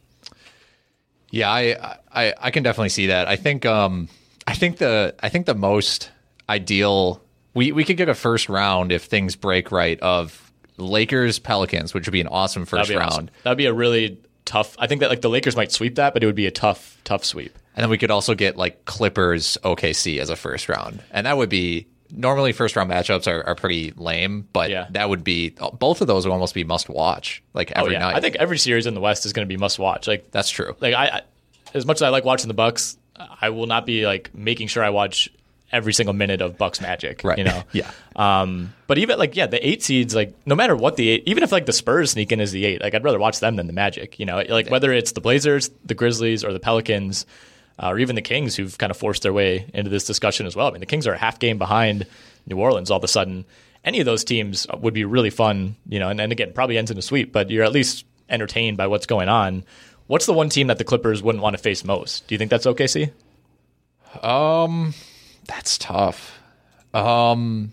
Yeah, 1.31 1.51
I, 1.51 1.97
I 2.13 2.35
I 2.39 2.51
can 2.51 2.63
definitely 2.63 2.91
see 2.91 3.07
that. 3.09 3.27
I 3.27 3.37
think 3.37 3.67
um 3.67 4.09
I 4.47 4.55
think 4.55 4.79
the 4.79 5.15
I 5.21 5.29
think 5.29 5.47
the 5.47 5.55
most 5.55 6.11
ideal 6.49 7.21
we 7.55 7.73
we 7.73 7.85
could 7.85 7.97
get 7.97 8.09
a 8.09 8.15
first 8.15 8.49
round 8.49 8.93
if 8.93 9.05
things 9.05 9.35
break 9.37 9.73
right 9.73 9.99
of 10.01 10.53
Lakers 10.77 11.39
Pelicans, 11.39 11.95
which 11.95 12.07
would 12.07 12.13
be 12.13 12.21
an 12.21 12.29
awesome 12.29 12.67
first 12.67 12.89
That'd 12.89 12.97
round. 13.01 13.13
awesome. 13.13 13.31
That'd 13.43 13.59
be 13.59 13.67
a 13.67 13.73
really 13.73 14.19
tough. 14.45 14.77
I 14.79 14.87
think 14.87 15.01
that 15.01 15.11
like 15.11 15.21
the 15.21 15.31
Lakers 15.31 15.57
might 15.57 15.73
sweep 15.73 15.97
that, 15.97 16.15
but 16.15 16.23
it 16.23 16.27
would 16.27 16.35
be 16.35 16.47
a 16.47 16.51
tough, 16.51 16.99
tough 17.05 17.25
sweep. 17.25 17.57
And 17.77 17.83
then 17.83 17.91
we 17.91 17.99
could 17.99 18.11
also 18.11 18.35
get 18.35 18.57
like 18.57 18.85
Clippers 18.85 19.59
OKC 19.65 20.19
as 20.21 20.31
a 20.31 20.37
first 20.37 20.69
round. 20.69 21.03
And 21.11 21.27
that 21.27 21.37
would 21.37 21.49
be 21.49 21.87
normally 22.11 22.53
first 22.53 22.77
round 22.77 22.91
matchups 22.91 23.27
are, 23.27 23.43
are 23.45 23.55
pretty 23.57 23.93
lame, 23.97 24.47
but 24.53 24.71
Yeah. 24.71 24.87
that 24.91 25.09
would 25.09 25.25
be 25.25 25.51
both 25.79 26.01
of 26.01 26.07
those 26.07 26.25
would 26.27 26.33
almost 26.33 26.55
be 26.55 26.63
must 26.63 26.89
watch 26.89 27.43
like 27.55 27.73
Oh 27.75 27.81
every 27.81 27.95
yeah, 27.95 28.01
night. 28.01 28.15
I 28.17 28.21
think 28.21 28.37
every 28.37 28.59
series 28.59 28.87
in 28.87 28.95
the 28.95 29.01
West 29.01 29.27
is 29.27 29.33
going 29.33 29.47
to 29.49 29.53
be 29.53 29.57
must 29.59 29.79
watch. 29.79 30.07
Like 30.07 30.31
that's 30.31 30.51
true. 30.51 30.77
like 30.81 30.95
I, 30.95 31.07
I 31.07 31.21
as 31.73 31.85
much 31.85 31.97
as 31.97 32.03
I 32.03 32.11
like 32.11 32.25
watching 32.25 32.47
the 32.49 32.55
Bucks, 32.55 32.97
I 33.17 33.49
will 33.51 33.67
not 33.67 33.87
be 33.87 34.07
like 34.07 34.33
making 34.35 34.69
sure 34.69 34.85
I 34.85 34.91
watch 34.91 35.29
every 35.75 35.93
single 35.93 36.15
minute 36.15 36.41
of 36.41 36.57
Bucks 36.57 36.81
magic. 36.81 37.23
Right. 37.25 37.39
You 37.39 37.45
know. 37.45 37.63
Yeah. 37.73 37.91
Um. 38.15 38.73
But 38.87 38.99
even 38.99 39.19
like 39.19 39.35
yeah, 39.35 39.47
the 39.47 39.67
eight 39.67 39.83
seeds 39.83 40.15
like 40.15 40.35
no 40.47 40.55
matter 40.55 40.77
what 40.77 40.97
the 40.97 41.09
eight, 41.09 41.25
even 41.27 41.43
if 41.43 41.51
like 41.51 41.67
the 41.67 41.73
Spurs 41.73 42.13
sneak 42.13 42.31
in 42.31 42.41
as 42.41 42.53
the 42.53 42.65
eight, 42.65 42.81
like 42.81 42.95
I'd 42.95 43.03
rather 43.03 43.19
watch 43.19 43.41
them 43.41 43.57
than 43.57 43.67
the 43.67 43.73
Magic. 43.73 44.19
You 44.21 44.27
know, 44.27 44.43
like 44.49 44.71
whether 44.71 44.93
it's 44.93 45.13
the 45.13 45.21
Blazers, 45.21 45.71
the 45.85 45.95
Grizzlies, 45.95 46.45
or 46.45 46.53
the 46.53 46.61
Pelicans. 46.61 47.27
Uh, 47.77 47.89
or 47.89 47.99
even 47.99 48.15
the 48.15 48.23
Kings, 48.23 48.55
who've 48.55 48.79
kind 48.79 48.93
of 48.93 48.97
forced 48.97 49.25
their 49.25 49.33
way 49.33 49.69
into 49.75 49.91
this 49.91 50.05
discussion 50.05 50.47
as 50.47 50.55
well. 50.55 50.69
I 50.69 50.71
mean, 50.71 50.79
the 50.79 50.87
Kings 50.87 51.09
are 51.09 51.13
a 51.13 51.19
half 51.19 51.41
game 51.41 51.59
behind 51.59 52.07
New 52.47 52.57
Orleans 52.57 52.89
all 52.89 52.99
of 52.99 53.03
a 53.03 53.09
sudden. 53.09 53.45
Any 53.85 53.99
of 53.99 54.07
those 54.07 54.23
teams 54.23 54.65
would 54.79 54.95
be 54.95 55.05
really 55.05 55.31
fun, 55.31 55.75
you 55.89 55.99
know, 55.99 56.09
and, 56.09 56.21
and 56.21 56.31
again, 56.31 56.53
probably 56.53 56.79
ends 56.79 56.93
in 56.93 56.99
a 56.99 57.03
sweep, 57.03 57.33
but 57.33 57.51
you're 57.51 57.65
at 57.65 57.73
least 57.73 58.07
entertained 58.29 58.77
by 58.77 58.87
what's 58.87 59.07
going 59.07 59.29
on. 59.29 59.65
What's 60.07 60.27
the 60.27 60.33
one 60.33 60.51
team 60.51 60.69
that 60.69 60.79
the 60.79 60.85
Clippers 60.85 61.21
wouldn't 61.21 61.43
want 61.43 61.57
to 61.57 61.63
face 61.63 61.83
most? 61.83 62.29
Do 62.29 62.37
you 62.37 62.39
think 62.39 62.53
that's 62.53 62.65
OKC? 62.65 63.11
That's 65.47 65.79
tough. 65.79 66.39
Um 66.93 67.73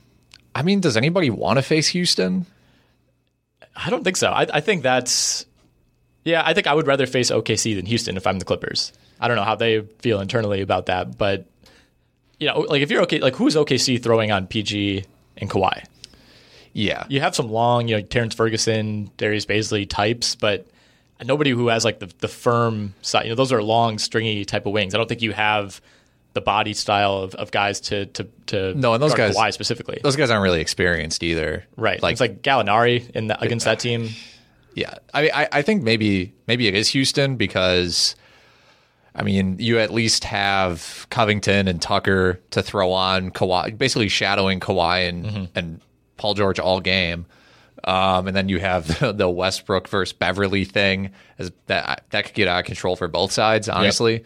I 0.53 0.63
mean, 0.63 0.81
does 0.81 0.97
anybody 0.97 1.29
want 1.29 1.57
to 1.57 1.61
face 1.61 1.87
Houston? 1.89 2.45
I 3.75 3.89
don't 3.89 4.03
think 4.03 4.17
so. 4.17 4.29
I, 4.29 4.47
I 4.53 4.59
think 4.59 4.83
that's, 4.83 5.45
yeah, 6.25 6.43
I 6.45 6.53
think 6.53 6.67
I 6.67 6.73
would 6.73 6.87
rather 6.87 7.07
face 7.07 7.31
OKC 7.31 7.75
than 7.75 7.85
Houston 7.85 8.17
if 8.17 8.27
I'm 8.27 8.37
the 8.37 8.45
Clippers. 8.45 8.91
I 9.19 9.27
don't 9.27 9.37
know 9.37 9.43
how 9.43 9.55
they 9.55 9.81
feel 9.99 10.19
internally 10.19 10.61
about 10.61 10.87
that, 10.87 11.17
but 11.17 11.45
you 12.39 12.47
know, 12.47 12.59
like 12.61 12.81
if 12.81 12.89
you're 12.91 13.03
okay, 13.03 13.19
like 13.19 13.35
who's 13.35 13.55
OKC 13.55 14.01
throwing 14.01 14.31
on 14.31 14.47
PG 14.47 15.05
and 15.37 15.49
Kawhi? 15.49 15.85
Yeah. 16.73 17.05
You 17.07 17.21
have 17.21 17.35
some 17.35 17.49
long, 17.49 17.87
you 17.87 17.97
know, 17.97 18.01
Terrence 18.01 18.33
Ferguson, 18.33 19.11
Darius 19.17 19.45
Bazley 19.45 19.87
types, 19.87 20.35
but 20.35 20.67
nobody 21.23 21.51
who 21.51 21.67
has 21.67 21.85
like 21.85 21.99
the 21.99 22.11
the 22.19 22.27
firm 22.27 22.93
side. 23.01 23.25
You 23.25 23.29
know, 23.29 23.35
those 23.35 23.51
are 23.51 23.61
long, 23.61 23.99
stringy 23.99 24.43
type 24.43 24.65
of 24.65 24.73
wings. 24.73 24.95
I 24.95 24.97
don't 24.97 25.07
think 25.07 25.21
you 25.21 25.33
have 25.33 25.81
the 26.33 26.41
body 26.41 26.73
style 26.73 27.17
of, 27.17 27.35
of 27.35 27.51
guys 27.51 27.79
to 27.81 28.05
to 28.07 28.27
to 28.47 28.73
No, 28.75 28.93
and 28.93 29.01
those 29.03 29.13
guys- 29.13 29.35
Kawhi 29.35 29.51
specifically. 29.53 29.99
Those 30.03 30.15
guys 30.15 30.29
aren't 30.29 30.43
really 30.43 30.61
experienced 30.61 31.23
either. 31.23 31.65
right. 31.75 32.01
Like 32.01 32.13
it's 32.13 32.21
like 32.21 32.41
Gallinari 32.41 33.09
in 33.11 33.27
the, 33.27 33.41
against 33.41 33.65
that 33.65 33.79
team. 33.79 34.09
Yeah, 34.73 34.93
I, 35.13 35.29
I 35.29 35.47
I 35.51 35.61
think 35.63 35.83
maybe 35.83 36.33
maybe 36.47 36.67
it 36.67 36.73
is 36.75 36.87
Houston 36.89 37.35
because, 37.35 38.15
I 39.13 39.23
mean, 39.23 39.57
you 39.59 39.79
at 39.79 39.91
least 39.91 40.23
have 40.23 41.05
Covington 41.09 41.67
and 41.67 41.81
Tucker 41.81 42.39
to 42.51 42.61
throw 42.61 42.91
on 42.93 43.31
Kawhi, 43.31 43.77
basically 43.77 44.07
shadowing 44.07 44.61
Kawhi 44.61 45.09
and 45.09 45.25
Mm-hmm. 45.25 45.45
and 45.55 45.81
Paul 46.15 46.35
George 46.35 46.59
all 46.59 46.79
game, 46.79 47.25
um, 47.83 48.27
and 48.27 48.35
then 48.37 48.47
you 48.47 48.59
have 48.59 48.87
the, 48.99 49.11
the 49.11 49.29
Westbrook 49.29 49.89
versus 49.89 50.13
Beverley 50.13 50.63
thing 50.63 51.09
as 51.37 51.51
that 51.65 52.05
that 52.11 52.25
could 52.25 52.33
get 52.35 52.47
out 52.47 52.59
of 52.59 52.65
control 52.65 52.95
for 52.95 53.09
both 53.09 53.33
sides. 53.33 53.67
Honestly, 53.67 54.23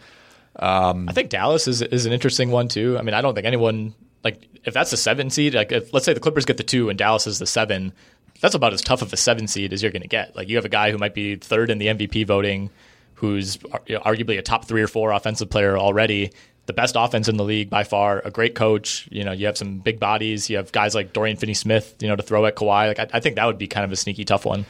Um, 0.58 1.08
I 1.08 1.12
think 1.12 1.30
Dallas 1.30 1.68
is 1.68 1.82
is 1.82 2.06
an 2.06 2.12
interesting 2.12 2.50
one 2.50 2.68
too. 2.68 2.96
I 2.98 3.02
mean, 3.02 3.14
I 3.14 3.20
don't 3.20 3.34
think 3.34 3.46
anyone 3.46 3.94
like 4.24 4.42
if 4.64 4.74
that's 4.74 4.90
the 4.90 4.96
seven 4.96 5.30
seed. 5.30 5.54
Like, 5.54 5.72
if, 5.72 5.94
let's 5.94 6.04
say 6.04 6.12
the 6.12 6.20
Clippers 6.20 6.44
get 6.44 6.56
the 6.56 6.62
two 6.62 6.90
and 6.90 6.98
Dallas 6.98 7.26
is 7.26 7.38
the 7.38 7.46
seven. 7.46 7.92
That's 8.40 8.54
about 8.54 8.74
as 8.74 8.82
tough 8.82 9.00
of 9.00 9.12
a 9.12 9.16
seven 9.16 9.46
seed 9.46 9.72
as 9.72 9.82
you're 9.82 9.92
going 9.92 10.02
to 10.02 10.08
get. 10.08 10.36
Like, 10.36 10.48
you 10.48 10.56
have 10.56 10.66
a 10.66 10.70
guy 10.70 10.90
who 10.90 10.98
might 10.98 11.14
be 11.14 11.36
third 11.36 11.70
in 11.70 11.78
the 11.78 11.86
MVP 11.86 12.26
voting, 12.26 12.68
who's 13.14 13.56
arguably 13.56 14.38
a 14.38 14.42
top 14.42 14.66
three 14.66 14.82
or 14.82 14.88
four 14.88 15.12
offensive 15.12 15.48
player 15.48 15.78
already. 15.78 16.32
The 16.66 16.74
best 16.74 16.96
offense 16.98 17.28
in 17.28 17.36
the 17.38 17.44
league 17.44 17.70
by 17.70 17.84
far. 17.84 18.20
A 18.24 18.30
great 18.30 18.54
coach. 18.54 19.08
You 19.10 19.24
know, 19.24 19.32
you 19.32 19.46
have 19.46 19.56
some 19.56 19.78
big 19.78 20.00
bodies. 20.00 20.50
You 20.50 20.56
have 20.56 20.72
guys 20.72 20.94
like 20.94 21.12
Dorian 21.12 21.36
Finney-Smith. 21.36 21.94
You 22.00 22.08
know, 22.08 22.16
to 22.16 22.22
throw 22.22 22.44
at 22.44 22.56
Kawhi. 22.56 22.88
Like, 22.88 22.98
I, 22.98 23.08
I 23.14 23.20
think 23.20 23.36
that 23.36 23.46
would 23.46 23.56
be 23.56 23.68
kind 23.68 23.84
of 23.84 23.92
a 23.92 23.96
sneaky 23.96 24.24
tough 24.24 24.44
one. 24.44 24.66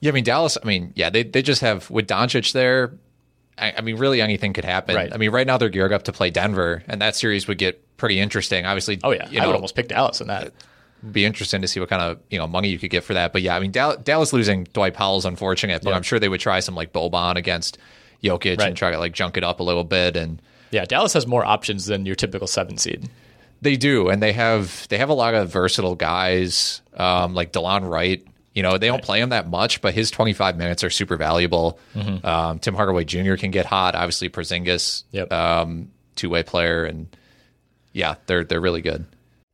yeah. 0.00 0.10
I 0.10 0.12
mean, 0.12 0.24
Dallas. 0.24 0.58
I 0.62 0.66
mean, 0.66 0.92
yeah, 0.96 1.08
they 1.08 1.22
they 1.22 1.40
just 1.40 1.60
have 1.62 1.88
with 1.88 2.08
Doncic 2.08 2.52
there. 2.52 2.92
I, 3.58 3.74
I 3.78 3.80
mean, 3.82 3.96
really 3.96 4.20
anything 4.20 4.52
could 4.52 4.64
happen. 4.64 4.94
Right. 4.96 5.12
I 5.12 5.16
mean, 5.18 5.30
right 5.30 5.46
now 5.46 5.58
they're 5.58 5.68
geared 5.68 5.92
up 5.92 6.04
to 6.04 6.12
play 6.12 6.30
Denver, 6.30 6.82
and 6.88 7.00
that 7.02 7.14
series 7.16 7.46
would 7.48 7.58
get 7.58 7.96
pretty 7.96 8.18
interesting. 8.18 8.64
Obviously, 8.66 8.98
Oh 9.04 9.10
yeah, 9.12 9.28
you 9.28 9.40
I 9.40 9.46
would 9.46 9.54
almost 9.54 9.74
pick 9.74 9.88
Dallas 9.88 10.20
in 10.20 10.26
that. 10.28 10.52
be 11.10 11.24
interesting 11.24 11.60
to 11.62 11.68
see 11.68 11.78
what 11.80 11.88
kind 11.88 12.00
of 12.02 12.18
you 12.30 12.38
know 12.38 12.46
money 12.46 12.68
you 12.68 12.78
could 12.78 12.90
get 12.90 13.04
for 13.04 13.14
that. 13.14 13.32
But 13.32 13.42
yeah, 13.42 13.54
I 13.56 13.60
mean 13.60 13.70
Dal- 13.72 13.96
Dallas 13.98 14.32
losing 14.32 14.64
Dwight 14.72 14.94
Powell's 14.94 15.24
unfortunate, 15.24 15.82
but 15.82 15.90
Yeah. 15.90 15.96
I'm 15.96 16.02
sure 16.02 16.18
they 16.18 16.28
would 16.28 16.40
try 16.40 16.60
some 16.60 16.74
like 16.74 16.92
Boban 16.92 17.36
against 17.36 17.78
Jokic 18.22 18.58
Right. 18.58 18.68
and 18.68 18.76
try 18.76 18.90
to 18.92 18.98
like 18.98 19.12
junk 19.12 19.36
it 19.36 19.44
up 19.44 19.60
a 19.60 19.62
little 19.62 19.84
bit. 19.84 20.16
And 20.16 20.40
Yeah, 20.70 20.84
Dallas 20.84 21.12
has 21.12 21.26
more 21.26 21.44
options 21.44 21.86
than 21.86 22.06
your 22.06 22.14
typical 22.14 22.46
seven 22.46 22.78
seed. 22.78 23.08
they 23.60 23.76
do, 23.76 24.08
and 24.08 24.22
they 24.22 24.32
have 24.32 24.86
they 24.88 24.98
have 24.98 25.08
a 25.10 25.14
lot 25.14 25.34
of 25.34 25.50
versatile 25.50 25.94
guys 25.94 26.80
um, 26.96 27.34
like 27.34 27.52
Delon 27.52 27.88
Wright. 27.88 28.24
You 28.54 28.62
know, 28.62 28.76
they 28.78 28.86
don't 28.88 29.02
play 29.02 29.20
him 29.20 29.30
that 29.30 29.48
much, 29.48 29.80
but 29.80 29.94
his 29.94 30.10
25 30.10 30.56
minutes 30.56 30.84
are 30.84 30.90
super 30.90 31.16
valuable. 31.16 31.78
Mm-hmm. 31.94 32.26
Um, 32.26 32.58
Tim 32.58 32.74
Hardaway 32.74 33.04
Jr. 33.04 33.36
can 33.36 33.50
get 33.50 33.64
hot. 33.66 33.94
Obviously, 33.94 34.28
Porzingis, 34.28 35.04
Yep. 35.12 35.32
um, 35.32 35.90
two 36.16 36.28
way 36.28 36.42
player, 36.42 36.84
and 36.84 37.08
yeah, 37.92 38.16
they're 38.26 38.44
they're 38.44 38.60
really 38.60 38.82
good. 38.82 39.06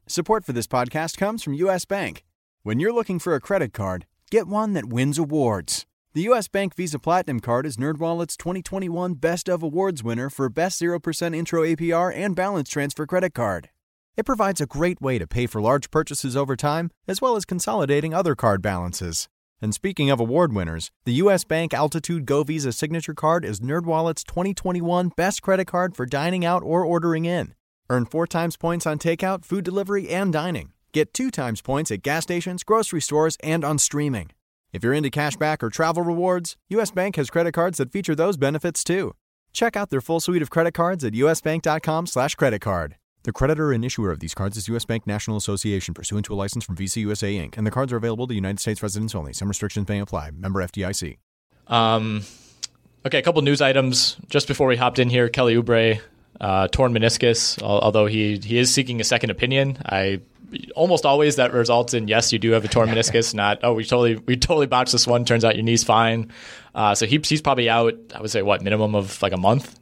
Support 0.07 0.45
for 0.45 0.53
this 0.53 0.67
podcast 0.67 1.17
comes 1.17 1.43
from 1.43 1.55
U.S. 1.55 1.85
Bank. 1.85 2.25
When 2.63 2.81
you're 2.81 2.93
looking 2.93 3.19
for 3.19 3.35
a 3.35 3.41
credit 3.41 3.73
card, 3.73 4.07
get 4.31 4.49
one 4.49 4.73
that 4.73 4.87
wins 4.87 5.19
awards. 5.19 5.87
The 6.15 6.23
U.S. 6.23 6.49
Bank 6.49 6.75
Visa 6.75 6.99
Platinum 6.99 7.39
Card 7.39 7.67
is 7.67 7.77
NerdWallet's 7.77 8.37
2021 8.37 9.15
Best 9.15 9.49
of 9.49 9.63
Awards 9.63 10.03
winner 10.03 10.29
for 10.31 10.49
Best 10.49 10.81
0% 10.81 11.37
Intro 11.37 11.63
APR 11.63 12.13
and 12.13 12.35
Balance 12.35 12.69
Transfer 12.71 13.07
Credit 13.07 13.33
Card. 13.35 13.69
It 14.19 14.27
provides 14.27 14.61
a 14.61 14.67
great 14.67 15.01
way 15.01 15.17
to 15.21 15.29
pay 15.29 15.47
for 15.47 15.61
large 15.61 15.93
purchases 15.93 16.37
over 16.37 16.57
time, 16.57 16.91
as 17.07 17.21
well 17.21 17.37
as 17.37 17.45
consolidating 17.45 18.13
other 18.13 18.35
card 18.35 18.61
balances. 18.61 19.29
And 19.63 19.73
speaking 19.73 20.11
of 20.11 20.19
award 20.19 20.53
winners, 20.53 20.91
the 21.05 21.15
U.S. 21.23 21.45
Bank 21.45 21.73
Altitude 21.73 22.27
Go 22.27 22.43
Visa 22.43 22.73
Signature 22.73 23.15
Card 23.15 23.45
is 23.45 23.61
NerdWallet's 23.61 24.25
2021 24.25 25.13
Best 25.17 25.41
Credit 25.41 25.67
Card 25.67 25.95
for 25.95 26.05
dining 26.05 26.45
out 26.45 26.65
or 26.65 26.85
ordering 26.85 27.27
in. 27.27 27.55
Earn 27.89 28.07
four 28.07 28.27
times 28.27 28.57
points 28.57 28.87
on 28.87 28.99
takeout, 28.99 29.45
food 29.45 29.63
delivery, 29.63 30.09
and 30.09 30.33
dining. 30.33 30.73
Get 30.93 31.15
two 31.15 31.31
times 31.31 31.63
points 31.63 31.93
at 31.93 32.03
gas 32.03 32.25
stations, 32.25 32.65
grocery 32.65 33.01
stores, 33.01 33.37
and 33.41 33.65
on 33.65 33.79
streaming. 33.79 34.33
If 34.73 34.83
you're 34.83 34.95
into 34.95 35.11
cashback 35.11 35.63
or 35.63 35.71
travel 35.71 36.03
rewards, 36.03 36.57
US 36.71 36.91
Bank 36.91 37.15
has 37.15 37.31
credit 37.31 37.53
cards 37.53 37.79
that 37.79 37.93
feature 37.93 38.17
those 38.17 38.37
benefits 38.37 38.83
too. 38.83 39.15
Check 39.53 39.77
out 39.77 39.91
their 39.91 40.01
full 40.01 40.19
suite 40.19 40.43
of 40.43 40.51
credit 40.51 40.75
cards 40.75 41.05
at 41.05 41.13
usbank.com 41.13 42.09
slash 42.09 42.35
credit 42.35 42.61
card. 42.63 42.97
The 43.29 43.33
creditor 43.35 43.73
and 43.73 43.85
issuer 43.85 44.11
of 44.11 44.21
these 44.21 44.33
cards 44.33 44.57
is 44.57 44.69
U.S. 44.69 44.87
Bank 44.87 45.07
National 45.07 45.37
Association 45.37 45.93
pursuant 45.93 46.25
to 46.25 46.33
a 46.33 46.35
license 46.35 46.65
from 46.65 46.77
Visa 46.77 47.01
USA 47.01 47.31
Inc., 47.35 47.59
and 47.59 47.67
the 47.67 47.71
cards 47.71 47.93
are 47.93 47.99
available 47.99 48.27
to 48.27 48.33
United 48.33 48.59
States 48.59 48.83
residents 48.83 49.15
only. 49.15 49.35
Some 49.35 49.49
restrictions 49.49 49.87
may 49.87 50.01
apply. 50.01 50.31
Member 50.31 50.67
FDIC. 50.67 51.19
Um, 51.67 52.23
okay, 53.05 53.19
a 53.19 53.23
couple 53.23 53.43
news 53.43 53.61
items. 53.61 54.17
Just 54.31 54.49
before 54.49 54.67
we 54.67 54.79
hopped 54.79 54.99
in 54.99 55.11
here, 55.11 55.29
Kelly 55.29 55.57
Oubre, 55.57 56.01
uh, 56.41 56.69
torn 56.69 56.95
meniscus, 56.95 57.63
although 57.63 58.07
he, 58.07 58.39
he 58.39 58.57
is 58.57 58.73
seeking 58.73 58.99
a 58.99 59.05
second 59.05 59.29
opinion. 59.29 59.77
I 59.85 60.23
almost 60.75 61.05
always 61.05 61.37
that 61.37 61.53
results 61.53 61.93
in 61.93 62.09
yes, 62.09 62.33
you 62.33 62.39
do 62.39 62.53
have 62.53 62.65
a 62.65 62.69
torn 62.69 62.89
meniscus. 62.89 63.35
Not 63.35 63.59
oh, 63.63 63.75
we 63.75 63.85
totally 63.85 64.17
we 64.17 64.39
totally 64.39 64.69
botched 64.69 64.93
this 64.93 65.07
one. 65.07 65.27
Turns 65.27 65.45
out 65.45 65.55
your 65.55 65.65
knee's 65.65 65.85
fine. 65.85 66.33
Uh, 66.75 66.95
so 66.95 67.05
he, 67.05 67.21
he's 67.23 67.43
probably 67.43 67.69
out. 67.69 67.95
I 68.15 68.23
would 68.23 68.31
say 68.31 68.41
what 68.41 68.63
minimum 68.63 68.95
of 68.95 69.21
like 69.21 69.35
a 69.35 69.37
month. 69.37 69.79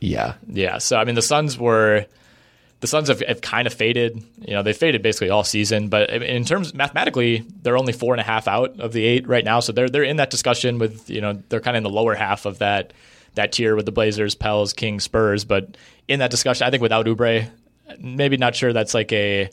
Yeah, 0.00 0.34
Yeah. 0.46 0.76
So 0.76 0.98
I 0.98 1.04
mean, 1.06 1.14
the 1.14 1.22
Suns 1.22 1.56
were 1.56 2.04
the 2.84 2.88
Suns 2.88 3.08
have, 3.08 3.20
have 3.20 3.40
kind 3.40 3.66
of 3.66 3.72
faded. 3.72 4.22
You 4.46 4.52
know, 4.52 4.62
they 4.62 4.74
faded 4.74 5.00
basically 5.00 5.30
all 5.30 5.42
season. 5.42 5.88
But 5.88 6.10
in 6.10 6.44
terms 6.44 6.74
mathematically, 6.74 7.42
they're 7.62 7.78
only 7.78 7.94
four 7.94 8.12
and 8.12 8.20
a 8.20 8.24
half 8.24 8.46
out 8.46 8.78
of 8.78 8.92
the 8.92 9.02
eight 9.06 9.26
right 9.26 9.42
now. 9.42 9.60
So 9.60 9.72
they're 9.72 9.88
they're 9.88 10.02
in 10.02 10.18
that 10.18 10.28
discussion 10.28 10.78
with 10.78 11.08
you 11.08 11.22
know 11.22 11.42
they're 11.48 11.60
kind 11.60 11.78
of 11.78 11.78
in 11.78 11.84
the 11.84 11.88
lower 11.88 12.14
half 12.14 12.44
of 12.44 12.58
that 12.58 12.92
that 13.36 13.52
tier 13.52 13.74
with 13.74 13.86
the 13.86 13.90
Blazers, 13.92 14.34
Pels, 14.34 14.74
Kings, 14.74 15.02
Spurs. 15.04 15.46
But 15.46 15.78
in 16.08 16.18
that 16.18 16.30
discussion, 16.30 16.66
I 16.66 16.70
think 16.70 16.82
without 16.82 17.06
Oubre, 17.06 17.48
maybe 17.98 18.36
not 18.36 18.54
sure 18.54 18.74
that's 18.74 18.92
like 18.92 19.10
a 19.12 19.48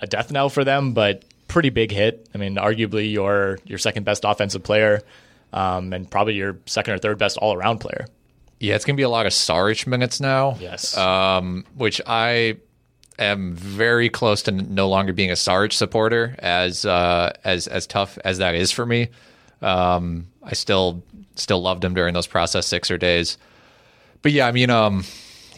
a 0.00 0.06
death 0.08 0.32
knell 0.32 0.48
for 0.48 0.64
them, 0.64 0.92
but 0.92 1.24
pretty 1.46 1.70
big 1.70 1.92
hit. 1.92 2.28
I 2.34 2.38
mean, 2.38 2.56
arguably 2.56 3.12
your 3.12 3.60
your 3.64 3.78
second 3.78 4.02
best 4.02 4.24
offensive 4.24 4.64
player, 4.64 5.02
um, 5.52 5.92
and 5.92 6.10
probably 6.10 6.34
your 6.34 6.58
second 6.66 6.94
or 6.94 6.98
third 6.98 7.18
best 7.18 7.36
all 7.36 7.54
around 7.54 7.78
player. 7.78 8.06
yeah, 8.58 8.74
it's 8.74 8.84
gonna 8.84 8.96
be 8.96 9.02
a 9.04 9.08
lot 9.08 9.26
of 9.26 9.32
Saric 9.32 9.86
minutes 9.86 10.18
now. 10.20 10.56
Yes. 10.58 10.96
um, 10.96 11.64
which 11.76 12.00
I 12.08 12.56
am 13.18 13.54
very 13.54 14.08
close 14.08 14.42
to 14.42 14.52
no 14.52 14.88
longer 14.88 15.12
being 15.12 15.30
a 15.30 15.36
Sarge 15.36 15.76
supporter, 15.76 16.34
as 16.38 16.84
uh, 16.84 17.32
as 17.44 17.66
as 17.66 17.86
tough 17.86 18.18
as 18.24 18.38
that 18.38 18.54
is 18.54 18.70
for 18.70 18.86
me. 18.86 19.08
Um, 19.60 20.28
I 20.42 20.54
still 20.54 21.02
still 21.34 21.62
loved 21.62 21.84
him 21.84 21.94
during 21.94 22.14
those 22.14 22.26
process 22.26 22.66
Sixer 22.66 22.98
days, 22.98 23.38
but 24.22 24.32
yeah, 24.32 24.46
I 24.46 24.52
mean, 24.52 24.70
um, 24.70 25.04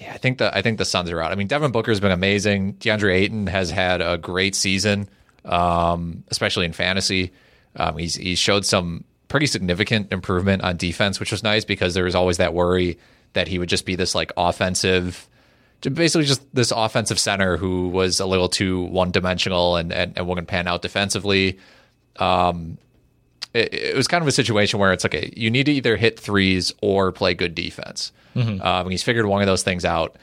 yeah, 0.01 0.13
I 0.13 0.19
think 0.19 0.39
the 0.39 0.55
I 0.57 0.63
think 0.63 0.79
the 0.79 0.85
Suns 0.85 1.11
are 1.11 1.21
out. 1.21 1.33
I 1.33 1.35
mean, 1.35 1.47
Devin 1.47 1.73
Booker's 1.73 2.01
been 2.01 2.13
amazing. 2.13 2.75
DeAndre 2.75 3.15
Ayton 3.15 3.47
has 3.47 3.71
had 3.71 4.01
a 4.01 4.19
great 4.19 4.55
season, 4.55 5.09
um, 5.45 6.25
especially 6.29 6.67
in 6.67 6.73
fantasy. 6.73 7.33
Um, 7.77 7.97
he's 7.99 8.15
he's 8.15 8.39
showed 8.39 8.65
some 8.65 9.05
pretty 9.29 9.47
significant 9.47 10.13
improvement 10.13 10.63
on 10.63 10.77
defense, 10.77 11.19
which 11.19 11.33
was 11.33 11.43
nice 11.43 11.65
because 11.65 11.95
there 11.95 12.05
was 12.05 12.15
always 12.15 12.37
that 12.37 12.55
worry 12.55 12.99
that 13.33 13.49
he 13.49 13.59
would 13.59 13.69
just 13.69 13.85
be 13.85 13.97
this 13.97 14.15
like 14.15 14.33
offensive, 14.37 15.29
basically 15.93 16.25
just 16.25 16.43
this 16.55 16.71
offensive 16.71 17.19
center 17.19 17.57
who 17.57 17.89
was 17.89 18.21
a 18.21 18.27
little 18.27 18.49
too 18.49 18.85
one 18.85 19.11
dimensional 19.11 19.77
and, 19.77 19.93
and 19.93 20.17
and 20.17 20.27
wouldn't 20.27 20.49
pan 20.49 20.67
out 20.67 20.83
defensively. 20.83 21.59
Um, 22.17 22.79
it, 23.53 23.73
it 23.75 23.97
was 23.97 24.09
kind 24.09 24.23
of 24.23 24.29
a 24.29 24.33
situation 24.33 24.81
where 24.81 24.93
it's 24.93 25.05
like 25.05 25.15
a, 25.15 25.39
you 25.39 25.51
need 25.51 25.67
to 25.67 25.73
either 25.73 25.97
hit 25.97 26.19
threes 26.19 26.73
or 26.83 27.13
play 27.13 27.35
good 27.35 27.55
defense. 27.55 28.13
Um, 28.61 28.87
and 28.87 28.91
he's 28.91 29.03
figured 29.03 29.27
one 29.27 29.43
of 29.43 29.47
those 29.47 29.63
things 29.63 29.85
out. 29.85 30.17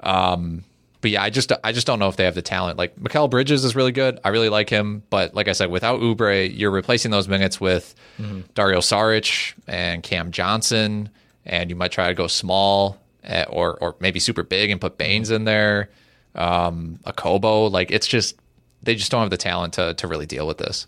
Um, 0.00 0.64
but 1.00 1.10
yeah, 1.10 1.22
I 1.22 1.30
just 1.30 1.52
I 1.64 1.72
just 1.72 1.86
don't 1.86 1.98
know 1.98 2.08
if 2.08 2.16
they 2.16 2.24
have 2.24 2.34
the 2.34 2.42
talent. 2.42 2.78
Like 2.78 2.96
Mikal 2.96 3.28
Bridges 3.30 3.64
is 3.64 3.76
really 3.76 3.92
good. 3.92 4.18
I 4.24 4.30
really 4.30 4.48
like 4.48 4.68
him, 4.70 5.02
but 5.10 5.34
like 5.34 5.46
I 5.48 5.52
said, 5.52 5.70
without 5.70 6.00
Oubre, 6.00 6.50
you're 6.56 6.70
replacing 6.70 7.10
those 7.10 7.28
minutes 7.28 7.60
with 7.60 7.94
Dario 8.54 8.78
Saric 8.78 9.54
and 9.66 10.02
Cam 10.02 10.30
Johnson, 10.30 11.08
and 11.44 11.70
you 11.70 11.76
might 11.76 11.92
try 11.92 12.08
to 12.08 12.14
go 12.14 12.26
small 12.26 12.98
or 13.48 13.76
or 13.80 13.96
maybe 14.00 14.20
super 14.20 14.42
big 14.42 14.70
and 14.70 14.80
put 14.80 14.98
Baynes 14.98 15.30
in 15.30 15.44
there, 15.44 15.90
um, 16.34 16.98
Okobo. 17.04 17.70
Like 17.70 17.90
it's 17.90 18.06
just 18.06 18.36
they 18.82 18.94
just 18.94 19.10
don't 19.10 19.22
have 19.22 19.30
the 19.30 19.36
talent 19.36 19.74
to 19.74 19.94
to 19.94 20.06
really 20.06 20.26
deal 20.26 20.46
with 20.46 20.58
this. 20.58 20.86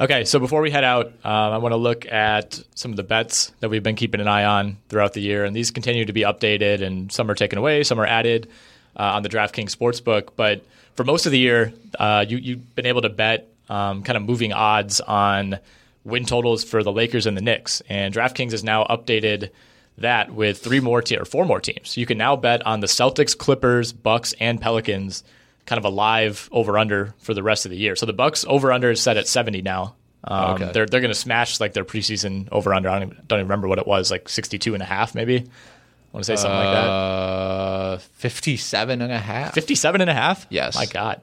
Okay, 0.00 0.24
so 0.24 0.40
before 0.40 0.60
we 0.60 0.72
head 0.72 0.82
out, 0.82 1.06
um, 1.06 1.12
I 1.52 1.58
want 1.58 1.72
to 1.72 1.76
look 1.76 2.04
at 2.10 2.60
some 2.74 2.90
of 2.90 2.96
the 2.96 3.04
bets 3.04 3.52
that 3.60 3.68
we've 3.68 3.82
been 3.82 3.94
keeping 3.94 4.20
an 4.20 4.26
eye 4.26 4.44
on 4.44 4.76
throughout 4.88 5.12
the 5.12 5.20
year, 5.20 5.44
and 5.44 5.54
these 5.54 5.70
continue 5.70 6.04
to 6.04 6.12
be 6.12 6.22
updated, 6.22 6.82
and 6.82 7.12
some 7.12 7.30
are 7.30 7.34
taken 7.36 7.58
away, 7.58 7.84
some 7.84 8.00
are 8.00 8.06
added 8.06 8.48
uh, 8.96 9.02
on 9.02 9.22
the 9.22 9.28
DraftKings 9.28 9.70
Sportsbook. 9.70 10.30
But 10.34 10.64
for 10.96 11.04
most 11.04 11.26
of 11.26 11.32
the 11.32 11.38
year, 11.38 11.72
uh, 11.96 12.24
you, 12.28 12.38
you've 12.38 12.74
been 12.74 12.86
able 12.86 13.02
to 13.02 13.08
bet 13.08 13.48
um, 13.68 14.02
kind 14.02 14.16
of 14.16 14.24
moving 14.24 14.52
odds 14.52 15.00
on 15.00 15.60
win 16.02 16.24
totals 16.24 16.64
for 16.64 16.82
the 16.82 16.92
Lakers 16.92 17.26
and 17.26 17.36
the 17.36 17.40
Knicks, 17.40 17.80
and 17.88 18.12
DraftKings 18.12 18.50
has 18.50 18.64
now 18.64 18.84
updated 18.86 19.50
that 19.98 20.32
with 20.32 20.58
three 20.58 20.80
more 20.80 21.02
te- 21.02 21.16
or 21.18 21.24
four 21.24 21.44
more 21.44 21.60
teams. 21.60 21.96
You 21.96 22.06
can 22.06 22.18
now 22.18 22.36
bet 22.36 22.66
on 22.66 22.80
the 22.80 22.86
Celtics, 22.86 23.36
Clippers, 23.36 23.92
Bucks, 23.92 24.34
and 24.40 24.60
Pelicans 24.60 25.22
kind 25.66 25.78
of 25.78 25.84
a 25.84 25.88
live 25.88 26.48
over 26.52 26.76
under 26.78 27.14
for 27.20 27.32
the 27.32 27.42
rest 27.42 27.64
of 27.64 27.70
the 27.70 27.76
year. 27.76 27.96
So 27.96 28.04
the 28.06 28.12
Bucks 28.12 28.44
over 28.48 28.72
under 28.72 28.90
is 28.90 29.00
set 29.00 29.16
at 29.16 29.26
70 29.28 29.62
now. 29.62 29.94
Um, 30.24 30.54
Okay. 30.54 30.72
They're 30.72 30.86
they're 30.86 31.00
going 31.00 31.12
to 31.12 31.18
smash 31.18 31.60
like 31.60 31.72
their 31.74 31.84
preseason 31.84 32.48
over 32.50 32.74
under. 32.74 32.88
I 32.88 32.98
don't 32.98 33.10
even, 33.12 33.24
don't 33.26 33.38
even 33.40 33.46
remember 33.48 33.68
what 33.68 33.78
it 33.78 33.86
was, 33.86 34.10
like 34.10 34.28
62 34.28 34.74
and 34.74 34.82
a 34.82 34.86
half 34.86 35.14
maybe. 35.14 35.36
I 35.36 36.16
want 36.16 36.24
to 36.24 36.36
say 36.36 36.36
something 36.36 36.58
like 36.58 36.74
that. 36.74 36.86
Uh, 36.88 37.98
57 37.98 39.02
and 39.02 39.12
a 39.12 39.18
half. 39.18 39.52
57 39.54 40.00
and 40.00 40.08
a 40.10 40.14
half? 40.14 40.46
Yes. 40.48 40.76
My 40.76 40.86
God. 40.86 41.20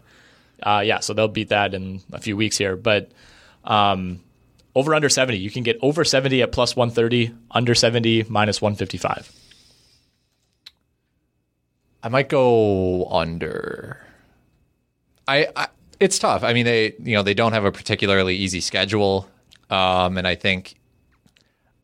Uh, 0.61 0.83
yeah, 0.85 0.99
so 0.99 1.13
they'll 1.13 1.27
beat 1.27 1.49
that 1.49 1.73
in 1.73 2.01
a 2.11 2.19
few 2.19 2.35
weeks 2.37 2.57
here. 2.57 2.75
But 2.75 3.09
um, 3.63 4.19
over 4.75 4.93
under 4.95 5.09
70. 5.09 5.37
You 5.37 5.49
can 5.51 5.63
get 5.63 5.77
over 5.81 6.03
70 6.05 6.41
at 6.41 6.51
plus 6.51 6.75
130, 6.75 7.33
under 7.51 7.75
70 7.75 8.25
minus 8.29 8.61
155. 8.61 9.31
I 12.03 12.09
might 12.09 12.29
go 12.29 13.05
under. 13.09 13.99
I, 15.27 15.47
I 15.55 15.67
it's 15.99 16.17
tough. 16.17 16.43
I 16.43 16.53
mean, 16.53 16.65
they 16.65 16.93
you 16.99 17.15
know 17.15 17.21
they 17.23 17.33
don't 17.35 17.53
have 17.53 17.65
a 17.65 17.71
particularly 17.71 18.35
easy 18.35 18.59
schedule, 18.61 19.29
um, 19.69 20.17
and 20.17 20.27
I 20.27 20.33
think 20.35 20.75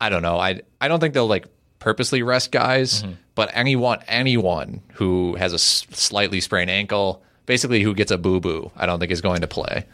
I 0.00 0.08
don't 0.08 0.22
know. 0.22 0.38
I 0.38 0.62
I 0.80 0.88
don't 0.88 0.98
think 0.98 1.14
they'll 1.14 1.28
like 1.28 1.46
purposely 1.78 2.22
rest 2.24 2.50
guys, 2.50 3.04
but 3.36 3.50
anyone 3.52 4.00
anyone 4.08 4.82
who 4.94 5.36
has 5.36 5.52
a 5.52 5.54
s- 5.62 5.86
slightly 5.90 6.40
sprained 6.40 6.70
ankle, 6.70 7.22
basically 7.46 7.82
who 7.84 7.94
gets 7.94 8.10
a 8.10 8.18
boo 8.18 8.40
boo, 8.40 8.72
I 8.76 8.86
don't 8.86 8.98
think 8.98 9.12
is 9.12 9.20
going 9.20 9.42
to 9.42 9.46
play. 9.46 9.84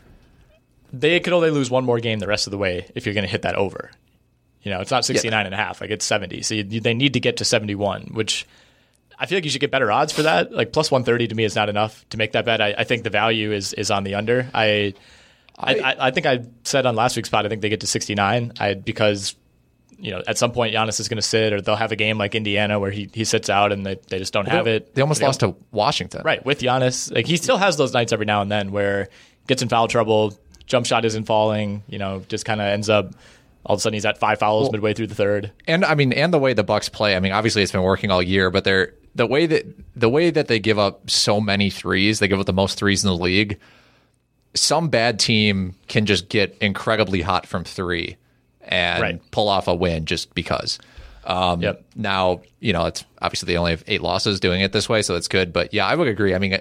They 1.01 1.20
could 1.20 1.32
only 1.32 1.51
lose 1.51 1.70
one 1.70 1.84
more 1.84 2.01
game 2.01 2.18
the 2.18 2.26
rest 2.26 2.47
of 2.47 2.51
the 2.51 2.59
way 2.59 2.86
if 2.95 3.07
you're 3.07 3.14
going 3.14 3.26
to 3.26 3.30
hit 3.30 3.42
that 3.42 3.55
over. 3.57 3.90
You 4.62 4.70
know, 4.70 4.80
it's 4.80 4.90
not 4.90 5.05
69 5.05 5.45
and 5.45 5.55
a 5.55 5.59
half, 5.59 5.80
like 5.80 5.90
it's 5.90 6.05
70. 6.07 6.42
So 6.42 6.55
you, 6.55 6.80
they 6.80 6.95
need 6.95 7.12
to 7.14 7.20
get 7.20 7.36
to 7.38 7.45
71, 7.45 8.11
which 8.12 8.47
I 9.18 9.26
feel 9.26 9.36
like 9.36 9.45
you 9.45 9.51
should 9.51 9.61
get 9.61 9.70
better 9.70 9.92
odds 9.92 10.12
for 10.12 10.22
that. 10.22 10.53
Like 10.53 10.72
plus 10.72 10.90
130 10.90 11.28
to 11.28 11.34
me 11.34 11.45
is 11.45 11.55
not 11.55 11.68
enough 11.68 12.09
to 12.11 12.16
make 12.16 12.32
that 12.32 12.45
bet. 12.47 12.61
I, 12.61 12.74
I 12.78 12.84
think 12.84 13.05
the 13.05 13.11
value 13.11 13.53
is 13.53 13.72
is 13.74 13.90
on 13.90 14.05
the 14.05 14.14
under. 14.14 14.49
I 14.55 14.95
I, 15.59 15.74
I, 15.76 16.07
I 16.07 16.11
think 16.11 16.26
I 16.26 16.40
said 16.64 16.86
on 16.86 16.97
last 16.97 17.16
week's 17.16 17.28
pod, 17.28 17.47
I 17.47 17.49
think 17.49 17.62
they 17.62 17.68
get 17.68 17.80
to 17.80 17.86
69 17.86 18.55
I, 18.59 18.74
because, 18.74 19.36
you 19.99 20.11
know, 20.11 20.22
at 20.26 20.36
some 20.38 20.51
point 20.53 20.74
Giannis 20.74 20.99
is 20.99 21.09
going 21.09 21.16
to 21.16 21.22
sit 21.22 21.53
or 21.53 21.61
they'll 21.61 21.76
have 21.76 21.92
a 21.92 21.97
game 21.97 22.18
like 22.18 22.34
Indiana 22.34 22.80
where 22.80 22.90
he, 22.90 23.09
he 23.12 23.24
sits 23.24 23.49
out 23.49 23.70
and 23.70 23.86
they, 23.86 23.97
they 24.09 24.18
just 24.18 24.32
don't 24.32 24.49
have 24.49 24.66
it. 24.66 24.95
They 24.95 25.03
almost 25.03 25.20
They- 25.20 25.26
lost 25.26 25.40
to 25.40 25.55
Washington. 25.70 26.22
Right, 26.24 26.45
with 26.45 26.61
Giannis. 26.61 27.14
Like 27.14 27.26
he 27.26 27.36
still 27.36 27.57
has 27.59 27.76
those 27.76 27.92
nights 27.92 28.12
every 28.12 28.26
now 28.26 28.42
and 28.42 28.51
then 28.51 28.72
where 28.72 29.05
he 29.40 29.47
gets 29.47 29.62
in 29.62 29.68
foul 29.68 29.86
trouble, 29.88 30.36
jump 30.66 30.86
shot 30.86 31.04
isn't 31.04 31.24
falling, 31.24 31.82
you 31.88 31.98
know, 31.98 32.22
just 32.28 32.44
kind 32.44 32.60
of 32.60 32.66
ends 32.66 32.88
up 32.88 33.12
all 33.66 33.74
of 33.74 33.78
a 33.78 33.82
sudden 33.82 33.94
he's 33.94 34.04
at 34.04 34.18
five 34.18 34.38
fouls 34.38 34.70
midway 34.70 34.92
through 34.92 35.06
the 35.06 35.14
third. 35.14 35.50
And 35.66 35.84
I 35.84 35.94
mean, 35.94 36.12
and 36.12 36.32
the 36.34 36.38
way 36.38 36.52
the 36.52 36.62
Bucks 36.64 36.88
play. 36.90 37.16
I 37.16 37.20
mean, 37.20 37.32
obviously 37.32 37.62
it's 37.62 37.72
been 37.72 37.82
working 37.82 38.10
all 38.10 38.22
year, 38.22 38.50
but 38.50 38.64
they're 38.64 38.92
the 39.14 39.26
way 39.26 39.46
that 39.46 39.64
the 39.96 40.08
way 40.08 40.30
that 40.30 40.48
they 40.48 40.58
give 40.58 40.78
up 40.78 41.08
so 41.08 41.40
many 41.40 41.70
threes, 41.70 42.18
they 42.18 42.28
give 42.28 42.38
up 42.38 42.46
the 42.46 42.52
most 42.52 42.78
threes 42.78 43.02
in 43.04 43.08
the 43.08 43.16
league. 43.16 43.58
Some 44.54 44.88
bad 44.88 45.18
team 45.18 45.74
can 45.88 46.06
just 46.06 46.28
get 46.28 46.56
incredibly 46.60 47.22
hot 47.22 47.46
from 47.46 47.64
three 47.64 48.16
and 48.62 49.02
Right. 49.02 49.30
pull 49.30 49.48
off 49.48 49.66
a 49.66 49.74
win 49.74 50.04
just 50.06 50.34
because. 50.34 50.78
Um, 51.24 51.62
Yep. 51.62 51.84
Now, 51.96 52.42
you 52.60 52.72
know, 52.72 52.86
it's 52.86 53.04
obviously 53.22 53.46
they 53.52 53.56
only 53.56 53.72
have 53.72 53.82
eight 53.86 54.02
losses 54.02 54.40
doing 54.40 54.60
it 54.60 54.72
this 54.72 54.88
way, 54.88 55.02
so 55.02 55.14
that's 55.14 55.26
good. 55.28 55.52
But 55.52 55.72
yeah, 55.74 55.86
I 55.86 55.94
would 55.94 56.06
agree. 56.06 56.34
I 56.34 56.38
mean, 56.38 56.58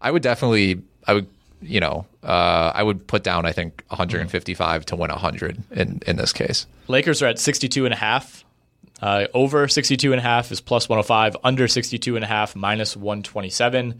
I 0.00 0.10
would 0.10 0.22
definitely, 0.22 0.80
I 1.06 1.12
would, 1.14 1.26
you 1.62 1.80
know, 1.80 2.06
uh, 2.22 2.72
I 2.74 2.82
would 2.82 3.06
put 3.06 3.22
down, 3.22 3.46
I 3.46 3.52
think, 3.52 3.84
155 3.88 4.86
to 4.86 4.96
win 4.96 5.10
100 5.10 5.62
in 5.72 6.00
in 6.06 6.16
this 6.16 6.32
case. 6.32 6.66
Lakers 6.88 7.22
are 7.22 7.26
at 7.26 7.38
62 7.38 7.84
and 7.84 7.94
a 7.94 7.96
half. 7.96 8.44
Uh, 9.02 9.26
over 9.32 9.66
62 9.66 10.12
and 10.12 10.18
a 10.20 10.22
half 10.22 10.52
is 10.52 10.60
plus 10.60 10.88
105, 10.88 11.36
under 11.42 11.66
62 11.66 12.16
and 12.16 12.24
a 12.24 12.28
half 12.28 12.54
minus 12.54 12.96
127. 12.96 13.98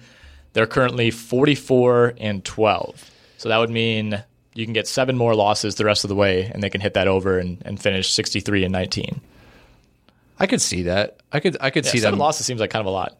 They're 0.52 0.66
currently 0.66 1.10
44 1.10 2.14
and 2.18 2.44
12. 2.44 3.10
So 3.38 3.48
that 3.48 3.56
would 3.58 3.70
mean 3.70 4.22
you 4.54 4.64
can 4.66 4.74
get 4.74 4.86
seven 4.86 5.16
more 5.16 5.34
losses 5.34 5.76
the 5.76 5.84
rest 5.86 6.04
of 6.04 6.08
the 6.08 6.14
way 6.14 6.50
and 6.52 6.62
they 6.62 6.68
can 6.68 6.80
hit 6.82 6.94
that 6.94 7.08
over 7.08 7.38
and, 7.38 7.62
and 7.64 7.80
finish 7.80 8.10
63 8.12 8.64
and 8.64 8.72
19. 8.72 9.20
I 10.38 10.46
could 10.46 10.60
see 10.60 10.82
that. 10.82 11.20
I 11.32 11.40
could 11.40 11.56
I 11.60 11.70
could 11.70 11.84
Yeah, 11.86 11.92
see 11.92 11.98
seven 11.98 12.18
them. 12.18 12.20
losses 12.20 12.44
seems 12.46 12.60
like 12.60 12.70
kind 12.70 12.80
of 12.80 12.86
a 12.86 12.90
lot. 12.90 13.16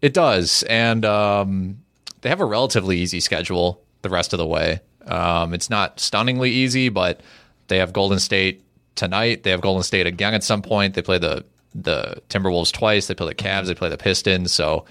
It 0.00 0.14
does, 0.14 0.62
and 0.62 1.04
um, 1.04 1.80
they 2.20 2.28
have 2.28 2.40
a 2.40 2.44
relatively 2.44 2.98
easy 2.98 3.20
schedule 3.20 3.82
the 4.02 4.10
rest 4.10 4.32
of 4.32 4.38
the 4.38 4.46
way. 4.46 4.80
Um, 5.06 5.54
it's 5.54 5.70
not 5.70 6.00
stunningly 6.00 6.50
easy, 6.50 6.88
but 6.88 7.20
they 7.68 7.78
have 7.78 7.92
Golden 7.92 8.18
State 8.18 8.62
tonight. 8.94 9.42
They 9.42 9.50
have 9.50 9.60
Golden 9.60 9.82
State 9.82 10.06
again 10.06 10.34
at 10.34 10.44
some 10.44 10.62
point. 10.62 10.94
They 10.94 11.02
play 11.02 11.18
the 11.18 11.44
the 11.74 12.20
Timberwolves 12.28 12.72
twice. 12.72 13.06
They 13.06 13.14
play 13.14 13.28
the 13.28 13.34
Cavs. 13.34 13.66
They 13.66 13.74
play 13.74 13.88
the 13.88 13.96
Pistons. 13.96 14.52
So 14.52 14.84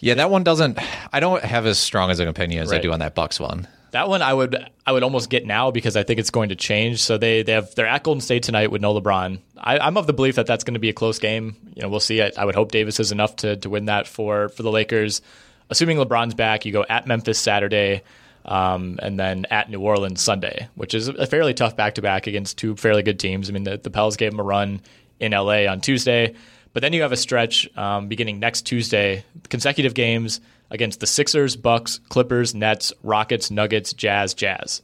yeah, 0.00 0.14
that 0.14 0.30
one 0.30 0.44
doesn't. 0.44 0.78
I 1.12 1.20
don't 1.20 1.42
have 1.42 1.66
as 1.66 1.78
strong 1.78 2.10
as 2.10 2.20
an 2.20 2.28
opinion 2.28 2.62
as 2.62 2.72
I 2.72 2.78
do 2.78 2.92
on 2.92 3.00
that 3.00 3.14
Bucks 3.14 3.40
one. 3.40 3.66
That 3.90 4.08
one 4.08 4.20
I 4.20 4.34
would 4.34 4.56
I 4.86 4.92
would 4.92 5.02
almost 5.02 5.30
get 5.30 5.46
now 5.46 5.70
because 5.70 5.96
I 5.96 6.02
think 6.02 6.20
it's 6.20 6.30
going 6.30 6.50
to 6.50 6.56
change. 6.56 7.02
So 7.02 7.18
they 7.18 7.42
they 7.42 7.52
have 7.52 7.74
they're 7.74 7.86
at 7.86 8.02
Golden 8.02 8.20
State 8.20 8.42
tonight 8.42 8.70
with 8.70 8.82
no 8.82 8.98
LeBron. 8.98 9.40
I, 9.56 9.78
I'm 9.78 9.96
of 9.96 10.06
the 10.06 10.12
belief 10.12 10.36
that 10.36 10.46
that's 10.46 10.64
going 10.64 10.74
to 10.74 10.80
be 10.80 10.90
a 10.90 10.92
close 10.92 11.18
game. 11.18 11.56
You 11.74 11.82
know, 11.82 11.88
we'll 11.88 12.00
see. 12.00 12.22
I, 12.22 12.30
I 12.36 12.44
would 12.44 12.54
hope 12.54 12.70
Davis 12.70 13.00
is 13.00 13.12
enough 13.12 13.36
to 13.36 13.56
to 13.56 13.70
win 13.70 13.86
that 13.86 14.06
for 14.06 14.50
for 14.50 14.62
the 14.62 14.70
Lakers. 14.70 15.22
Assuming 15.70 15.98
LeBron's 15.98 16.34
back, 16.34 16.64
you 16.64 16.72
go 16.72 16.84
at 16.88 17.06
Memphis 17.06 17.38
Saturday, 17.38 18.02
um, 18.44 18.98
and 19.02 19.18
then 19.18 19.44
at 19.50 19.70
New 19.70 19.80
Orleans 19.80 20.22
Sunday, 20.22 20.68
which 20.74 20.94
is 20.94 21.08
a 21.08 21.26
fairly 21.26 21.52
tough 21.52 21.76
back 21.76 21.94
to 21.96 22.02
back 22.02 22.26
against 22.26 22.56
two 22.56 22.74
fairly 22.76 23.02
good 23.02 23.18
teams. 23.18 23.50
I 23.50 23.52
mean, 23.52 23.64
the, 23.64 23.76
the 23.76 23.90
Pels 23.90 24.16
gave 24.16 24.30
them 24.30 24.40
a 24.40 24.44
run 24.44 24.80
in 25.20 25.32
LA 25.32 25.66
on 25.66 25.80
Tuesday, 25.82 26.34
but 26.72 26.80
then 26.80 26.92
you 26.92 27.02
have 27.02 27.12
a 27.12 27.16
stretch 27.16 27.68
um, 27.76 28.08
beginning 28.08 28.40
next 28.40 28.62
Tuesday, 28.62 29.24
consecutive 29.50 29.92
games 29.94 30.40
against 30.70 31.00
the 31.00 31.06
Sixers, 31.06 31.56
Bucks, 31.56 32.00
Clippers, 32.08 32.54
Nets, 32.54 32.92
Rockets, 33.02 33.50
Nuggets, 33.50 33.92
Jazz, 33.92 34.32
Jazz. 34.32 34.80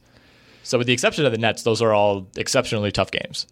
So 0.63 0.77
with 0.77 0.87
the 0.87 0.93
exception 0.93 1.25
of 1.25 1.31
the 1.31 1.37
Nets, 1.37 1.63
those 1.63 1.81
are 1.81 1.93
all 1.93 2.27
exceptionally 2.35 2.91
tough 2.91 3.11
games. 3.11 3.47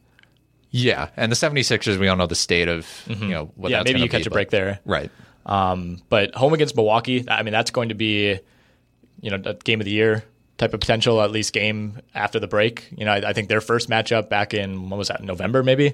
Yeah, 0.72 1.10
and 1.16 1.32
the 1.32 1.36
76ers, 1.36 2.00
we 2.00 2.08
don't 2.08 2.18
know 2.18 2.26
the 2.26 2.34
state 2.36 2.68
of 2.68 2.88
you 3.08 3.16
know 3.30 3.52
what 3.56 3.70
Mm-hmm. 3.70 3.72
yeah, 3.72 3.78
that's 3.78 3.86
maybe 3.86 4.00
you 4.02 4.10
catch 4.10 4.24
be, 4.24 4.28
a 4.28 4.32
break 4.32 4.50
there. 4.50 4.80
right? 4.86 5.12
Um, 5.46 6.02
but 6.10 6.36
home 6.36 6.54
against 6.54 6.76
Milwaukee, 6.76 7.26
I 7.30 7.44
mean, 7.44 7.52
that's 7.52 7.72
going 7.72 7.90
to 7.90 7.96
be, 7.96 8.40
you 9.22 9.30
know, 9.30 9.42
a 9.44 9.54
game 9.54 9.82
of 9.82 9.86
the 9.86 9.92
year 9.92 10.24
type 10.58 10.74
of 10.74 10.80
potential, 10.80 11.22
at 11.22 11.32
least 11.32 11.54
game 11.54 12.00
after 12.14 12.40
the 12.40 12.48
break. 12.48 12.88
You 12.96 13.06
know, 13.06 13.12
I, 13.12 13.30
I 13.30 13.34
think 13.34 13.50
their 13.50 13.62
first 13.62 13.90
matchup 13.90 14.30
back 14.30 14.54
in, 14.54 14.90
what 14.90 14.98
was 14.98 15.10
that, 15.10 15.24
November 15.24 15.64
maybe? 15.64 15.94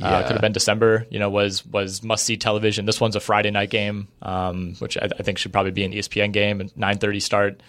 Uh, 0.00 0.22
could 0.22 0.32
have 0.32 0.40
been 0.42 0.52
December, 0.52 1.06
you 1.10 1.18
know, 1.18 1.30
was 1.30 1.64
was 1.64 2.02
must 2.02 2.26
see 2.26 2.36
television. 2.36 2.84
This 2.84 3.00
one's 3.00 3.16
a 3.16 3.20
Friday 3.20 3.50
night 3.50 3.70
game, 3.70 4.08
um, 4.20 4.74
which 4.78 4.98
I, 4.98 5.08
I 5.18 5.22
think 5.22 5.38
should 5.38 5.52
probably 5.52 5.70
be 5.70 5.84
an 5.84 5.92
ESPN 5.92 6.32
game 6.32 6.60
and 6.60 6.70
9:30 6.74 7.22
start 7.22 7.62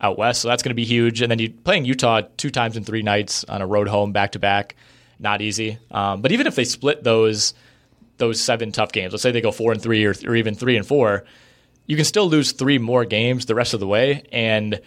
out 0.00 0.18
west. 0.18 0.42
So 0.42 0.48
that's 0.48 0.62
going 0.62 0.70
to 0.70 0.74
be 0.74 0.84
huge. 0.84 1.22
And 1.22 1.30
then 1.30 1.38
you 1.38 1.50
playing 1.50 1.84
Utah 1.84 2.22
two 2.36 2.50
times 2.50 2.76
in 2.76 2.84
three 2.84 3.02
nights 3.02 3.44
on 3.44 3.62
a 3.62 3.66
road 3.66 3.88
home 3.88 4.12
back 4.12 4.32
to 4.32 4.38
back, 4.38 4.76
not 5.18 5.40
easy. 5.40 5.78
Um, 5.90 6.20
but 6.20 6.32
even 6.32 6.46
if 6.46 6.54
they 6.54 6.64
split 6.64 7.02
those 7.02 7.54
those 8.20 8.40
seven 8.40 8.70
tough 8.70 8.92
games, 8.92 9.12
let's 9.12 9.22
say 9.22 9.32
they 9.32 9.40
go 9.40 9.50
four 9.50 9.72
and 9.72 9.82
three 9.82 10.04
or, 10.04 10.14
or 10.24 10.36
even 10.36 10.54
three 10.54 10.76
and 10.76 10.86
four, 10.86 11.24
you 11.86 11.96
can 11.96 12.04
still 12.04 12.28
lose 12.28 12.52
three 12.52 12.78
more 12.78 13.04
games 13.04 13.46
the 13.46 13.56
rest 13.56 13.74
of 13.74 13.80
the 13.80 13.86
way, 13.86 14.22
and 14.30 14.80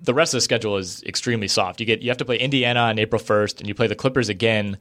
the 0.00 0.14
rest 0.14 0.34
of 0.34 0.38
the 0.38 0.42
schedule 0.42 0.76
is 0.76 1.02
extremely 1.02 1.48
soft. 1.48 1.80
You 1.80 1.86
get 1.86 2.02
you 2.02 2.10
have 2.10 2.18
to 2.18 2.24
play 2.24 2.38
Indiana 2.38 2.80
on 2.80 2.98
April 2.98 3.20
1st, 3.20 3.58
and 3.58 3.68
you 3.68 3.74
play 3.74 3.88
the 3.88 3.96
Clippers 3.96 4.28
again 4.28 4.78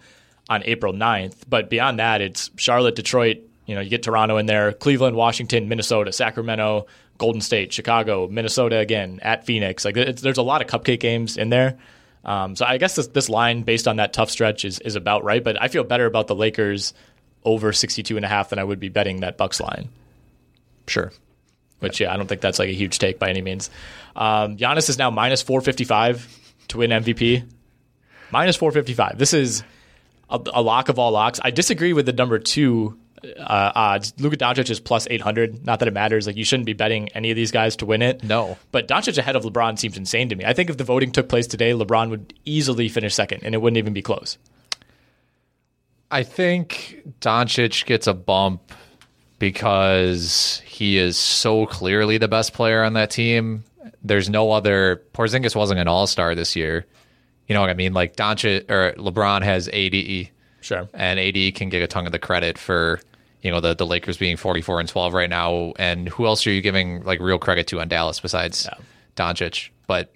on 0.50 0.62
April 0.66 0.94
9th. 0.94 1.36
But 1.50 1.70
beyond 1.70 2.00
that, 2.00 2.22
it's 2.22 2.52
Charlotte, 2.58 2.96
Detroit. 2.96 3.38
You 3.66 3.76
know, 3.76 3.82
you 3.82 3.90
get 3.90 4.04
Toronto 4.04 4.38
in 4.38 4.46
there, 4.46 4.74
Cleveland, 4.74 5.16
Washington, 5.16 5.70
Minnesota, 5.70 6.12
Sacramento, 6.12 6.86
Golden 7.18 7.42
State, 7.42 7.72
Chicago, 7.72 8.28
Minnesota 8.28 8.78
again 8.78 9.20
at 9.22 9.46
Phoenix. 9.46 9.86
Like 9.86 9.96
there's 9.96 10.38
a 10.38 10.44
lot 10.44 10.62
of 10.62 10.68
cupcake 10.68 11.00
games 11.00 11.38
in 11.38 11.50
there. 11.50 11.78
Um, 12.26 12.56
so 12.56 12.66
I 12.66 12.78
guess 12.78 12.96
this, 12.96 13.08
this 13.08 13.30
line 13.30 13.64
based 13.64 13.88
on 13.88 13.98
that 13.98 14.14
tough 14.14 14.30
stretch 14.30 14.66
is, 14.66 14.80
is 14.80 14.96
about 14.96 15.24
right. 15.24 15.44
But 15.44 15.62
I 15.62 15.68
feel 15.70 15.84
better 15.84 16.06
about 16.06 16.28
the 16.28 16.36
Lakers 16.36 16.94
over 17.46 17.74
62 17.74 18.16
and 18.16 18.26
a 18.26 18.30
half 18.30 18.50
than 18.50 18.60
I 18.60 18.64
would 18.64 18.80
be 18.80 18.90
betting 18.90 19.22
that 19.22 19.38
Bucks 19.38 19.60
line 19.60 19.90
Sure. 20.88 21.12
which 21.80 22.00
yeah, 22.02 22.14
I 22.14 22.18
don't 22.18 22.28
think 22.28 22.42
that's 22.42 22.60
like 22.60 22.70
a 22.70 22.74
huge 22.74 23.00
take 23.00 23.20
by 23.20 23.30
any 23.30 23.42
means. 23.42 23.70
Um, 24.16 24.58
Giannis 24.58 24.90
is 24.90 24.98
now 24.98 25.10
minus 25.10 25.42
455 25.42 26.28
to 26.70 26.78
win 26.78 26.92
MVP. 26.92 27.46
Minus 28.32 28.56
455. 28.56 29.18
This 29.18 29.34
is 29.34 29.64
a, 30.30 30.40
a 30.54 30.62
lock 30.62 30.90
of 30.90 30.98
all 31.00 31.12
locks. 31.12 31.40
I 31.44 31.52
disagree 31.52 31.94
with 31.94 32.06
the 32.06 32.14
number 32.14 32.40
two 32.40 32.98
uh, 33.24 33.72
odds. 33.76 34.14
Luka 34.20 34.38
Doncic 34.38 34.70
is 34.70 34.80
plus 34.80 35.08
800. 35.10 35.66
Not 35.66 35.80
that 35.80 35.88
it 35.88 35.94
matters. 35.94 36.28
Like 36.28 36.36
you 36.36 36.44
shouldn't 36.44 36.66
be 36.66 36.74
betting 36.74 37.10
any 37.10 37.32
of 37.32 37.36
these 37.36 37.52
guys 37.52 37.76
to 37.78 37.86
win 37.86 38.02
it. 38.02 38.24
No. 38.24 38.58
But 38.72 38.88
Doncic 38.88 39.18
ahead 39.18 39.36
of 39.36 39.44
LeBron 39.44 39.78
seems 39.80 39.98
insane 39.98 40.30
to 40.30 40.36
me. 40.36 40.46
I 40.46 40.54
think 40.54 40.70
if 40.70 40.78
the 40.78 40.84
voting 40.84 41.12
took 41.12 41.30
place 41.30 41.48
today, 41.48 41.72
LeBron 41.72 42.10
would 42.10 42.34
easily 42.46 42.90
finish 42.90 43.14
second, 43.14 43.44
and 43.44 43.54
it 43.56 43.60
wouldn't 43.62 43.78
even 43.78 43.94
be 43.94 44.02
close. 44.02 44.38
I 46.14 46.24
think 46.24 47.02
Doncic 47.22 47.86
gets 47.86 48.06
a 48.08 48.14
bump 48.14 48.72
because 49.40 50.62
he 50.66 50.98
is 50.98 51.18
so 51.18 51.66
clearly 51.66 52.18
the 52.18 52.28
best 52.28 52.54
player 52.54 52.84
on 52.84 52.94
that 52.94 53.10
team. 53.10 53.64
There's 54.04 54.30
no 54.30 54.52
other. 54.52 55.02
Porzingis 55.14 55.56
wasn't 55.56 55.80
an 55.80 55.88
All 55.88 56.08
Star 56.08 56.36
this 56.36 56.56
year. 56.56 56.86
You 57.48 57.56
know 57.56 57.62
what 57.62 57.70
I 57.70 57.74
mean? 57.74 57.94
Like 57.94 58.16
Doncic 58.16 58.70
or 58.70 58.94
LeBron 58.94 59.42
has 59.44 59.68
AD, 59.70 60.30
Sure. 60.62 60.88
and 60.94 61.20
AD 61.20 61.56
can 61.56 61.70
get 61.70 61.82
a 61.82 61.88
ton 61.88 62.06
of 62.06 62.12
the 62.12 62.20
credit 62.20 62.58
for 62.58 63.02
you 63.42 63.52
know 63.52 63.60
the 63.60 63.74
the 63.76 63.86
Lakers 63.86 64.16
being 64.18 64.38
44 64.38 64.80
and 64.82 64.88
12 64.90 65.14
right 65.14 65.30
now. 65.30 65.74
And 65.78 66.08
who 66.10 66.26
else 66.26 66.46
are 66.48 66.52
you 66.52 66.62
giving 66.62 67.04
like 67.04 67.20
real 67.20 67.40
credit 67.40 67.68
to 67.68 67.82
on 67.82 67.88
Dallas 67.90 68.20
besides 68.20 68.70
Doncic? 69.16 69.70
But 69.88 70.14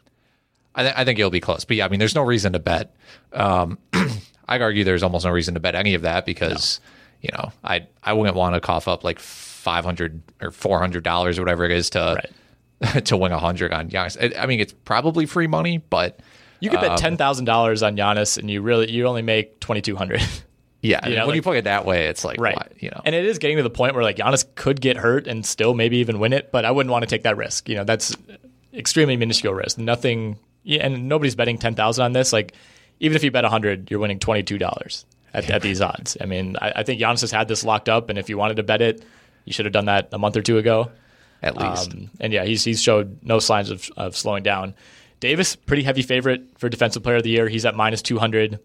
I, 0.75 0.83
th- 0.83 0.93
I 0.95 1.03
think 1.05 1.17
it'll 1.19 1.31
be 1.31 1.41
close. 1.41 1.65
But 1.65 1.77
yeah, 1.77 1.85
I 1.85 1.89
mean, 1.89 1.99
there's 1.99 2.15
no 2.15 2.23
reason 2.23 2.53
to 2.53 2.59
bet. 2.59 2.95
Um, 3.33 3.77
I'd 4.47 4.61
argue 4.61 4.83
there's 4.83 5.03
almost 5.03 5.25
no 5.25 5.31
reason 5.31 5.53
to 5.55 5.59
bet 5.59 5.75
any 5.75 5.93
of 5.93 6.03
that 6.03 6.25
because 6.25 6.79
you 7.21 7.29
know 7.33 7.51
I 7.63 7.87
I 8.03 8.13
wouldn't 8.13 8.35
want 8.37 8.55
to 8.55 8.61
cough 8.61 8.87
up 8.87 9.03
like 9.03 9.19
500 9.19 10.21
or 10.41 10.51
400 10.51 11.03
dollars 11.03 11.37
or 11.37 11.41
whatever 11.41 11.65
it 11.65 11.71
is 11.71 11.89
to 11.91 12.21
to 13.05 13.17
win 13.17 13.31
a 13.31 13.35
100 13.35 13.73
on 13.73 13.89
Giannis. 13.89 14.17
I, 14.37 14.43
I 14.43 14.45
mean, 14.45 14.59
it's 14.59 14.73
probably 14.73 15.25
free 15.25 15.47
money, 15.47 15.79
but 15.79 16.19
You 16.59 16.69
could 16.69 16.79
bet 16.79 16.91
Um, 16.91 16.97
ten 16.97 17.17
thousand 17.17 17.45
dollars 17.45 17.83
on 17.83 17.95
Giannis, 17.97 18.37
and 18.37 18.49
you 18.49 18.61
really 18.61 18.91
you 18.91 19.05
only 19.07 19.21
make 19.23 19.59
twenty 19.59 19.81
two 19.81 19.95
hundred. 19.95 20.21
Yeah, 20.79 21.07
You 21.07 21.15
know, 21.15 21.21
when 21.21 21.29
like- 21.29 21.35
you 21.37 21.41
play 21.41 21.57
it 21.57 21.63
that 21.63 21.85
way, 21.85 22.05
it's 22.05 22.23
like 22.23 22.39
right. 22.39 22.55
why, 22.55 22.67
you 22.77 22.91
know. 22.91 23.01
And 23.03 23.15
it 23.15 23.25
is 23.25 23.39
getting 23.39 23.57
to 23.57 23.63
the 23.63 23.69
point 23.69 23.95
where 23.95 24.03
like 24.03 24.17
Giannis 24.17 24.45
could 24.53 24.79
get 24.79 24.95
hurt 24.95 25.25
and 25.25 25.43
still 25.43 25.73
maybe 25.73 25.97
even 25.97 26.19
win 26.19 26.33
it, 26.33 26.51
but 26.51 26.65
I 26.65 26.71
wouldn't 26.71 26.91
want 26.91 27.01
to 27.01 27.07
take 27.09 27.23
that 27.23 27.35
risk. 27.35 27.67
You 27.67 27.75
know, 27.77 27.83
that's 27.83 28.15
extremely 28.75 29.17
minuscule 29.17 29.55
risk. 29.55 29.79
Nothing. 29.79 30.37
Yeah, 30.63 30.85
and 30.85 31.09
nobody's 31.09 31.33
betting 31.35 31.57
ten 31.57 31.73
thousand 31.73 32.05
on 32.05 32.13
this. 32.13 32.31
Like, 32.31 32.53
even 32.99 33.15
if 33.15 33.23
you 33.23 33.31
bet 33.31 33.45
hundred, 33.45 33.89
you're 33.91 33.99
winning 33.99 34.19
twenty 34.19 34.43
two 34.43 34.57
dollars 34.57 35.05
at, 35.33 35.49
at 35.49 35.61
these 35.61 35.81
odds. 35.81 36.17
I 36.21 36.25
mean, 36.25 36.55
I, 36.61 36.71
I 36.77 36.83
think 36.83 37.01
Giannis 37.01 37.21
has 37.21 37.31
had 37.31 37.47
this 37.47 37.63
locked 37.63 37.89
up, 37.89 38.09
and 38.09 38.17
if 38.17 38.29
you 38.29 38.37
wanted 38.37 38.57
to 38.57 38.63
bet 38.63 38.81
it, 38.81 39.03
you 39.45 39.53
should 39.53 39.65
have 39.65 39.73
done 39.73 39.85
that 39.85 40.09
a 40.11 40.17
month 40.17 40.35
or 40.37 40.41
two 40.41 40.57
ago. 40.57 40.91
at 41.41 41.55
least. 41.57 41.93
Um, 41.93 42.09
and 42.19 42.33
yeah, 42.33 42.43
he's 42.45 42.63
he's 42.63 42.81
showed 42.81 43.19
no 43.23 43.39
signs 43.39 43.69
of, 43.69 43.89
of 43.97 44.15
slowing 44.17 44.43
down. 44.43 44.73
Davis, 45.19 45.55
pretty 45.55 45.83
heavy 45.83 46.01
favorite 46.03 46.43
for 46.59 46.69
defensive 46.69 47.01
player 47.03 47.15
of 47.17 47.23
the 47.23 47.29
year. 47.29 47.47
He's 47.47 47.65
at 47.65 47.75
minus 47.75 48.01
two 48.01 48.17
hundred. 48.19 48.59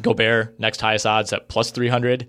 Gobert, 0.00 0.58
next 0.58 0.80
highest 0.80 1.06
odds 1.06 1.32
at 1.32 1.48
plus 1.48 1.70
three 1.70 1.88
hundred. 1.88 2.28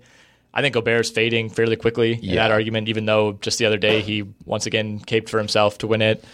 I 0.52 0.60
think 0.62 0.74
Gobert's 0.74 1.10
fading 1.10 1.50
fairly 1.50 1.74
quickly 1.76 2.12
in 2.12 2.20
Yeah. 2.22 2.34
that 2.36 2.50
argument, 2.52 2.88
even 2.88 3.06
though 3.06 3.32
just 3.40 3.58
the 3.58 3.66
other 3.66 3.78
day 3.78 4.02
he 4.02 4.22
once 4.44 4.66
again 4.66 5.00
caped 5.00 5.28
for 5.28 5.38
himself 5.38 5.78
to 5.78 5.86
win 5.88 6.00
it. 6.02 6.24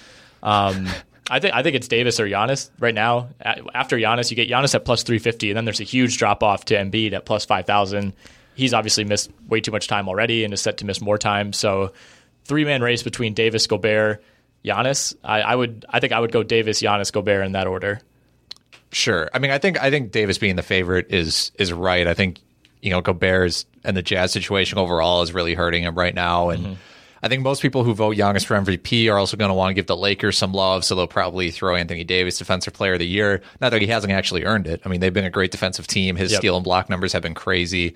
Um, 0.42 0.88
I 1.30 1.38
think 1.38 1.54
I 1.54 1.62
think 1.62 1.76
it's 1.76 1.86
Davis 1.86 2.18
or 2.18 2.26
Giannis 2.26 2.70
right 2.80 2.94
now. 2.94 3.28
After 3.72 3.96
Giannis, 3.96 4.30
you 4.30 4.36
get 4.36 4.50
Giannis 4.50 4.74
at 4.74 4.84
plus 4.84 5.04
three 5.04 5.20
fifty, 5.20 5.50
and 5.50 5.56
then 5.56 5.64
there's 5.64 5.80
a 5.80 5.84
huge 5.84 6.18
drop 6.18 6.42
off 6.42 6.64
to 6.66 6.74
Embiid 6.74 7.12
at 7.12 7.24
plus 7.24 7.44
five 7.44 7.66
thousand. 7.66 8.14
He's 8.54 8.74
obviously 8.74 9.04
missed 9.04 9.30
way 9.48 9.60
too 9.60 9.70
much 9.70 9.86
time 9.86 10.08
already 10.08 10.44
and 10.44 10.52
is 10.52 10.60
set 10.60 10.78
to 10.78 10.84
miss 10.84 11.00
more 11.00 11.16
time. 11.16 11.52
So 11.52 11.92
three 12.44 12.64
man 12.64 12.82
race 12.82 13.04
between 13.04 13.32
Davis, 13.32 13.68
Gobert, 13.68 14.22
Giannis. 14.64 15.14
I, 15.22 15.40
I 15.42 15.54
would 15.54 15.86
I 15.88 16.00
think 16.00 16.12
I 16.12 16.18
would 16.18 16.32
go 16.32 16.42
Davis, 16.42 16.82
Giannis, 16.82 17.12
Gobert 17.12 17.46
in 17.46 17.52
that 17.52 17.68
order. 17.68 18.00
Sure. 18.92 19.30
I 19.32 19.38
mean, 19.38 19.52
I 19.52 19.58
think 19.58 19.80
I 19.80 19.90
think 19.90 20.10
Davis 20.10 20.38
being 20.38 20.56
the 20.56 20.62
favorite 20.62 21.06
is 21.10 21.52
is 21.58 21.72
right. 21.72 22.08
I 22.08 22.14
think 22.14 22.40
you 22.82 22.90
know 22.90 23.00
Gobert's 23.00 23.66
and 23.84 23.96
the 23.96 24.02
Jazz 24.02 24.32
situation 24.32 24.78
overall 24.78 25.22
is 25.22 25.32
really 25.32 25.54
hurting 25.54 25.84
him 25.84 25.94
right 25.94 26.14
now, 26.14 26.50
and 26.50 26.64
mm-hmm. 26.64 26.74
I 27.22 27.28
think 27.28 27.42
most 27.42 27.60
people 27.60 27.84
who 27.84 27.92
vote 27.94 28.16
Giannis 28.16 28.44
for 28.46 28.54
MVP 28.56 29.12
are 29.12 29.18
also 29.18 29.36
going 29.36 29.50
to 29.50 29.54
want 29.54 29.70
to 29.70 29.74
give 29.74 29.86
the 29.86 29.96
Lakers 29.96 30.38
some 30.38 30.52
love, 30.52 30.84
so 30.84 30.94
they'll 30.94 31.06
probably 31.06 31.50
throw 31.50 31.76
Anthony 31.76 32.02
Davis 32.02 32.38
Defensive 32.38 32.72
Player 32.72 32.94
of 32.94 32.98
the 32.98 33.06
Year. 33.06 33.42
Not 33.60 33.70
that 33.70 33.82
he 33.82 33.88
hasn't 33.88 34.12
actually 34.12 34.44
earned 34.44 34.66
it. 34.66 34.80
I 34.84 34.88
mean, 34.88 35.00
they've 35.00 35.12
been 35.12 35.26
a 35.26 35.30
great 35.30 35.50
defensive 35.50 35.86
team. 35.86 36.16
His 36.16 36.32
Yep. 36.32 36.38
steal 36.40 36.56
and 36.56 36.64
block 36.64 36.88
numbers 36.88 37.12
have 37.12 37.22
been 37.22 37.34
crazy. 37.34 37.94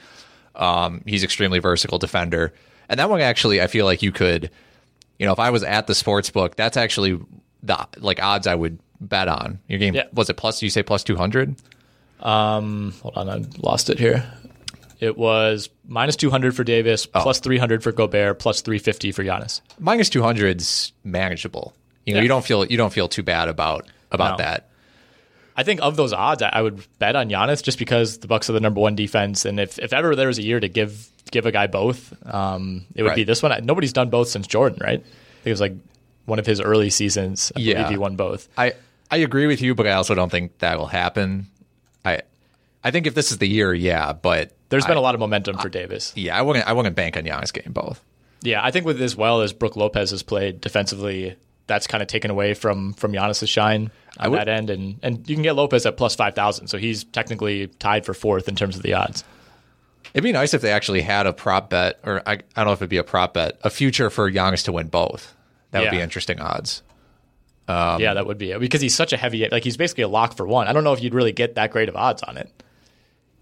Um, 0.55 1.03
he's 1.07 1.25
extremely 1.25 1.59
versatile 1.59 1.99
defender, 1.99 2.53
and 2.89 3.01
that 3.01 3.09
one 3.09 3.21
actually, 3.23 3.63
I 3.63 3.67
feel 3.67 3.87
like 3.87 4.03
you 4.03 4.13
could, 4.13 4.51
you 5.19 5.25
know, 5.27 5.33
if 5.33 5.39
I 5.39 5.51
was 5.51 5.63
at 5.65 5.87
the 5.87 5.95
sports 5.95 6.29
book, 6.31 6.55
that's 6.57 6.77
actually 6.77 7.19
the 7.63 7.89
like 7.99 8.23
odds 8.23 8.47
I 8.47 8.55
would 8.55 8.79
bet 9.01 9.27
on. 9.29 9.59
Your 9.69 9.79
game 9.79 9.95
Yeah. 9.95 10.05
was 10.13 10.29
it 10.31 10.37
plus? 10.37 10.61
You 10.63 10.69
say 10.71 10.83
plus 10.83 11.03
two 11.03 11.17
hundred? 11.17 11.57
Um, 12.21 12.93
hold 13.03 13.17
on, 13.17 13.29
I 13.31 13.43
lost 13.59 13.91
it 13.91 13.99
here. 13.99 14.25
It 15.01 15.17
was 15.19 15.69
minus 15.87 16.17
two 16.17 16.31
hundred 16.31 16.55
for 16.57 16.65
Davis, 16.65 17.07
plus 17.07 17.41
three 17.41 17.59
hundred 17.59 17.83
for 17.83 17.93
Gobert, 17.93 18.39
plus 18.39 18.61
three 18.63 18.79
fifty 18.79 19.13
for 19.13 19.23
Giannis. 19.25 19.61
minus 19.79 20.09
200's 20.11 20.93
manageable. 21.05 21.75
You 22.07 22.15
know, 22.15 22.19
Yeah. 22.19 22.23
you 22.23 22.29
don't 22.29 22.45
feel 22.45 22.65
you 22.65 22.77
don't 22.77 22.93
feel 22.93 23.09
too 23.09 23.23
bad 23.23 23.49
about 23.49 23.87
about 24.13 24.39
No. 24.39 24.45
that. 24.45 24.69
I 25.57 25.63
think 25.63 25.81
of 25.83 25.97
those 25.97 26.13
odds, 26.13 26.43
I 26.43 26.61
would 26.61 26.85
bet 26.99 27.15
on 27.15 27.29
Giannis 27.29 27.63
just 27.63 27.79
because 27.79 28.19
the 28.19 28.27
Bucks 28.27 28.51
are 28.51 28.53
the 28.55 28.61
number 28.61 28.81
one 28.81 28.97
defense, 28.97 29.45
and 29.45 29.61
if, 29.61 29.79
if 29.79 29.93
ever 29.93 30.17
there 30.17 30.27
was 30.27 30.39
a 30.39 30.43
year 30.43 30.59
to 30.59 30.69
give 30.69 31.09
give 31.31 31.47
a 31.47 31.53
guy 31.53 31.67
both, 31.69 32.13
um, 32.33 32.85
it 32.95 33.03
would 33.03 33.15
be 33.15 33.25
this 33.25 33.43
one. 33.43 33.65
Nobody's 33.65 33.93
done 33.93 34.11
both 34.11 34.29
since 34.29 34.47
Jordan, 34.47 34.79
right? 34.83 35.01
I 35.01 35.03
think 35.03 35.47
it 35.47 35.51
was 35.51 35.61
like 35.61 35.75
one 36.27 36.39
of 36.39 36.47
his 36.47 36.61
early 36.61 36.91
seasons. 36.91 37.53
I 37.57 37.61
Yeah. 37.61 37.89
he 37.89 37.97
won 37.97 38.17
both. 38.17 38.49
I 38.59 38.75
I 39.11 39.19
agree 39.19 39.47
with 39.47 39.63
you, 39.63 39.75
but 39.75 39.87
I 39.87 39.93
also 39.93 40.15
don't 40.15 40.31
think 40.31 40.59
that 40.59 40.77
will 40.79 40.87
happen. 40.87 41.47
I 42.05 42.23
I 42.85 42.91
think 42.91 43.07
if 43.07 43.15
this 43.15 43.33
is 43.33 43.39
the 43.39 43.49
year, 43.49 43.73
yeah, 43.73 44.13
but 44.13 44.53
there's 44.69 44.85
been 44.87 44.99
a 44.99 45.01
lot 45.01 45.15
of 45.15 45.21
momentum 45.21 45.57
for 45.59 45.69
Davis. 45.71 46.13
Yeah, 46.15 46.37
I 46.39 46.43
wouldn't 46.43 46.67
I 46.69 46.73
wouldn't 46.75 46.95
bank 46.95 47.17
on 47.17 47.25
Giannis 47.25 47.53
getting 47.53 47.73
both. 47.73 48.05
Yeah, 48.43 48.63
I 48.63 48.71
think 48.71 48.85
with 48.85 49.01
as 49.01 49.17
well 49.17 49.41
as 49.41 49.55
Brooke 49.55 49.77
Lopez 49.77 50.11
has 50.11 50.23
played 50.23 50.61
defensively, 50.61 51.35
that's 51.67 51.87
kind 51.87 52.03
of 52.03 52.09
taken 52.09 52.31
away 52.31 52.53
from 52.53 52.93
from 52.93 53.13
Giannis's 53.13 53.49
shine 53.49 53.91
on 54.19 54.31
would- 54.31 54.41
that 54.41 54.49
end, 54.49 54.69
and 54.69 54.99
and 55.03 55.29
you 55.29 55.35
can 55.35 55.43
get 55.43 55.57
Lopez 55.57 55.87
at 55.87 55.97
plus 55.97 56.15
five 56.15 56.35
thousand, 56.35 56.69
so 56.69 56.77
he's 56.77 57.05
technically 57.05 57.69
tied 57.69 58.05
for 58.05 58.13
fourth 58.13 58.49
in 58.49 58.55
terms 58.55 58.77
of 58.77 58.83
the 58.83 58.93
odds. 58.93 59.25
It'd 60.13 60.23
be 60.23 60.33
nice 60.33 60.55
if 60.55 60.61
they 60.61 60.71
actually 60.71 61.01
had 61.01 61.27
a 61.27 61.33
prop 61.33 61.71
bet, 61.71 61.99
or 62.05 62.23
I, 62.29 62.35
I 62.35 62.37
don't 62.55 62.67
know 62.67 62.73
if 62.73 62.79
it'd 62.79 62.91
be 62.91 62.99
a 62.99 63.05
prop 63.05 63.35
bet, 63.35 63.59
a 63.65 63.71
future 63.71 64.11
for 64.11 64.31
Giannis 64.31 64.65
to 64.67 64.73
win 64.73 64.89
both. 64.89 65.35
That 65.73 65.81
would 65.83 65.91
be 65.91 66.01
interesting 66.01 66.39
odds. 66.39 66.83
yeah, 67.99 68.15
that 68.15 68.27
would 68.27 68.39
be 68.39 68.51
it 68.53 68.61
because 68.61 68.81
he's 68.83 68.95
such 68.95 69.13
a 69.13 69.17
heavy, 69.17 69.49
like 69.49 69.65
he's 69.65 69.77
basically 69.79 70.05
a 70.05 70.09
lock 70.09 70.37
for 70.37 70.47
one. 70.47 70.69
I 70.69 70.73
don't 70.73 70.85
know 70.85 70.93
if 70.93 71.03
you'd 71.03 71.15
really 71.15 71.33
get 71.33 71.55
that 71.55 71.71
great 71.71 71.89
of 71.89 71.97
odds 71.97 72.23
on 72.23 72.37
it. 72.37 72.51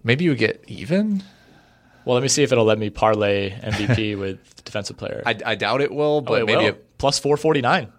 Maybe 0.05 0.25
you 0.25 0.35
get 0.35 0.65
even. 0.67 1.23
Well, 2.05 2.15
let 2.15 2.23
me 2.23 2.29
see 2.29 2.43
if 2.43 2.51
it'll 2.51 2.65
let 2.65 2.79
me 2.79 2.91
parlay 2.91 3.51
MVP 3.51 4.19
with 4.19 4.65
defensive 4.65 4.97
player. 4.97 5.23
I, 5.25 5.37
I 5.45 5.55
doubt 5.55 5.81
it 5.81 5.93
will, 5.93 6.17
oh, 6.17 6.21
but 6.21 6.43
it 6.43 6.47
maybe 6.47 6.59
will. 6.59 6.69
it, 6.71 6.99
plus 6.99 7.19
four 7.19 7.37
forty 7.37 7.61
nine. 7.61 7.93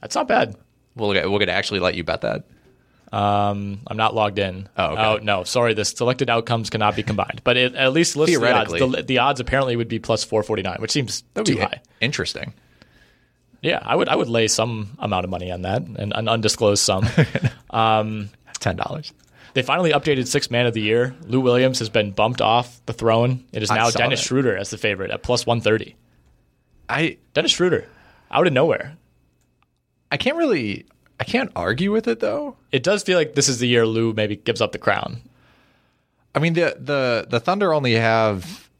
That's 0.00 0.14
not 0.14 0.28
bad. 0.28 0.56
we'll 0.94 1.12
get, 1.12 1.28
we'll 1.28 1.38
get 1.38 1.46
to 1.46 1.52
actually 1.52 1.80
let 1.80 1.94
you 1.94 2.04
bet 2.04 2.20
that. 2.22 2.44
Um, 3.12 3.80
I'm 3.86 3.96
not 3.96 4.14
logged 4.14 4.38
in. 4.38 4.68
Oh, 4.76 5.14
okay. 5.14 5.24
no, 5.24 5.42
sorry. 5.44 5.74
The 5.74 5.84
selected 5.84 6.28
outcomes 6.30 6.70
cannot 6.70 6.94
be 6.94 7.02
combined. 7.02 7.40
But 7.42 7.56
it, 7.56 7.74
at 7.74 7.92
least 7.92 8.16
list 8.16 8.38
the 8.38 8.52
odds. 8.52 8.72
The, 8.72 9.02
the 9.02 9.18
odds 9.18 9.40
apparently 9.40 9.76
would 9.76 9.88
be 9.88 9.98
plus 9.98 10.24
449, 10.24 10.76
which 10.80 10.90
seems 10.90 11.24
That 11.34 11.40
would 11.40 11.46
too 11.46 11.54
be 11.56 11.60
high. 11.62 11.80
interesting. 12.00 12.52
Yeah, 13.60 13.80
I 13.82 13.96
would 13.96 14.08
I 14.08 14.14
would 14.14 14.28
lay 14.28 14.46
some 14.46 14.90
amount 15.00 15.24
of 15.24 15.30
money 15.30 15.50
on 15.50 15.62
that, 15.62 15.82
and 15.82 16.12
an 16.14 16.28
undisclosed 16.28 16.82
sum. 16.82 17.06
Ten 18.60 18.76
dollars. 18.76 19.12
They 19.58 19.62
finally 19.62 19.90
updated 19.90 20.28
six 20.28 20.52
man 20.52 20.66
of 20.66 20.72
the 20.72 20.80
year. 20.80 21.16
Lou 21.26 21.40
Williams 21.40 21.80
has 21.80 21.88
been 21.88 22.12
bumped 22.12 22.40
off 22.40 22.80
the 22.86 22.92
throne. 22.92 23.44
It 23.50 23.60
is 23.60 23.72
I 23.72 23.74
now 23.74 23.90
Dennis 23.90 24.20
that. 24.20 24.26
Schroeder 24.26 24.56
as 24.56 24.70
the 24.70 24.78
favorite 24.78 25.10
at 25.10 25.24
plus 25.24 25.46
130. 25.46 25.96
I 26.88 27.18
Dennis 27.34 27.50
Schroeder, 27.50 27.88
out 28.30 28.46
of 28.46 28.52
nowhere. 28.52 28.96
I 30.12 30.16
can't 30.16 30.36
really 30.36 30.86
I 31.18 31.24
can't 31.24 31.50
argue 31.56 31.90
with 31.90 32.06
it 32.06 32.20
though. 32.20 32.56
It 32.70 32.84
does 32.84 33.02
feel 33.02 33.18
like 33.18 33.34
this 33.34 33.48
is 33.48 33.58
the 33.58 33.66
year 33.66 33.84
Lou 33.84 34.12
maybe 34.12 34.36
gives 34.36 34.60
up 34.60 34.70
the 34.70 34.78
crown. 34.78 35.22
I 36.36 36.38
mean 36.38 36.52
the 36.52 36.76
the 36.78 37.26
the 37.28 37.40
Thunder 37.40 37.74
only 37.74 37.94
have 37.94 38.70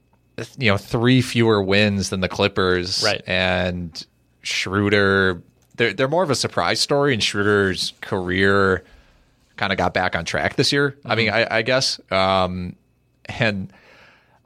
you 0.58 0.70
know 0.70 0.76
three 0.76 1.22
fewer 1.22 1.60
wins 1.60 2.10
than 2.10 2.20
the 2.20 2.28
Clippers, 2.28 3.02
Right. 3.02 3.20
And 3.26 4.06
Schroeder, 4.42 5.42
they're 5.74 5.92
they're 5.92 6.06
more 6.06 6.22
of 6.22 6.30
a 6.30 6.36
surprise 6.36 6.78
story, 6.78 7.14
and 7.14 7.20
Schroeder's 7.20 7.94
career 8.00 8.84
kind 9.59 9.72
of 9.72 9.76
got 9.76 9.92
back 9.92 10.16
on 10.16 10.24
track 10.24 10.56
this 10.56 10.72
year. 10.72 10.96
I 11.04 11.14
mean, 11.14 11.28
I, 11.30 11.59
I 11.59 11.62
guess, 11.62 12.00
um, 12.11 12.74
and 13.26 13.70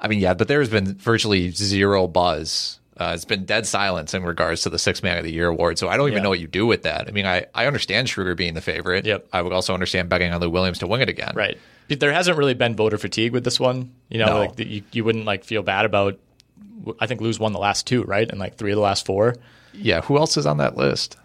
I 0.00 0.08
mean, 0.08 0.18
yeah, 0.18 0.34
but 0.34 0.48
there's 0.48 0.68
been 0.68 0.94
virtually 0.96 1.50
zero 1.50 2.08
buzz. 2.08 2.80
Uh, 2.96 3.12
it's 3.14 3.24
been 3.24 3.44
dead 3.44 3.66
silence 3.66 4.12
in 4.14 4.22
regards 4.22 4.62
to 4.62 4.70
the 4.70 4.78
Six 4.78 5.02
Man 5.02 5.16
of 5.16 5.24
the 5.24 5.32
Year 5.32 5.46
award. 5.48 5.78
So 5.78 5.88
I 5.88 5.96
don't 5.96 6.08
even 6.08 6.18
Yeah. 6.18 6.22
know 6.24 6.28
what 6.30 6.40
you 6.40 6.46
do 6.46 6.66
with 6.66 6.82
that. 6.82 7.08
I 7.08 7.10
mean, 7.12 7.26
I, 7.26 7.46
I 7.54 7.66
understand 7.66 8.08
Schroeder 8.08 8.34
being 8.34 8.54
the 8.54 8.60
favorite. 8.60 9.06
Yep. 9.06 9.28
I 9.32 9.40
would 9.42 9.52
also 9.52 9.72
understand 9.74 10.08
betting 10.08 10.32
on 10.32 10.40
Lou 10.40 10.50
Williams 10.50 10.78
to 10.80 10.86
win 10.86 11.00
it 11.00 11.08
again. 11.08 11.32
Right. 11.34 11.56
There 11.88 12.12
hasn't 12.12 12.36
really 12.36 12.54
been 12.54 12.74
voter 12.76 12.98
fatigue 12.98 13.32
with 13.32 13.44
this 13.44 13.58
one. 13.60 13.92
You 14.08 14.18
know, 14.18 14.26
No. 14.26 14.38
like 14.40 14.56
the, 14.56 14.66
you, 14.66 14.82
you 14.92 15.04
wouldn't 15.04 15.24
like 15.24 15.44
feel 15.44 15.62
bad 15.62 15.84
about. 15.84 16.18
I 17.00 17.06
think 17.06 17.20
Lou's 17.20 17.38
won 17.38 17.52
the 17.52 17.58
last 17.58 17.86
two, 17.86 18.02
right, 18.04 18.28
and 18.28 18.38
like 18.40 18.56
three 18.56 18.72
of 18.72 18.76
the 18.76 18.82
last 18.82 19.06
four. 19.06 19.36
Yeah. 19.72 20.00
Who 20.02 20.16
else 20.18 20.36
is 20.36 20.46
on 20.46 20.58
that 20.58 20.76
list? 20.76 21.16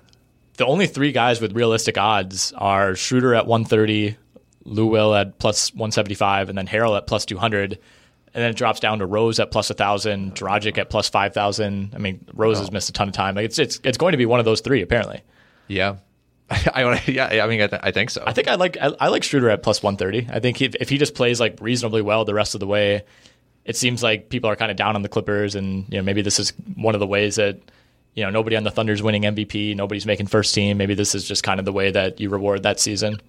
The 0.58 0.66
only 0.66 0.88
three 0.88 1.12
guys 1.12 1.40
with 1.40 1.54
realistic 1.54 1.98
odds 1.98 2.52
are 2.54 2.96
Schroeder 2.96 3.36
at 3.36 3.46
130, 3.48 4.18
Lou 4.66 4.88
Will 4.88 5.16
at 5.16 5.40
plus 5.40 5.74
175, 5.74 6.50
and 6.50 6.58
then 6.58 6.68
Harrell 6.68 6.98
at 6.98 7.08
plus 7.08 7.26
200. 7.26 7.74
And 7.74 8.44
then 8.44 8.52
it 8.52 8.56
drops 8.56 8.80
down 8.80 9.00
to 9.00 9.06
Rose 9.06 9.40
at 9.40 9.52
plus 9.52 9.70
1,000, 9.70 10.36
Dragic 10.36 10.78
at 10.78 10.90
plus 10.90 11.10
5,000. 11.10 11.94
I 11.96 11.98
mean, 11.98 12.26
Rose 12.34 12.60
has 12.60 12.72
missed 12.72 12.90
a 12.90 12.92
ton 12.92 13.08
of 13.08 13.14
time. 13.14 13.36
Like 13.36 13.46
it's, 13.46 13.60
it's, 13.60 13.80
it's 13.84 13.98
going 13.98 14.12
to 14.12 14.18
be 14.18 14.26
one 14.26 14.40
of 14.40 14.46
those 14.46 14.62
three, 14.62 14.82
apparently. 14.82 15.22
Yeah. 15.68 15.98
I, 16.50 17.04
yeah. 17.08 17.44
I 17.44 17.48
mean, 17.48 17.62
I, 17.62 17.68
th- 17.68 17.82
I 17.84 17.92
think 17.92 18.10
so. 18.10 18.24
I 18.26 18.34
think 18.34 18.48
I 18.48 18.56
like 18.56 18.78
I, 18.78 18.94
I 19.00 19.08
like 19.10 19.24
Schroeder 19.24 19.50
at 19.50 19.64
plus 19.64 19.84
130. 19.84 20.34
I 20.34 20.40
think 20.40 20.62
if, 20.62 20.76
if 20.76 20.90
he 20.90 20.98
just 20.98 21.14
plays 21.14 21.40
like 21.40 21.58
reasonably 21.62 22.02
well 22.02 22.26
the 22.26 22.34
rest 22.34 22.54
of 22.54 22.60
the 22.60 22.68
way, 22.68 23.04
it 23.66 23.76
seems 23.76 24.02
like 24.02 24.30
people 24.30 24.50
are 24.50 24.56
kind 24.56 24.72
of 24.72 24.78
down 24.78 24.96
on 24.96 25.02
the 25.02 25.10
Clippers, 25.10 25.56
and 25.56 25.86
you 25.90 25.98
know 25.98 26.04
maybe 26.04 26.22
this 26.22 26.40
is 26.40 26.54
one 26.76 26.96
of 26.96 27.00
the 27.00 27.08
ways 27.08 27.36
that 27.36 27.60
you 28.18 28.24
know 28.24 28.32
nobody 28.32 28.56
on 28.58 28.64
the 28.64 28.72
Thunder's 28.72 29.04
winning 29.04 29.22
MVP, 29.22 29.76
nobody's 29.76 30.08
making 30.08 30.26
first 30.26 30.56
team. 30.56 30.76
Maybe 30.78 30.96
this 30.96 31.14
is 31.14 31.24
just 31.26 31.44
kind 31.44 31.60
of 31.60 31.66
the 31.66 31.72
way 31.72 31.92
that 31.92 32.20
you 32.20 32.30
reward 32.30 32.64
that 32.64 32.80
season. 32.80 33.22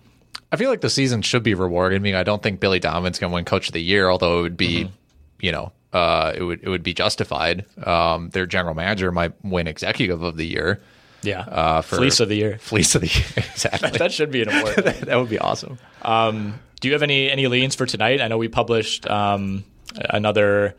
I 0.51 0.57
feel 0.57 0.71
like 0.71 0.81
the 0.81 0.89
season 0.89 1.21
should 1.21 1.43
be 1.43 1.53
rewarded. 1.53 2.01
I 2.01 2.03
mean, 2.03 2.15
I 2.15 2.23
don't 2.23 2.43
think 2.43 2.59
Billy 2.59 2.81
Donovan's 2.81 3.19
going 3.19 3.31
to 3.31 3.35
win 3.35 3.45
Coach 3.45 3.69
of 3.69 3.75
the 3.75 3.83
Year, 3.83 4.09
although 4.09 4.39
it 4.39 4.43
would 4.43 4.57
be, 4.57 4.85
Mm-hmm. 4.85 4.93
you 5.41 5.53
know, 5.53 5.73
uh, 5.93 6.33
it 6.35 6.43
would 6.43 6.63
it 6.63 6.69
would 6.71 6.83
be 6.83 6.95
justified. 6.95 7.67
Um, 7.87 8.31
their 8.31 8.47
general 8.47 8.75
manager 8.75 9.13
might 9.13 9.33
win 9.45 9.67
Executive 9.67 10.23
of 10.23 10.39
the 10.39 10.47
Year, 10.47 10.81
Yeah, 11.23 11.41
uh, 11.43 11.83
for 11.83 11.97
fleece 11.97 12.21
of 12.21 12.31
the 12.31 12.37
year. 12.37 12.57
Fleece 12.59 12.95
of 12.95 13.03
the 13.03 13.09
Year. 13.09 13.27
exactly. 13.37 13.91
that 13.91 14.11
should 14.11 14.31
be 14.31 14.41
an 14.41 14.49
award. 14.49 14.75
that 15.05 15.17
would 15.19 15.29
be 15.29 15.39
awesome. 15.39 15.79
Um, 16.01 16.59
do 16.81 16.89
you 16.89 16.95
have 16.95 17.03
any 17.03 17.31
any 17.31 17.47
leans 17.47 17.75
for 17.75 17.85
tonight? 17.85 18.23
I 18.23 18.29
know 18.29 18.39
we 18.39 18.49
published 18.49 19.07
um, 19.11 19.65
another 20.09 20.77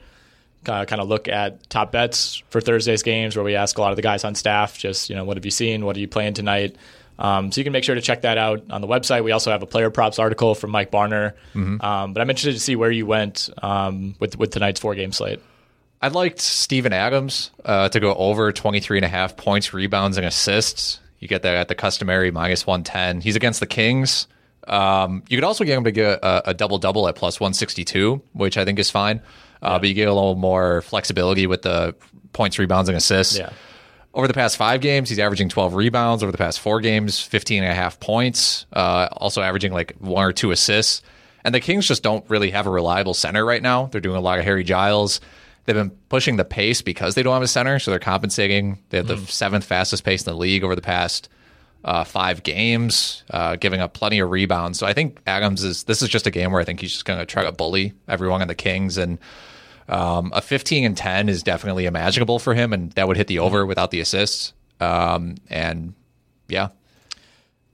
uh, 0.68 0.86
kind 0.86 1.02
of 1.02 1.08
look 1.08 1.28
at 1.28 1.70
top 1.70 1.92
bets 1.92 2.44
for 2.50 2.62
Thursday's 2.62 3.04
games, 3.04 3.36
where 3.36 3.46
we 3.46 3.56
ask 3.56 3.78
a 3.78 3.82
lot 3.82 3.92
of 3.92 3.96
the 3.96 4.02
guys 4.02 4.24
on 4.24 4.36
staff, 4.36 4.78
just 4.78 5.10
you 5.10 5.16
know, 5.16 5.24
what 5.24 5.38
have 5.38 5.46
you 5.46 5.52
seen? 5.52 5.86
What 5.86 5.96
are 5.96 6.00
you 6.00 6.08
playing 6.08 6.34
tonight? 6.34 6.76
Um, 7.18 7.52
so 7.52 7.60
you 7.60 7.66
can 7.66 7.74
make 7.74 7.84
sure 7.84 7.96
to 7.96 8.02
check 8.02 8.22
that 8.22 8.38
out 8.38 8.64
on 8.70 8.80
the 8.80 8.88
website. 8.88 9.26
We 9.26 9.32
also 9.32 9.52
have 9.52 9.62
a 9.62 9.66
player 9.66 9.90
props 9.90 10.20
article 10.20 10.56
from 10.56 10.72
Mike 10.72 10.90
Barner. 10.90 11.34
Mm-hmm. 11.54 11.82
Um, 11.82 12.14
but 12.14 12.22
I'm 12.22 12.30
interested 12.30 12.54
to 12.54 12.60
see 12.60 12.78
where 12.78 12.92
you 12.92 13.06
went 13.06 13.50
um, 13.62 14.16
with 14.20 14.38
with 14.38 14.52
tonight's 14.52 14.80
four 14.80 14.96
game 14.96 15.12
slate. 15.12 15.42
I 16.02 16.08
liked 16.08 16.40
Steven 16.40 16.94
Adams 16.94 17.52
uh, 17.66 17.90
to 17.90 18.00
go 18.00 18.16
over 18.16 18.54
23 18.54 19.00
and 19.00 19.06
a 19.06 19.10
half 19.10 19.36
points, 19.36 19.74
rebounds, 19.74 20.16
and 20.16 20.26
assists. 20.26 21.02
You 21.20 21.28
get 21.28 21.42
that 21.42 21.56
at 21.56 21.68
the 21.68 21.76
customary 21.76 22.32
minus 22.32 22.66
110. 22.66 23.20
He's 23.20 23.36
against 23.36 23.60
the 23.60 23.68
Kings. 23.68 24.28
Um, 24.66 25.24
you 25.28 25.36
could 25.36 25.44
also 25.44 25.66
get 25.66 25.78
him 25.78 25.84
to 25.84 25.92
get 25.92 26.20
a, 26.24 26.52
a 26.52 26.54
double 26.54 26.78
double 26.78 27.08
at 27.10 27.16
plus 27.16 27.40
162, 27.40 28.22
which 28.32 28.58
I 28.58 28.64
think 28.64 28.80
is 28.80 28.90
fine. 28.90 29.22
Uh, 29.62 29.80
But 29.80 29.90
you 29.90 29.94
get 29.96 30.08
a 30.08 30.14
little 30.14 30.36
more 30.36 30.82
flexibility 30.84 31.48
with 31.48 31.62
the 31.64 31.96
points, 32.34 32.58
rebounds, 32.60 32.90
and 32.90 32.98
assists. 32.98 33.38
Yeah. 33.38 33.50
Over 34.14 34.28
the 34.28 34.34
past 34.34 34.58
five 34.58 34.82
games, 34.82 35.10
he's 35.10 35.20
averaging 35.20 35.50
12 35.50 35.76
rebounds. 35.76 36.24
Over 36.24 36.32
the 36.32 36.38
past 36.38 36.60
four 36.60 36.82
games, 36.82 37.20
15 37.20 37.64
and 37.64 37.72
a 37.72 37.76
half 37.76 38.00
points. 38.00 38.66
Uh, 38.74 39.08
also 39.12 39.42
averaging 39.42 39.72
like 39.72 39.96
one 40.00 40.26
or 40.26 40.32
two 40.34 40.52
assists. 40.52 41.02
And 41.44 41.54
the 41.56 41.60
Kings 41.60 41.88
just 41.88 42.04
don't 42.04 42.28
really 42.30 42.52
have 42.52 42.68
a 42.68 42.70
reliable 42.70 43.14
center 43.14 43.46
right 43.46 43.62
now. 43.62 43.86
They're 43.86 44.02
doing 44.02 44.18
a 44.18 44.22
lot 44.22 44.40
of 44.40 44.46
Harry 44.46 44.64
Giles. 44.64 45.22
They've 45.66 45.76
been 45.76 45.92
pushing 46.10 46.38
the 46.38 46.46
pace 46.46 46.82
because 46.82 47.14
they 47.16 47.22
don't 47.24 47.34
have 47.34 47.44
a 47.44 47.48
center, 47.48 47.78
so 47.80 47.92
they're 47.92 48.00
compensating. 48.00 48.80
They 48.90 48.98
have 48.98 49.08
the 49.08 49.18
seventh 49.18 49.64
fastest 49.66 50.04
pace 50.04 50.26
in 50.26 50.32
the 50.34 50.38
league 50.38 50.64
over 50.64 50.76
the 50.76 50.82
past 50.82 51.30
uh, 51.86 52.04
five 52.04 52.42
games, 52.44 53.24
uh, 53.30 53.56
giving 53.56 53.80
up 53.80 53.94
plenty 53.94 54.20
of 54.20 54.32
rebounds. 54.32 54.80
So 54.80 54.88
I 54.88 54.94
think 54.94 55.20
Adams 55.28 55.64
is. 55.64 55.84
This 55.84 56.02
is 56.02 56.10
just 56.10 56.26
a 56.28 56.32
game 56.32 56.52
where 56.52 56.60
I 56.60 56.66
think 56.66 56.82
he's 56.82 56.92
just 56.92 57.06
going 57.06 57.20
to 57.20 57.26
try 57.26 57.44
to 57.44 57.52
bully 57.52 57.94
everyone 58.08 58.42
on 58.42 58.48
the 58.48 58.56
Kings, 58.56 58.98
and 58.98 59.20
um, 59.90 60.32
a 60.34 60.42
15 60.42 60.86
and 60.86 60.96
10 60.96 61.28
is 61.30 61.44
definitely 61.44 61.86
imaginable 61.86 62.40
for 62.40 62.54
him, 62.54 62.72
and 62.74 62.92
that 62.94 63.08
would 63.08 63.18
hit 63.18 63.28
the 63.28 63.40
over 63.40 63.66
without 63.66 63.92
the 63.92 64.00
assists. 64.00 64.54
Um, 64.80 65.36
and 65.50 65.94
yeah, 66.48 66.70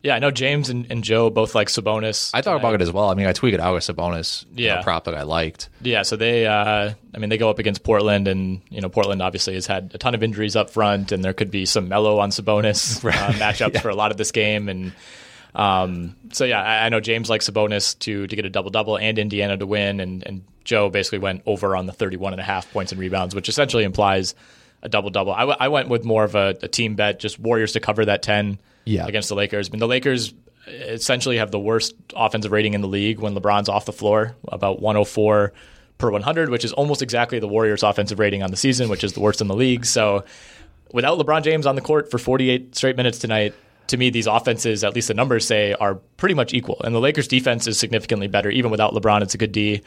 Yeah, 0.01 0.15
I 0.15 0.19
know 0.19 0.31
James 0.31 0.69
and, 0.69 0.85
and 0.91 1.03
Joe 1.03 1.29
both 1.29 1.53
like 1.55 1.67
Sabonis. 1.67 2.31
I 2.33 2.41
thought 2.41 2.57
about 2.57 2.73
it 2.75 2.81
as 2.81 2.91
well. 2.91 3.09
I 3.09 3.13
mean, 3.15 3.25
I 3.27 3.33
tweeted 3.33 3.59
out 3.59 3.75
a 3.75 3.79
Sabonis 3.79 4.45
you 4.55 4.67
know, 4.67 4.75
Yeah. 4.75 4.81
prop 4.81 5.03
that 5.05 5.13
I 5.15 5.21
liked. 5.23 5.69
Yeah, 5.81 6.01
so 6.03 6.15
they, 6.15 6.45
uh, 6.47 6.93
I 7.13 7.17
mean, 7.19 7.29
they 7.29 7.37
go 7.37 7.49
up 7.49 7.59
against 7.59 7.83
Portland, 7.83 8.27
and 8.27 8.61
you 8.69 8.81
know, 8.81 8.89
Portland 8.89 9.21
obviously 9.21 9.53
has 9.55 9.65
had 9.67 9.91
a 9.93 9.97
ton 9.97 10.15
of 10.15 10.23
injuries 10.23 10.55
up 10.55 10.69
front, 10.71 11.11
and 11.11 11.23
there 11.23 11.33
could 11.33 11.51
be 11.51 11.65
some 11.65 11.89
Melo 11.89 12.17
on 12.19 12.29
Sabonis 12.31 13.03
uh, 13.07 13.31
matchups 13.33 13.81
for 13.81 13.89
a 13.89 13.95
lot 13.95 14.11
of 14.11 14.17
this 14.17 14.31
game, 14.31 14.67
and 14.69 14.93
um, 15.53 16.15
so 16.33 16.43
yeah, 16.45 16.61
I, 16.61 16.85
I 16.85 16.89
know 16.89 16.99
James 16.99 17.29
likes 17.29 17.49
Sabonis 17.49 17.97
to 17.99 18.27
to 18.27 18.35
get 18.35 18.45
a 18.45 18.49
double 18.49 18.71
double 18.71 18.97
and 18.97 19.17
Indiana 19.17 19.57
to 19.57 19.65
win, 19.65 19.99
and 19.99 20.23
and 20.25 20.43
Joe 20.65 20.89
basically 20.89 21.19
went 21.19 21.41
over 21.45 21.75
on 21.75 21.85
the 21.85 21.93
31 21.93 22.33
and 22.33 22.39
a 22.41 22.43
half 22.43 22.69
points 22.73 22.91
and 22.91 22.99
rebounds, 22.99 23.33
which 23.33 23.47
essentially 23.47 23.83
implies 23.85 24.35
a 24.83 24.89
double 24.89 25.09
double. 25.09 25.31
I, 25.31 25.39
w- 25.41 25.57
I 25.59 25.67
went 25.69 25.87
with 25.89 26.03
more 26.03 26.23
of 26.25 26.35
a, 26.35 26.55
a 26.61 26.67
team 26.67 26.95
bet, 26.95 27.19
just 27.19 27.39
Warriors 27.39 27.71
to 27.73 27.79
cover 27.79 28.05
that 28.05 28.21
10 28.21 28.59
Yeah. 28.85 29.07
against 29.07 29.29
the 29.29 29.35
Lakers. 29.35 29.69
I 29.69 29.71
mean, 29.71 29.79
the 29.79 29.87
Lakers 29.87 30.33
essentially 30.67 31.37
have 31.37 31.51
the 31.51 31.59
worst 31.59 31.95
offensive 32.15 32.51
rating 32.51 32.73
in 32.73 32.81
the 32.81 32.87
league 32.87 33.19
when 33.19 33.35
LeBron's 33.35 33.69
off 33.69 33.85
the 33.85 33.93
floor, 33.93 34.35
about 34.47 34.81
104 34.81 35.53
per 35.97 36.11
100, 36.11 36.49
which 36.49 36.65
is 36.65 36.73
almost 36.73 37.01
exactly 37.01 37.39
the 37.39 37.47
Warriors' 37.47 37.83
offensive 37.83 38.19
rating 38.19 38.43
on 38.43 38.51
the 38.51 38.57
season, 38.57 38.89
which 38.89 39.03
is 39.03 39.13
the 39.13 39.19
worst 39.21 39.41
in 39.41 39.47
the 39.47 39.55
league. 39.55 39.85
So 39.85 40.25
without 40.91 41.17
LeBron 41.19 41.43
James 41.43 41.65
on 41.65 41.75
the 41.75 41.81
court 41.81 42.11
for 42.11 42.17
48 42.17 42.75
straight 42.75 42.97
minutes 42.97 43.19
tonight, 43.19 43.53
to 43.87 43.97
me, 43.97 44.09
these 44.09 44.25
offenses, 44.27 44.83
at 44.83 44.95
least 44.95 45.07
the 45.09 45.13
numbers 45.13 45.45
say, 45.45 45.73
are 45.73 45.95
pretty 46.17 46.33
much 46.33 46.53
equal. 46.55 46.81
And 46.83 46.93
the 46.95 46.99
Lakers' 46.99 47.27
defense 47.27 47.67
is 47.67 47.77
significantly 47.77 48.27
better. 48.27 48.49
Even 48.49 48.71
without 48.71 48.93
LeBron, 48.93 49.21
it's 49.21 49.35
a 49.35 49.37
good 49.37 49.51
D. 49.51 49.81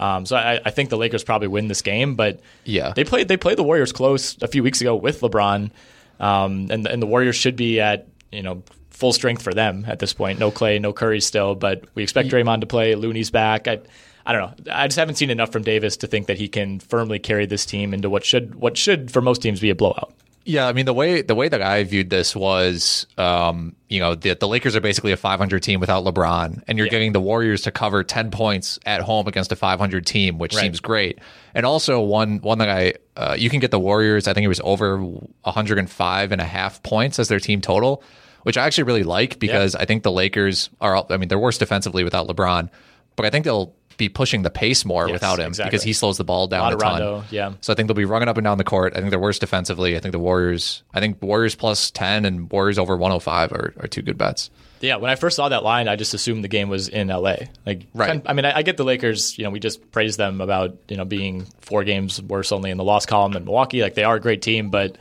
Um, 0.00 0.24
so 0.26 0.34
I, 0.34 0.58
I 0.64 0.70
think 0.70 0.88
the 0.90 0.96
Lakers 0.96 1.22
probably 1.22 1.46
win 1.48 1.68
this 1.68 1.82
game, 1.82 2.14
but 2.16 2.40
Yeah. 2.64 2.92
they 2.96 3.04
played 3.04 3.28
they 3.28 3.36
played 3.36 3.58
the 3.58 3.62
Warriors 3.62 3.92
close 3.92 4.36
a 4.42 4.48
few 4.48 4.62
weeks 4.62 4.80
ago 4.80 4.96
with 4.96 5.20
LeBron, 5.20 5.70
um, 6.18 6.66
and 6.70 6.86
and 6.86 7.00
the 7.02 7.06
Warriors 7.06 7.36
should 7.36 7.54
be 7.54 7.80
at 7.80 8.08
you 8.32 8.42
know 8.42 8.62
full 8.90 9.12
strength 9.12 9.42
for 9.42 9.52
them 9.54 9.84
at 9.86 9.98
this 9.98 10.12
point. 10.14 10.38
No 10.38 10.50
Clay, 10.50 10.78
no 10.78 10.92
Curry 10.92 11.20
still, 11.20 11.54
but 11.54 11.84
we 11.94 12.02
expect 12.02 12.28
Draymond 12.30 12.60
to 12.62 12.66
play. 12.66 12.94
Looney's 12.94 13.30
back. 13.30 13.68
I, 13.68 13.78
I 14.26 14.32
don't 14.32 14.42
know. 14.66 14.72
I 14.74 14.86
just 14.86 14.98
haven't 14.98 15.14
seen 15.16 15.30
enough 15.30 15.52
from 15.52 15.62
Davis 15.62 15.96
to 15.98 16.06
think 16.06 16.26
that 16.28 16.38
he 16.38 16.48
can 16.48 16.80
firmly 16.80 17.18
carry 17.18 17.46
this 17.46 17.64
team 17.66 17.92
into 17.94 18.08
what 18.10 18.24
should 18.24 18.54
what 18.54 18.76
should 18.76 19.10
for 19.10 19.20
most 19.22 19.42
teams 19.42 19.60
be 19.60 19.70
a 19.70 19.74
blowout. 19.74 20.12
Yeah, 20.44 20.66
I 20.66 20.72
mean 20.72 20.86
the 20.86 20.94
way 20.94 21.20
the 21.20 21.34
way 21.34 21.48
that 21.48 21.60
I 21.60 21.84
viewed 21.84 22.08
this 22.08 22.34
was, 22.34 23.06
um, 23.18 23.76
you 23.88 24.00
know, 24.00 24.14
the, 24.14 24.34
the 24.34 24.48
Lakers 24.48 24.74
are 24.74 24.80
basically 24.80 25.12
a 25.12 25.16
500 25.16 25.62
team 25.62 25.80
without 25.80 26.02
LeBron, 26.04 26.62
and 26.66 26.78
you're 26.78 26.86
Yeah. 26.86 26.90
getting 26.92 27.12
the 27.12 27.20
Warriors 27.20 27.62
to 27.62 27.70
cover 27.70 28.02
10 28.02 28.30
points 28.30 28.78
at 28.86 29.02
home 29.02 29.28
against 29.28 29.52
a 29.52 29.56
500 29.56 30.06
team, 30.06 30.38
which 30.38 30.54
Right. 30.54 30.62
seems 30.62 30.80
great. 30.80 31.18
And 31.54 31.66
also 31.66 32.00
one 32.00 32.38
one 32.38 32.58
that 32.58 32.70
I 32.70 32.94
uh, 33.16 33.36
you 33.38 33.50
can 33.50 33.60
get 33.60 33.70
the 33.70 33.78
Warriors. 33.78 34.26
I 34.26 34.32
think 34.32 34.44
it 34.46 34.48
was 34.48 34.60
over 34.64 34.96
105 35.44 36.32
and 36.32 36.40
a 36.40 36.44
half 36.44 36.82
points 36.82 37.18
as 37.18 37.28
their 37.28 37.40
team 37.40 37.60
total, 37.60 38.02
which 38.44 38.56
I 38.56 38.64
actually 38.66 38.84
really 38.84 39.02
like 39.02 39.38
because 39.38 39.74
I 39.74 39.84
think 39.84 40.02
the 40.02 40.12
Lakers 40.12 40.70
are. 40.80 41.04
I 41.10 41.16
mean, 41.18 41.28
they're 41.28 41.38
worse 41.38 41.58
defensively 41.58 42.02
without 42.04 42.26
LeBron, 42.28 42.70
but 43.16 43.26
I 43.26 43.30
think 43.30 43.44
they'll 43.44 43.74
be 44.00 44.08
pushing 44.08 44.42
the 44.42 44.50
pace 44.50 44.84
more 44.84 45.06
Yes, 45.06 45.12
without 45.12 45.38
him 45.38 45.48
exactly. 45.48 45.70
because 45.70 45.84
he 45.84 45.92
slows 45.92 46.18
the 46.18 46.24
ball 46.24 46.48
down 46.48 46.72
a, 46.72 46.74
of 46.74 46.80
ton. 46.80 47.00
Rondo, 47.00 47.24
yeah. 47.30 47.52
So 47.60 47.72
I 47.72 47.76
think 47.76 47.86
they'll 47.86 47.94
be 47.94 48.04
running 48.04 48.28
up 48.28 48.36
and 48.36 48.44
down 48.44 48.58
the 48.58 48.64
court. 48.64 48.94
I 48.96 48.98
think 48.98 49.10
they're 49.10 49.18
worse 49.20 49.38
defensively. 49.38 49.96
I 49.96 50.00
think 50.00 50.10
the 50.12 50.18
Warriors. 50.18 50.82
I 50.92 50.98
think 51.00 51.22
Warriors 51.22 51.54
plus 51.54 51.90
ten 51.92 52.24
and 52.24 52.50
Warriors 52.50 52.78
over 52.78 52.96
one 52.96 53.12
hundred 53.12 53.20
five 53.20 53.52
are, 53.52 53.72
are 53.78 53.86
two 53.86 54.02
good 54.02 54.18
bets. 54.18 54.50
Yeah, 54.80 54.96
when 54.96 55.10
I 55.10 55.14
first 55.14 55.36
saw 55.36 55.50
that 55.50 55.62
line, 55.62 55.88
I 55.88 55.96
just 55.96 56.14
assumed 56.14 56.42
the 56.42 56.48
game 56.48 56.70
was 56.70 56.88
in 56.88 57.08
LA. 57.08 57.36
Like, 57.66 57.82
Right. 57.92 58.22
I 58.24 58.32
mean, 58.32 58.46
I, 58.46 58.56
I 58.56 58.62
get 58.62 58.78
the 58.78 58.84
Lakers. 58.84 59.36
You 59.36 59.44
know, 59.44 59.50
we 59.50 59.60
just 59.60 59.92
praised 59.92 60.18
them 60.18 60.40
about 60.40 60.74
you 60.88 60.96
know 60.96 61.04
being 61.04 61.46
four 61.60 61.84
games 61.84 62.20
worse 62.22 62.50
only 62.50 62.70
in 62.70 62.78
the 62.78 62.84
loss 62.84 63.04
column 63.04 63.32
than 63.32 63.44
Milwaukee. 63.44 63.82
Like, 63.82 63.94
they 63.94 64.04
are 64.04 64.16
a 64.16 64.20
great 64.20 64.40
team, 64.40 64.70
but 64.70 64.96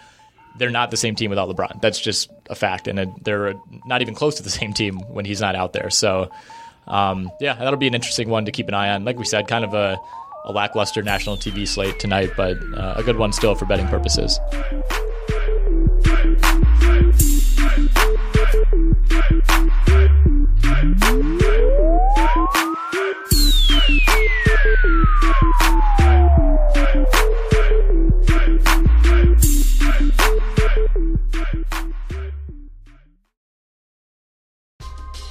they're 0.58 0.70
not 0.70 0.92
the 0.92 0.98
same 0.98 1.16
team 1.16 1.30
without 1.30 1.48
LeBron. 1.48 1.82
That's 1.82 2.00
just 2.00 2.30
a 2.50 2.56
fact, 2.56 2.90
and 2.90 3.14
they're 3.24 3.54
not 3.86 4.02
even 4.02 4.16
close 4.16 4.36
to 4.36 4.44
the 4.44 4.50
same 4.50 4.74
team 4.74 5.00
when 5.00 5.24
he's 5.24 5.40
not 5.40 5.56
out 5.56 5.72
there. 5.72 5.90
So, 5.90 6.30
um, 6.90 7.32
yeah, 7.40 7.54
that'll 7.54 7.78
be 7.78 7.88
an 7.88 7.96
interesting 7.96 8.30
one 8.30 8.46
to 8.46 8.52
keep 8.52 8.68
an 8.68 8.74
eye 8.74 8.90
on. 8.90 9.06
Like 9.06 9.18
we 9.18 9.26
said, 9.26 9.48
kind 9.48 9.64
of 9.64 9.74
a, 9.74 10.00
a 10.46 10.52
lackluster 10.52 11.02
national 11.02 11.38
TV 11.38 11.68
slate 11.68 12.00
tonight, 12.00 12.32
but 12.36 12.58
uh, 12.76 12.96
a 12.98 13.04
good 13.04 13.18
one 13.18 13.32
still 13.32 13.56
for 13.56 13.66
betting 13.66 13.88
purposes. 13.88 14.40